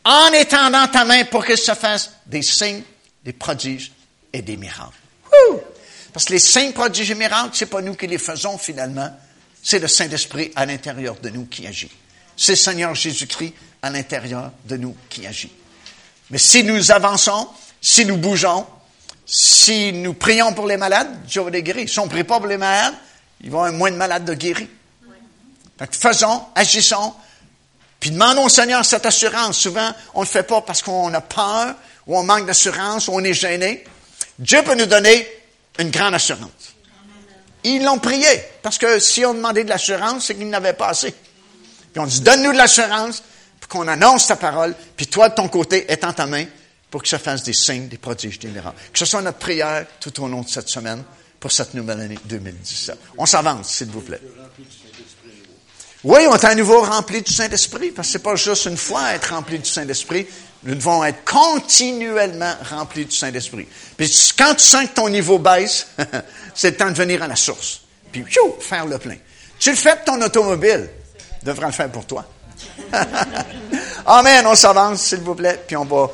en 0.04 0.32
étendant 0.34 0.88
ta 0.88 1.06
main 1.06 1.26
pour 1.26 1.46
qu'il 1.46 1.58
se 1.58 1.74
fasse 1.74 2.12
des 2.26 2.42
signes, 2.42 2.84
des 3.24 3.34
prodiges 3.34 3.92
et 4.32 4.42
des 4.42 4.58
miracles. 4.58 4.98
Parce 6.14 6.26
que 6.26 6.34
les 6.34 6.40
signes, 6.40 6.74
prodiges 6.74 7.12
et 7.12 7.16
miracles, 7.16 7.52
c'est 7.54 7.68
pas 7.68 7.82
nous 7.82 7.96
qui 7.96 8.08
les 8.08 8.18
faisons 8.18 8.58
finalement, 8.58 9.16
c'est 9.62 9.80
le 9.80 9.88
Saint-Esprit 9.88 10.52
à 10.56 10.66
l'intérieur 10.66 11.16
de 11.16 11.30
nous 11.30 11.46
qui 11.46 11.68
agit. 11.68 11.92
C'est 12.42 12.56
Seigneur 12.56 12.96
Jésus-Christ 12.96 13.54
à 13.84 13.92
l'intérieur 13.92 14.52
de 14.66 14.76
nous 14.76 14.96
qui 15.10 15.28
agit. 15.28 15.52
Mais 16.32 16.40
si 16.40 16.64
nous 16.64 16.92
avançons, 16.92 17.48
si 17.80 18.04
nous 18.04 18.18
bougeons, 18.18 18.66
si 19.28 19.94
nous 19.94 20.16
prions 20.16 20.52
pour 20.54 20.66
les 20.66 20.78
malades, 20.78 21.24
Dieu 21.28 21.44
va 21.44 21.52
les 21.52 21.62
guérir. 21.62 21.88
Si 21.88 22.00
on 22.00 22.06
ne 22.06 22.10
prie 22.10 22.24
pas 22.24 22.40
pour 22.40 22.48
les 22.48 22.58
malades, 22.58 22.96
il 23.42 23.52
va 23.52 23.58
y 23.58 23.60
avoir 23.60 23.74
moins 23.74 23.92
de 23.92 23.96
malades 23.96 24.26
de 24.26 24.34
guérir. 24.34 24.68
faisons, 25.92 26.44
agissons, 26.56 27.14
puis 28.00 28.10
demandons 28.10 28.46
au 28.46 28.50
Seigneur 28.50 28.84
cette 28.86 29.06
assurance. 29.06 29.60
Souvent, 29.60 29.92
on 30.16 30.22
ne 30.22 30.26
le 30.26 30.32
fait 30.32 30.44
pas 30.44 30.62
parce 30.62 30.82
qu'on 30.82 31.14
a 31.14 31.22
peur, 31.22 31.76
ou 32.08 32.18
on 32.18 32.24
manque 32.24 32.48
d'assurance, 32.48 33.08
ou 33.08 33.12
on 33.14 33.24
est 33.24 33.36
gêné. 33.36 33.84
Dieu 34.40 34.64
peut 34.64 34.74
nous 34.74 34.88
donner 34.88 35.28
une 35.78 35.92
grande 35.92 36.16
assurance. 36.16 36.50
Ils 37.64 37.84
l'ont 37.84 38.00
prié, 38.00 38.28
parce 38.64 38.80
que 38.80 38.98
si 38.98 39.24
on 39.26 39.36
demandait 39.36 39.64
de 39.64 39.70
l'assurance, 39.70 40.26
c'est 40.26 40.36
qu'ils 40.36 40.50
n'avaient 40.50 40.74
pas 40.74 40.88
assez. 40.88 41.14
Puis 41.92 42.00
on 42.00 42.06
dit, 42.06 42.22
donne-nous 42.22 42.54
de 42.54 42.58
l'assurance, 42.58 43.24
pour 43.60 43.70
qu'on 43.70 43.88
annonce 43.88 44.28
ta 44.28 44.36
parole, 44.36 44.76
puis 44.96 45.08
toi, 45.08 45.30
de 45.30 45.36
ton 45.36 45.48
côté, 45.48 45.92
étends 45.92 46.14
ta 46.14 46.26
main, 46.26 46.46
pour 46.90 47.02
que 47.02 47.08
ça 47.08 47.20
fasse 47.20 47.44
des 47.44 47.54
signes, 47.54 47.88
des 47.88 47.98
prodiges, 47.98 48.40
des 48.40 48.50
miracles. 48.50 48.78
Que 48.92 49.00
ce 49.00 49.06
soit 49.06 49.22
notre 49.22 49.38
prière 49.38 49.86
tout 50.00 50.22
au 50.24 50.28
long 50.28 50.42
de 50.42 50.50
cette 50.50 50.70
semaine, 50.70 51.04
pour 51.40 51.52
cette 51.52 51.74
nouvelle 51.74 52.02
année 52.02 52.20
2017. 52.26 52.98
On 53.18 53.26
s'avance, 53.26 53.70
s'il 53.70 53.88
vous 53.88 54.02
plaît. 54.02 54.22
Oui, 56.04 56.22
on 56.30 56.36
est 56.36 56.46
à 56.46 56.56
nouveau 56.56 56.82
rempli 56.82 57.22
du 57.22 57.32
Saint-Esprit, 57.32 57.92
parce 57.92 58.08
que 58.08 58.12
c'est 58.14 58.24
pas 58.24 58.36
juste 58.36 58.66
une 58.66 58.78
fois 58.78 59.14
être 59.14 59.34
rempli 59.34 59.60
du 59.60 59.70
Saint-Esprit, 59.70 60.28
nous 60.64 60.76
devons 60.76 61.04
être 61.04 61.24
continuellement 61.26 62.54
remplis 62.70 63.06
du 63.06 63.16
Saint-Esprit. 63.16 63.68
Puis 63.98 64.34
quand 64.38 64.54
tu 64.56 64.64
sens 64.64 64.86
que 64.88 64.94
ton 64.94 65.10
niveau 65.10 65.40
baisse, 65.40 65.88
c'est 66.56 66.72
le 66.72 66.78
temps 66.78 66.90
de 66.90 66.96
venir 66.96 67.24
à 67.24 67.28
la 67.28 67.36
source. 67.36 67.82
Puis, 68.12 68.26
faire 68.60 68.86
le 68.86 68.98
plein. 68.98 69.18
Tu 69.60 69.70
le 69.70 69.76
fais 69.76 69.96
de 69.96 70.02
ton 70.06 70.22
automobile. 70.22 70.90
Devras 71.44 71.68
le 71.68 71.74
faire 71.74 71.90
pour 71.90 72.06
toi. 72.06 72.26
Amen. 74.06 74.46
On 74.46 74.56
s'avance, 74.56 75.02
s'il 75.02 75.22
vous 75.22 75.36
plaît, 75.36 75.64
puis 75.66 75.76
on 75.76 75.86
va 75.86 76.12